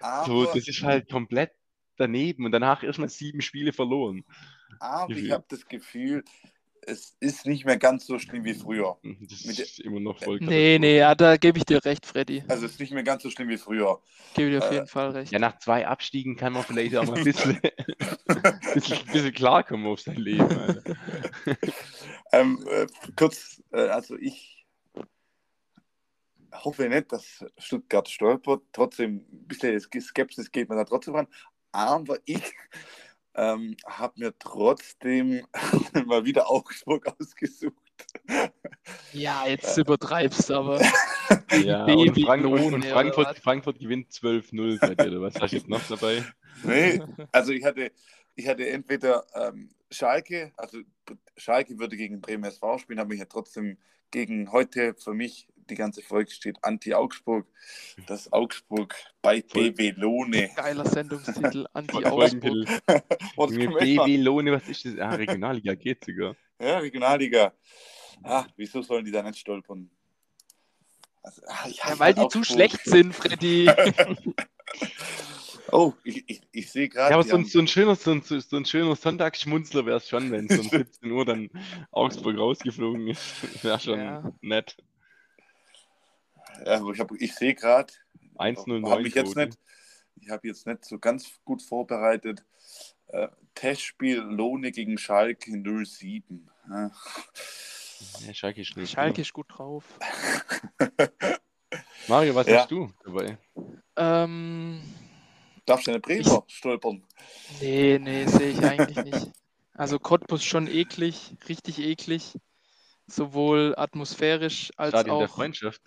[0.00, 1.52] Aber, So, das ist halt komplett
[1.96, 4.24] daneben und danach erstmal sieben Spiele verloren.
[4.80, 6.24] aber ich habe das Gefühl,
[6.86, 8.98] es ist nicht mehr ganz so schlimm wie früher.
[9.02, 12.44] Das Mit ist immer noch voll Nee, nee, ja, da gebe ich dir recht, Freddy.
[12.48, 14.00] Also es ist nicht mehr ganz so schlimm wie früher.
[14.34, 15.32] Gebe ich dir auf Äh, jeden Fall recht.
[15.32, 17.60] Ja, nach zwei Abstiegen kann man vielleicht auch mal ein bisschen,
[18.74, 20.48] bisschen, bisschen klarkommen auf sein Leben.
[22.34, 24.64] Ähm, äh, kurz, äh, also ich
[26.52, 28.62] hoffe nicht, dass Stuttgart stolpert.
[28.72, 31.28] Trotzdem, ein bisschen Skepsis geht mir da trotzdem ran.
[31.72, 32.42] Aber ich
[33.34, 35.46] ähm, habe mir trotzdem
[36.06, 37.74] mal wieder Augsburg ausgesucht.
[39.12, 40.80] Ja, jetzt übertreibst du aber.
[41.64, 43.38] Ja, und, Frank und, ja, Frankfurt?
[43.38, 46.24] Frankfurt gewinnt 12-0 bei dir, oder was hast du jetzt noch dabei?
[46.62, 47.00] Nee,
[47.30, 47.92] also ich hatte,
[48.34, 50.78] ich hatte entweder ähm, Schalke, also
[51.36, 53.78] Schalke würde gegen Bremen SV spielen, aber ich hatte trotzdem
[54.10, 57.46] gegen heute für mich die ganze Folge steht Anti-Augsburg,
[58.06, 59.42] das Augsburg bei.
[59.42, 60.50] BW Lohne.
[60.56, 62.66] Geiler Sendungstitel, Anti-Augsburg.
[63.36, 64.98] BW Lohne, was ist das?
[64.98, 66.36] Ah, Regionalliga geht sogar.
[66.60, 67.52] Ja, Regionalliga.
[68.22, 69.90] Ah, wieso sollen die da nicht stolpern?
[71.22, 72.46] Also, ah, Ja, weil die zu Augsburg.
[72.46, 73.70] schlecht sind, Freddy.
[75.70, 77.10] Oh, ich, ich, ich sehe gerade.
[77.12, 80.08] Ja, aber so ein, so ein schöner, so ein, so ein schöner Sonntagsschmunzler wäre es
[80.08, 81.48] schon, wenn so um 17 Uhr dann
[81.90, 83.64] Augsburg rausgeflogen ist.
[83.64, 84.32] Wäre schon Ja.
[84.42, 84.76] nett.
[86.64, 87.92] Ja, aber ich, hab- ich sehe gerade,
[88.36, 89.58] 1-0 habe ich jetzt nicht,
[90.20, 92.44] ich habe jetzt nicht so ganz gut vorbereitet.
[93.08, 96.48] Äh, Testspiel Lohne gegen Schalke 07.
[96.68, 96.90] Ja.
[98.26, 98.90] Ja, Schalke ist nicht.
[98.92, 99.84] Schalke ist gut drauf.
[102.08, 102.60] Mario, was Ja.
[102.60, 103.38] hast du dabei?
[103.96, 104.80] Ähm,
[105.66, 107.04] Darfst du eine Bremer stolpern?
[107.60, 109.30] nee, nee, sehe ich eigentlich nicht.
[109.74, 112.34] Also Cottbus schon eklig, richtig eklig.
[113.06, 115.38] Sowohl atmosphärisch als Stadion auch,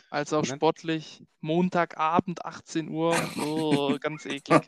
[0.10, 0.58] als auch Moment.
[0.58, 1.24] sportlich.
[1.42, 3.16] Montagabend, 18 Uhr.
[3.40, 4.62] Oh, ganz eklig.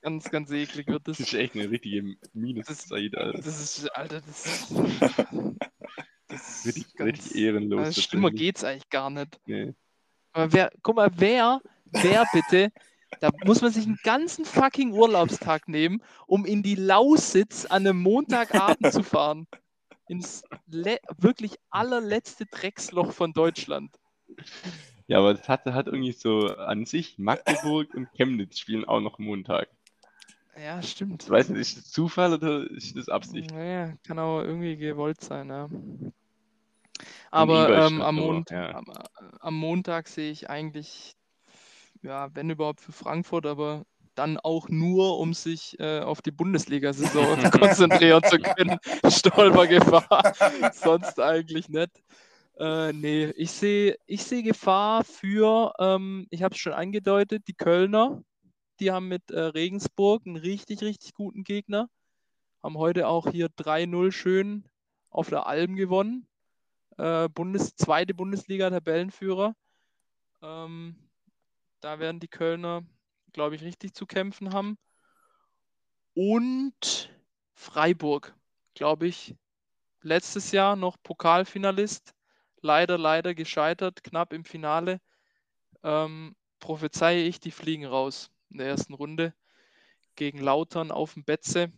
[0.00, 1.28] Ganz, ganz eklig wird Das das.
[1.28, 3.32] ist echt eine richtige Minuszeit, Alter.
[3.38, 4.74] Das ist, Alter, das ist.
[6.28, 7.86] Das Richtig, ist ganz, richtig ehrenlos.
[7.88, 9.38] also schlimmer geht's eigentlich gar nicht.
[9.44, 9.74] Nee.
[10.32, 11.60] Aber wer, guck mal, wer,
[11.90, 12.72] wer bitte,
[13.20, 17.98] da muss man sich einen ganzen fucking Urlaubstag nehmen, um in die Lausitz an einem
[18.00, 19.46] Montagabend zu fahren.
[20.12, 23.98] Ins wirklich allerletzte Drecksloch von Deutschland.
[25.06, 29.18] Ja, aber das hat, hat irgendwie so an sich Magdeburg und Chemnitz spielen auch noch
[29.18, 29.68] Montag.
[30.54, 31.22] Ja, stimmt.
[31.22, 33.50] Ich weiß nicht, ist das Zufall oder ist das Absicht?
[33.52, 35.70] Naja, kann auch irgendwie gewollt sein, ja.
[37.30, 38.74] Aber ähm, am, Mont ja.
[38.74, 38.92] am,
[39.40, 41.16] am Montag sehe ich eigentlich,
[42.02, 47.38] ja, wenn überhaupt für Frankfurt, aber dann auch nur, um sich äh, auf die Bundesliga-Saison
[47.50, 48.78] konzentrieren zu können.
[49.08, 50.32] Stolpergefahr.
[50.72, 52.02] Sonst eigentlich nicht.
[52.58, 57.54] Äh, nee, ich sehe ich seh Gefahr für, ähm, ich habe es schon angedeutet, die
[57.54, 58.22] Kölner.
[58.80, 61.88] Die haben mit äh, Regensburg einen richtig, richtig guten Gegner.
[62.62, 64.64] Haben heute auch hier 3-0 schön
[65.10, 66.26] auf der Alm gewonnen.
[66.98, 69.54] Äh, Bundes zweite Bundesliga-Tabellenführer.
[70.42, 70.96] Ähm,
[71.80, 72.82] da werden die Kölner,
[73.32, 74.78] glaube ich, richtig zu kämpfen haben.
[76.14, 77.10] Und
[77.54, 78.34] Freiburg,
[78.74, 79.34] glaube ich,
[80.02, 82.14] letztes Jahr noch Pokalfinalist.
[82.60, 85.00] Leider, leider gescheitert, knapp im Finale.
[85.82, 89.34] Ähm, prophezeie ich, die fliegen raus in der ersten Runde
[90.14, 91.72] gegen Lautern auf dem Betze.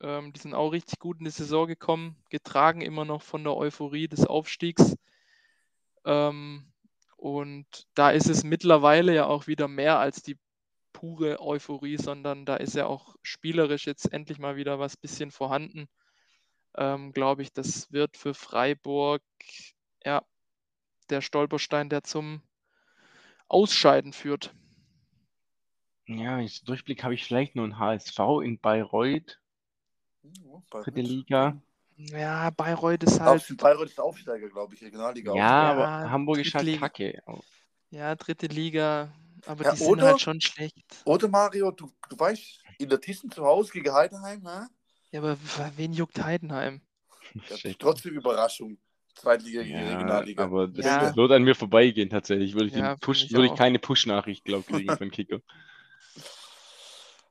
[0.00, 3.56] Ähm, die sind auch richtig gut in die Saison gekommen, getragen immer noch von der
[3.56, 4.96] Euphorie des Aufstiegs.
[6.04, 6.72] Ähm,
[7.16, 10.38] und da ist es mittlerweile ja auch wieder mehr als die
[11.00, 15.88] pure Euphorie, sondern da ist ja auch spielerisch jetzt endlich mal wieder was bisschen vorhanden.
[16.76, 19.22] Ähm, Glaube ich, das wird für Freiburg
[20.04, 20.22] ja
[21.08, 22.42] der Stolperstein, der zum
[23.48, 24.54] Ausscheiden führt.
[26.06, 29.40] Ja, ich Durchblick habe ich vielleicht nur ein HSV in Bayreuth,
[30.70, 31.62] dritte Liga.
[31.96, 33.40] Ja, Bayreuth ist halt.
[33.40, 35.34] Auf, Bayreuth ist Aufsteiger, glaube ich, Regionalliga.
[35.34, 37.22] Ja, Ja, aber Hamburg ist halt kacke.
[37.90, 39.12] Ja, dritte Liga,
[39.46, 40.76] aber Ja, die sind oder- halt schon schlecht.
[41.04, 44.68] Oder Mario, du, du weißt, in der Thyssen zu Hause gegen Heidenheim, ne?
[45.12, 45.36] Ja, aber
[45.76, 46.80] wen juckt Heidenheim?
[47.34, 47.78] Das ist Shit.
[47.78, 48.78] trotzdem Überraschung.
[49.14, 50.44] Zweitliga gegen Ja, Regionalliga.
[50.44, 51.14] aber das Ja.
[51.16, 52.54] wird an mir vorbeigehen tatsächlich.
[52.54, 55.40] Würde ich, Ja, Push, ich würde ich keine Push-Nachricht, glaube ich, kriegen von Kicker.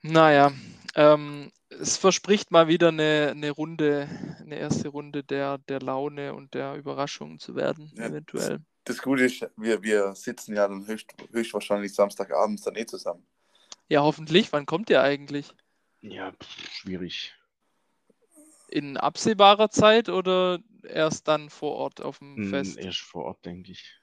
[0.02, 0.52] Naja,
[0.96, 4.08] ähm, es verspricht mal wieder eine, eine Runde,
[4.40, 8.06] eine erste Runde der, der Laune und der Überraschung zu werden, Ja.
[8.08, 8.60] eventuell.
[8.90, 13.24] Das Gute ist, wir, wir sitzen ja dann höchst, höchstwahrscheinlich Samstagabends dann eh zusammen.
[13.88, 14.52] Ja, hoffentlich.
[14.52, 15.54] Wann kommt ihr eigentlich?
[16.02, 17.36] Ja, pff, schwierig.
[18.68, 22.78] In absehbarer Zeit oder erst dann vor Ort auf dem Hm, Fest?
[22.80, 23.96] Erst vor Ort, denke ich.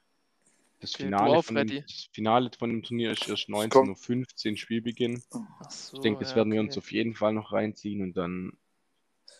[0.79, 4.51] Das Okay, Finale, auch, von dem, das Finale von dem Turnier ist erst kommt- 19.15
[4.51, 5.21] Uhr Spielbeginn.
[5.59, 6.67] Ach so, Ich denke, das ja, werden wir okay.
[6.69, 8.57] uns auf jeden Fall noch reinziehen und dann.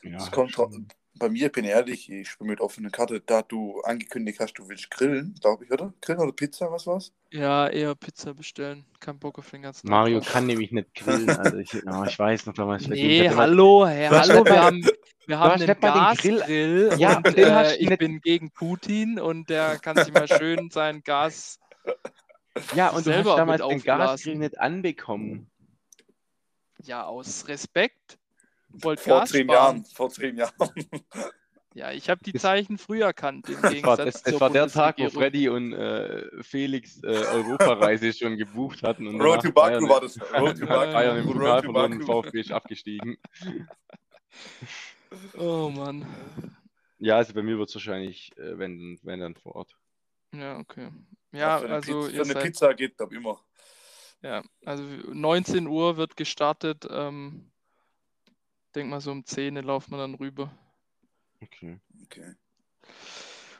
[0.04, 3.42] Ja, Es kommt schon- Bei mir, bin ich ehrlich, ich spiele mit offener Karte, da
[3.42, 5.94] du angekündigt hast, du willst grillen, glaube ich, oder?
[6.02, 7.14] Grillen oder Pizza, was war's?
[7.32, 8.86] Ja, eher Pizza bestellen.
[9.00, 11.30] Kein Bock auf den ganzen Mario kann nämlich nicht grillen.
[11.30, 12.84] Also ich, ja, ich weiß noch damals.
[12.84, 14.88] ich Nee, hallo, Herr, Du hast hallo, wir haben,
[15.26, 17.32] wir haben einen den Grill- Gasgrill Ja, und äh,
[17.74, 21.60] du ich nicht- bin gegen Putin und der kann sich mal schön sein Gas.
[22.76, 23.82] Ja, und du selber hast damals den.
[23.84, 25.50] Gasgrill nicht anbekommen.
[26.84, 28.18] Ja, aus Respekt.
[28.70, 29.50] Wollt Vor Gas zehn.
[29.50, 29.86] Jahren.
[29.86, 30.72] Vor zehn Jahren.
[31.78, 35.10] Ja, ich habe die Zeichen früh erkannt, im Gegensatz zur war der Tag, wo.
[35.12, 39.06] Freddy und äh, Felix äh, Europareise schon gebucht hatten.
[39.06, 40.20] Und Road to Baku war das.
[40.34, 41.38] Road to Bayern Bayern im Baku.
[41.38, 42.24] Pokal verloren, Baku.
[42.24, 43.18] VfB ist abgestiegen.
[45.38, 46.06] Oh Mann.
[47.00, 49.78] Ja, also bei mir wird es wahrscheinlich, äh, wenn, wenn dann vor Ort.
[50.34, 50.92] Ja, okay.
[51.32, 53.40] Ja, für eine also Pizza, ihr für eine seid, Pizza geht, glaube immer.
[54.22, 56.88] ja, also 19 Uhr wird gestartet.
[56.90, 57.52] Ähm,
[58.78, 60.52] denk mal so um 10 Uhr laufen wir dann rüber.
[61.42, 61.80] Okay.
[62.06, 62.36] Okay.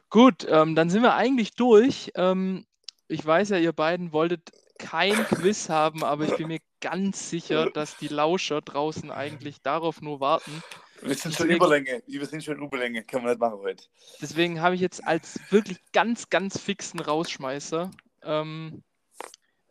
[0.10, 2.12] Gut, ähm, dann sind wir eigentlich durch.
[2.16, 2.66] Ähm,
[3.08, 7.70] ich weiß ja, ihr beiden wolltet kein Quiz haben, aber ich bin mir ganz sicher,
[7.72, 10.64] dass die Lauscher draußen eigentlich darauf nur warten.
[11.02, 12.04] Wir sind schon Deswegen- Überlänge.
[12.08, 13.04] Wir sind schon Überlänge.
[13.04, 13.84] Kann man nicht machen heute.
[14.22, 17.92] Deswegen habe ich jetzt als wirklich ganz, ganz fixen Rausschmeißer
[18.24, 18.84] ähm,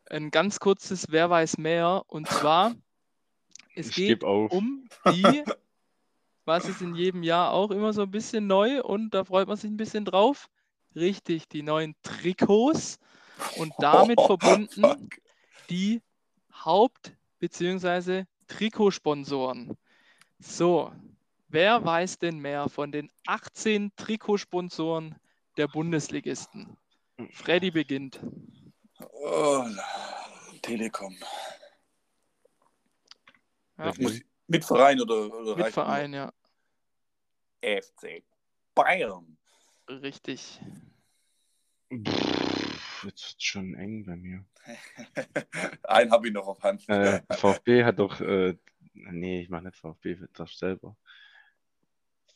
[0.08, 2.02] ein ganz kurzes Wer weiß mehr.
[2.08, 2.74] Und zwar,
[3.76, 5.44] es ich geht um die,
[6.44, 9.56] was ist in jedem Jahr auch immer so ein bisschen neu und da freut man
[9.56, 10.48] sich ein bisschen drauf.
[10.94, 12.98] Richtig, die neuen Trikots
[13.58, 14.98] und damit Oh, verbunden fuck.
[15.70, 16.02] die
[16.64, 18.24] Haupt- bzw.
[18.48, 19.76] Trikotsponsoren.
[20.38, 20.92] So,
[21.48, 25.14] wer weiß denn mehr von den 18 Trikotsponsoren
[25.56, 26.76] der Bundesligisten?
[27.32, 28.20] Freddy beginnt.
[29.00, 29.64] Oh,
[30.62, 31.16] Telekom.
[33.78, 33.92] Ja,
[34.48, 36.32] Mit, Verein oder, oder mit Verein, ja.
[37.62, 38.22] FC
[38.74, 39.36] Bayern.
[39.88, 40.60] Richtig.
[41.92, 42.66] Pff,
[43.04, 44.44] Jetzt wird schon eng bei mir.
[45.84, 46.88] Einen habe ich noch auf Hand.
[46.88, 48.20] Äh, VfB hat doch.
[48.20, 48.56] Äh,
[48.94, 50.96] nee, ich mache nicht VfB, das selber.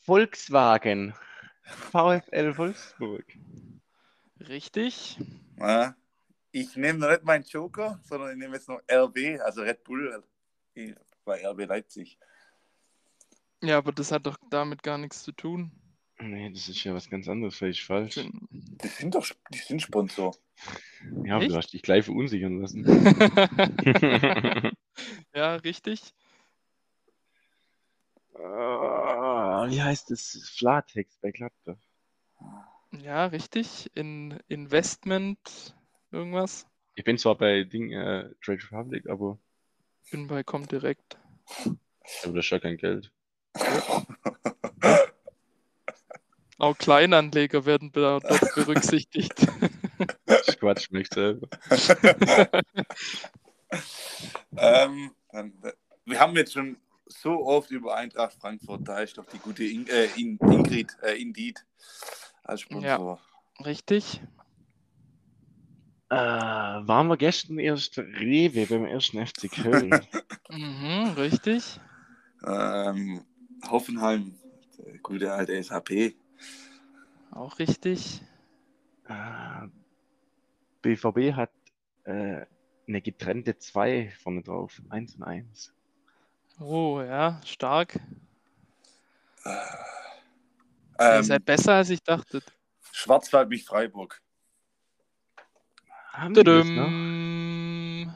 [0.02, 1.14] Volkswagen.
[1.62, 3.24] VfL Wolfsburg.
[4.40, 5.18] Richtig.
[5.58, 5.96] Ja.
[6.52, 10.22] Ich nehme noch nicht meinen Joker, sondern ich nehme jetzt noch RB, also Red Bull
[11.30, 12.18] bei RB Leipzig.
[13.62, 15.70] Ja, aber das hat doch damit gar nichts zu tun.
[16.18, 18.16] Nee, das ist ja was ganz anderes, vielleicht falsch.
[18.50, 20.36] Die sind doch die sind Sponsor.
[21.24, 21.52] Ja, aber Echt?
[21.52, 22.84] du hast dich gleich verunsichern lassen.
[25.34, 26.12] ja, richtig.
[28.34, 30.52] Ah, Wie heißt das?
[30.58, 31.78] Flatex bei Gladbach.
[32.90, 33.90] Ja, richtig.
[33.94, 35.74] In Investment
[36.10, 36.66] irgendwas.
[36.94, 39.38] Ich bin zwar bei Ding, äh, Trade Republic, aber,
[40.10, 41.19] Bin bei Comdirect.
[42.24, 43.10] Aber das ist ja kein Geld.
[46.58, 49.32] Auch Kleinanleger werden da- dort berücksichtigt.
[50.26, 51.48] Ist Quatsch, mich selber.
[54.58, 55.72] ähm, dann, äh,
[56.04, 59.86] wir haben jetzt schon so oft über Eintracht Frankfurt, da ist doch die gute In
[59.88, 61.64] äh, In Ingrid, äh, Indeed
[62.44, 63.18] als Sponsor.
[63.64, 64.20] Richtig.
[66.10, 70.06] Äh, waren wir gestern erst Rewe beim ersten FC Köln?
[70.52, 71.78] Mhm, richtig.
[72.44, 73.24] Ähm,
[73.68, 74.34] Hoffenheim,
[74.78, 76.16] der gute alte SAP.
[77.30, 78.20] Auch richtig.
[79.08, 79.68] äh,
[80.82, 81.52] BVB hat
[82.02, 82.44] äh,
[82.88, 84.82] eine getrennte 2 vorne drauf.
[84.88, 85.72] 1 und 1.
[86.58, 88.00] Oh, ja, stark.
[89.44, 89.62] Ihr
[90.98, 92.42] Ähm, seid besser, als ich dachte.
[92.90, 94.20] Schwarzwald mich Freiburg.
[96.12, 96.84] Haben die das noch?
[96.84, 98.14] Tudum.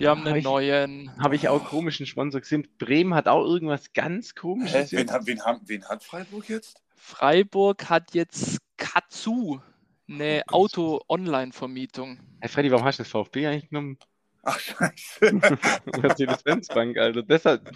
[0.00, 1.10] Die haben Hab einen ich- neuen.
[1.22, 2.66] Habe ich auch komischen Sponsor gesehen.
[2.78, 4.90] Bremen hat auch irgendwas ganz komisches.
[4.92, 6.82] Wen, wen, haben- wen hat Freiburg jetzt?
[6.96, 9.60] Freiburg hat jetzt Katsu,
[10.08, 10.64] eine Oh.
[10.64, 12.18] Auto-Online-Vermietung.
[12.40, 13.98] Hey Freddy, warum hast du das VfB eigentlich genommen?
[14.42, 15.32] Ach, scheiße.
[16.02, 17.22] Mercedes-Benz-Bank, Alter.
[17.22, 17.70] Deshalb.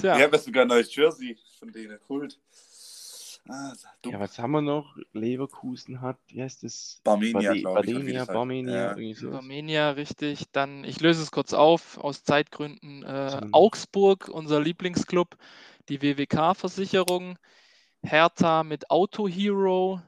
[0.00, 1.98] Tja, Ich habe jetzt sogar ein neues Jersey von denen.
[2.06, 2.38] Kult.
[3.48, 3.72] Ah,
[4.06, 4.96] Ja, was haben wir noch?
[5.12, 7.00] Leverkusen hat, wie heißt das?
[7.04, 8.26] Barmenia, glaube ich.
[8.26, 8.88] Barmenia, Ja.
[8.90, 9.32] irgendwie so.
[9.32, 10.44] Armenia, richtig.
[10.52, 13.02] Dann, ich löse es kurz auf, aus Zeitgründen.
[13.02, 13.38] Äh, So.
[13.52, 15.36] Augsburg, unser Lieblingsclub,
[15.88, 17.38] die WWK-Versicherung.
[18.02, 20.00] Hertha mit Auto Hero.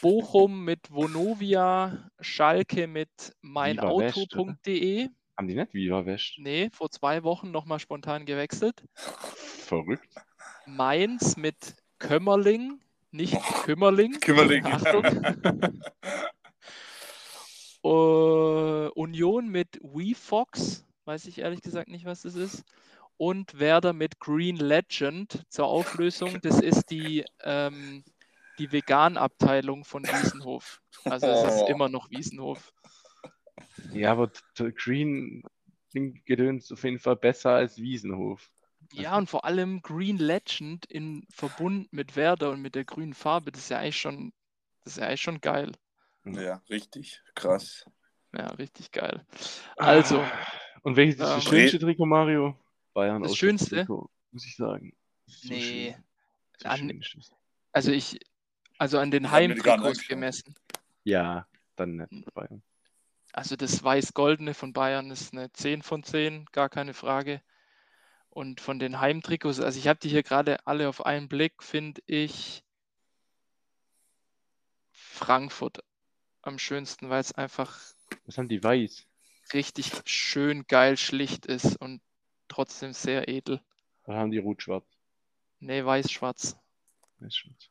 [0.00, 2.08] Bochum mit Vonovia.
[2.20, 3.10] Schalke mit
[3.42, 5.08] meinauto.de.
[5.36, 6.34] Haben die nicht Viva West?
[6.38, 8.84] Nee, vor zwei Wochen nochmal spontan gewechselt.
[8.94, 10.08] Verrückt.
[10.66, 12.80] Mainz mit Kömmerling,
[13.12, 14.18] nicht Kümmerling.
[14.20, 14.64] Kümmerling.
[14.66, 15.04] Achtung.
[17.84, 22.64] Äh, Union mit WeFox, weiß ich ehrlich gesagt nicht, was das ist.
[23.16, 26.38] Und Werder mit Green Legend zur Auflösung.
[26.42, 28.02] Das ist die, ähm,
[28.58, 30.80] die Vegan-Abteilung von Wiesenhof.
[31.04, 31.68] Also es ist Oh.
[31.68, 32.72] immer noch Wiesenhof.
[33.92, 35.42] Ja, aber Green
[35.90, 38.50] klingt gedöns auf jeden Fall besser als Wiesenhof.
[38.92, 43.50] Ja, und vor allem Green Legend in Verbund mit Werder und mit der grünen Farbe,
[43.52, 44.32] das ist ja eigentlich schon,
[44.84, 45.72] das ist ja eigentlich schon geil.
[46.24, 47.22] Ja, richtig.
[47.34, 47.84] Krass.
[48.32, 49.24] Ja, richtig geil.
[49.76, 50.46] Also, Ah,
[50.82, 52.56] Und welches ist das Ähm, schönste Trikot, Mario?
[52.92, 53.76] Bayern Das schönste?
[53.76, 54.94] Trikot, muss ich sagen.
[55.26, 55.96] So nee.
[56.58, 57.02] So An-
[57.72, 58.20] also ich,
[58.78, 60.54] also an den Heimtrikots gemessen.
[61.04, 61.46] Ja,
[61.76, 62.62] dann nicht Bayern.
[63.32, 67.40] Also das Weiß-Goldene von Bayern ist eine 10 von 10, gar keine Frage.
[68.32, 72.00] Und von den Heimtrikots, also ich habe die hier gerade alle auf einen Blick, finde
[72.06, 72.64] ich
[74.90, 75.84] Frankfurt
[76.40, 77.78] am schönsten, weil es einfach
[78.24, 79.06] Was haben die weiß?
[79.52, 82.00] richtig schön geil schlicht ist und
[82.48, 83.60] trotzdem sehr edel.
[84.06, 84.86] Oder haben die rot-schwarz?
[85.60, 86.56] Nee, weiß-schwarz.
[87.18, 87.68] Weiß-schwarz.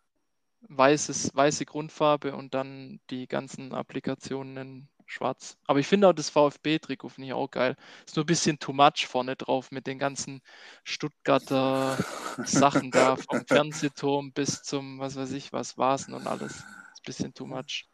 [0.62, 5.58] Weißes, weiße Grundfarbe und dann die ganzen Applikationen schwarz.
[5.68, 7.76] Aber ich finde auch das VfB-Trikot finde ich auch geil.
[8.06, 10.42] Ist nur ein bisschen too much vorne drauf mit den ganzen
[10.84, 11.98] Stuttgarter
[12.46, 16.54] Sachen da, vom Fernsehturm bis zum, was weiß ich, was Vasen und alles.
[16.54, 17.88] Ist ein bisschen too much.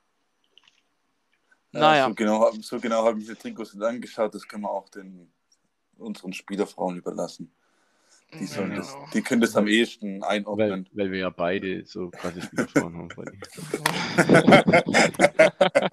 [1.71, 2.07] Ja, Naja.
[2.07, 5.31] So genau, so genau habe ich mir Trikots nicht angeschaut, das können wir auch den,
[5.97, 7.51] unseren Spielerfrauen überlassen.
[8.33, 9.07] Die, Ja, sollen das, genau.
[9.13, 10.89] die können das am ehesten Weil, einordnen.
[10.91, 13.09] weil wir ja beide so krasse Spielerfrauen haben.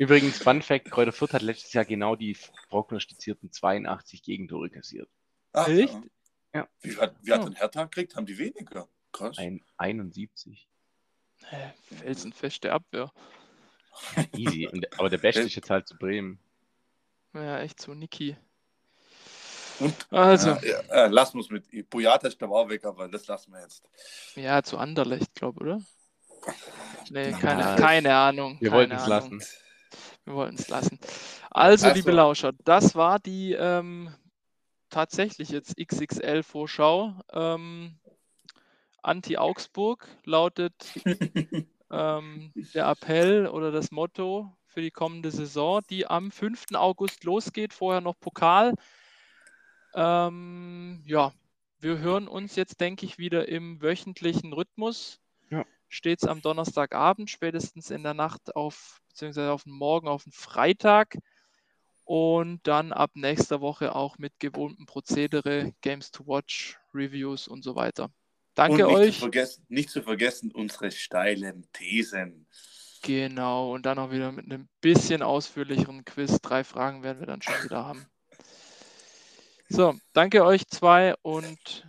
[0.00, 2.34] Übrigens, Fun Fact: Kräuter Fürth hat letztes Jahr genau die
[2.70, 5.10] prognostizierten 82 Gegentore kassiert.
[5.52, 5.94] Ah, Echt?
[6.54, 6.66] Ja.
[6.80, 7.44] Wie hat, wie hat Oh.
[7.44, 8.16] denn Hertha gekriegt?
[8.16, 8.88] Haben die weniger?
[9.12, 9.36] Krass.
[9.36, 10.66] Ein 71.
[11.44, 13.12] Hä, Felsenfeste Abwehr.
[14.34, 14.66] Easy.
[14.72, 16.38] Und, aber der Beste ist jetzt halt zu Bremen.
[17.34, 18.36] Ja, echt so, Niki.
[19.80, 21.90] Und, Also, ja, äh, lassen wir es mit.
[21.90, 23.82] Boyata ist glaube auch weg, aber das lassen wir jetzt.
[24.34, 25.80] ja, zu Anderlecht, glaube oder?
[27.10, 28.56] Nee, keine, keine Ahnung.
[28.60, 29.38] Wir wollten es Ahnung.
[29.40, 29.42] lassen.
[30.24, 30.98] Wir wollten es lassen.
[31.50, 31.96] Also, Also.
[31.96, 34.14] liebe Lauscher, das war die ähm,
[34.90, 37.14] tatsächlich jetzt XXL-Vorschau.
[37.32, 37.98] Ähm,
[39.02, 40.74] Anti-Augsburg lautet
[41.90, 46.66] ähm, der Appell oder das Motto für die kommende Saison, die am 5.
[46.74, 47.72] August losgeht.
[47.72, 48.74] Vorher noch Pokal.
[49.94, 51.32] Ähm, ja,
[51.80, 55.20] wir hören uns jetzt, denke ich, wieder im wöchentlichen Rhythmus.
[55.50, 55.64] Ja.
[55.90, 61.18] Stets am Donnerstagabend, spätestens in der Nacht auf, beziehungsweise auf den Morgen, auf den Freitag.
[62.04, 67.74] Und dann ab nächster Woche auch mit gewohntem Prozedere, Games to Watch, Reviews und so
[67.74, 68.10] weiter.
[68.54, 69.14] Danke und nicht euch.
[69.14, 72.46] Zu vergessen, nicht zu vergessen, unsere steilen Thesen.
[73.02, 76.40] Genau, und dann auch wieder mit einem bisschen ausführlicheren Quiz.
[76.40, 78.06] Drei Fragen werden wir dann schon wieder haben.
[79.68, 81.86] So, danke euch zwei und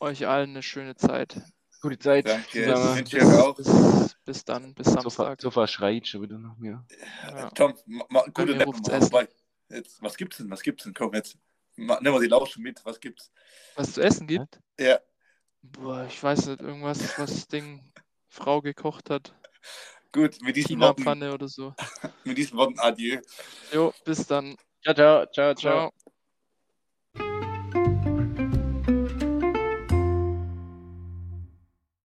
[0.00, 1.40] euch allen eine schöne Zeit.
[1.80, 2.26] Gute Zeit.
[2.26, 2.64] Danke.
[2.64, 2.96] zusammen.
[2.96, 3.54] Wünsche euch auch.
[3.56, 5.40] bis, bis dann, bis Samstag.
[5.40, 6.84] Sofa schreit schon wieder nach mir.
[7.28, 7.50] Ja.
[7.50, 9.28] Tom, ma, gute vorbei.
[9.68, 10.50] Jetzt, was gibt's denn?
[10.50, 10.94] Was gibt's denn?
[10.94, 11.36] Komm, jetzt.
[11.76, 12.84] Ma, nimm mal die Lauschen mit.
[12.84, 13.30] Was gibt's?
[13.74, 14.60] Was zu essen gibt?
[14.78, 14.98] Ja,
[15.72, 17.82] Boah, ich weiß nicht, irgendwas, was das Ding
[18.28, 19.34] Frau gekocht hat.
[20.12, 20.38] gut.
[20.42, 21.74] Mit diesen, Worten, oder so.
[22.24, 23.20] mit diesen Worten, adieu.
[23.72, 24.56] Jo, bis dann.
[24.82, 25.90] Ciao, ciao, ciao, ciao.
[25.90, 25.92] Ciao.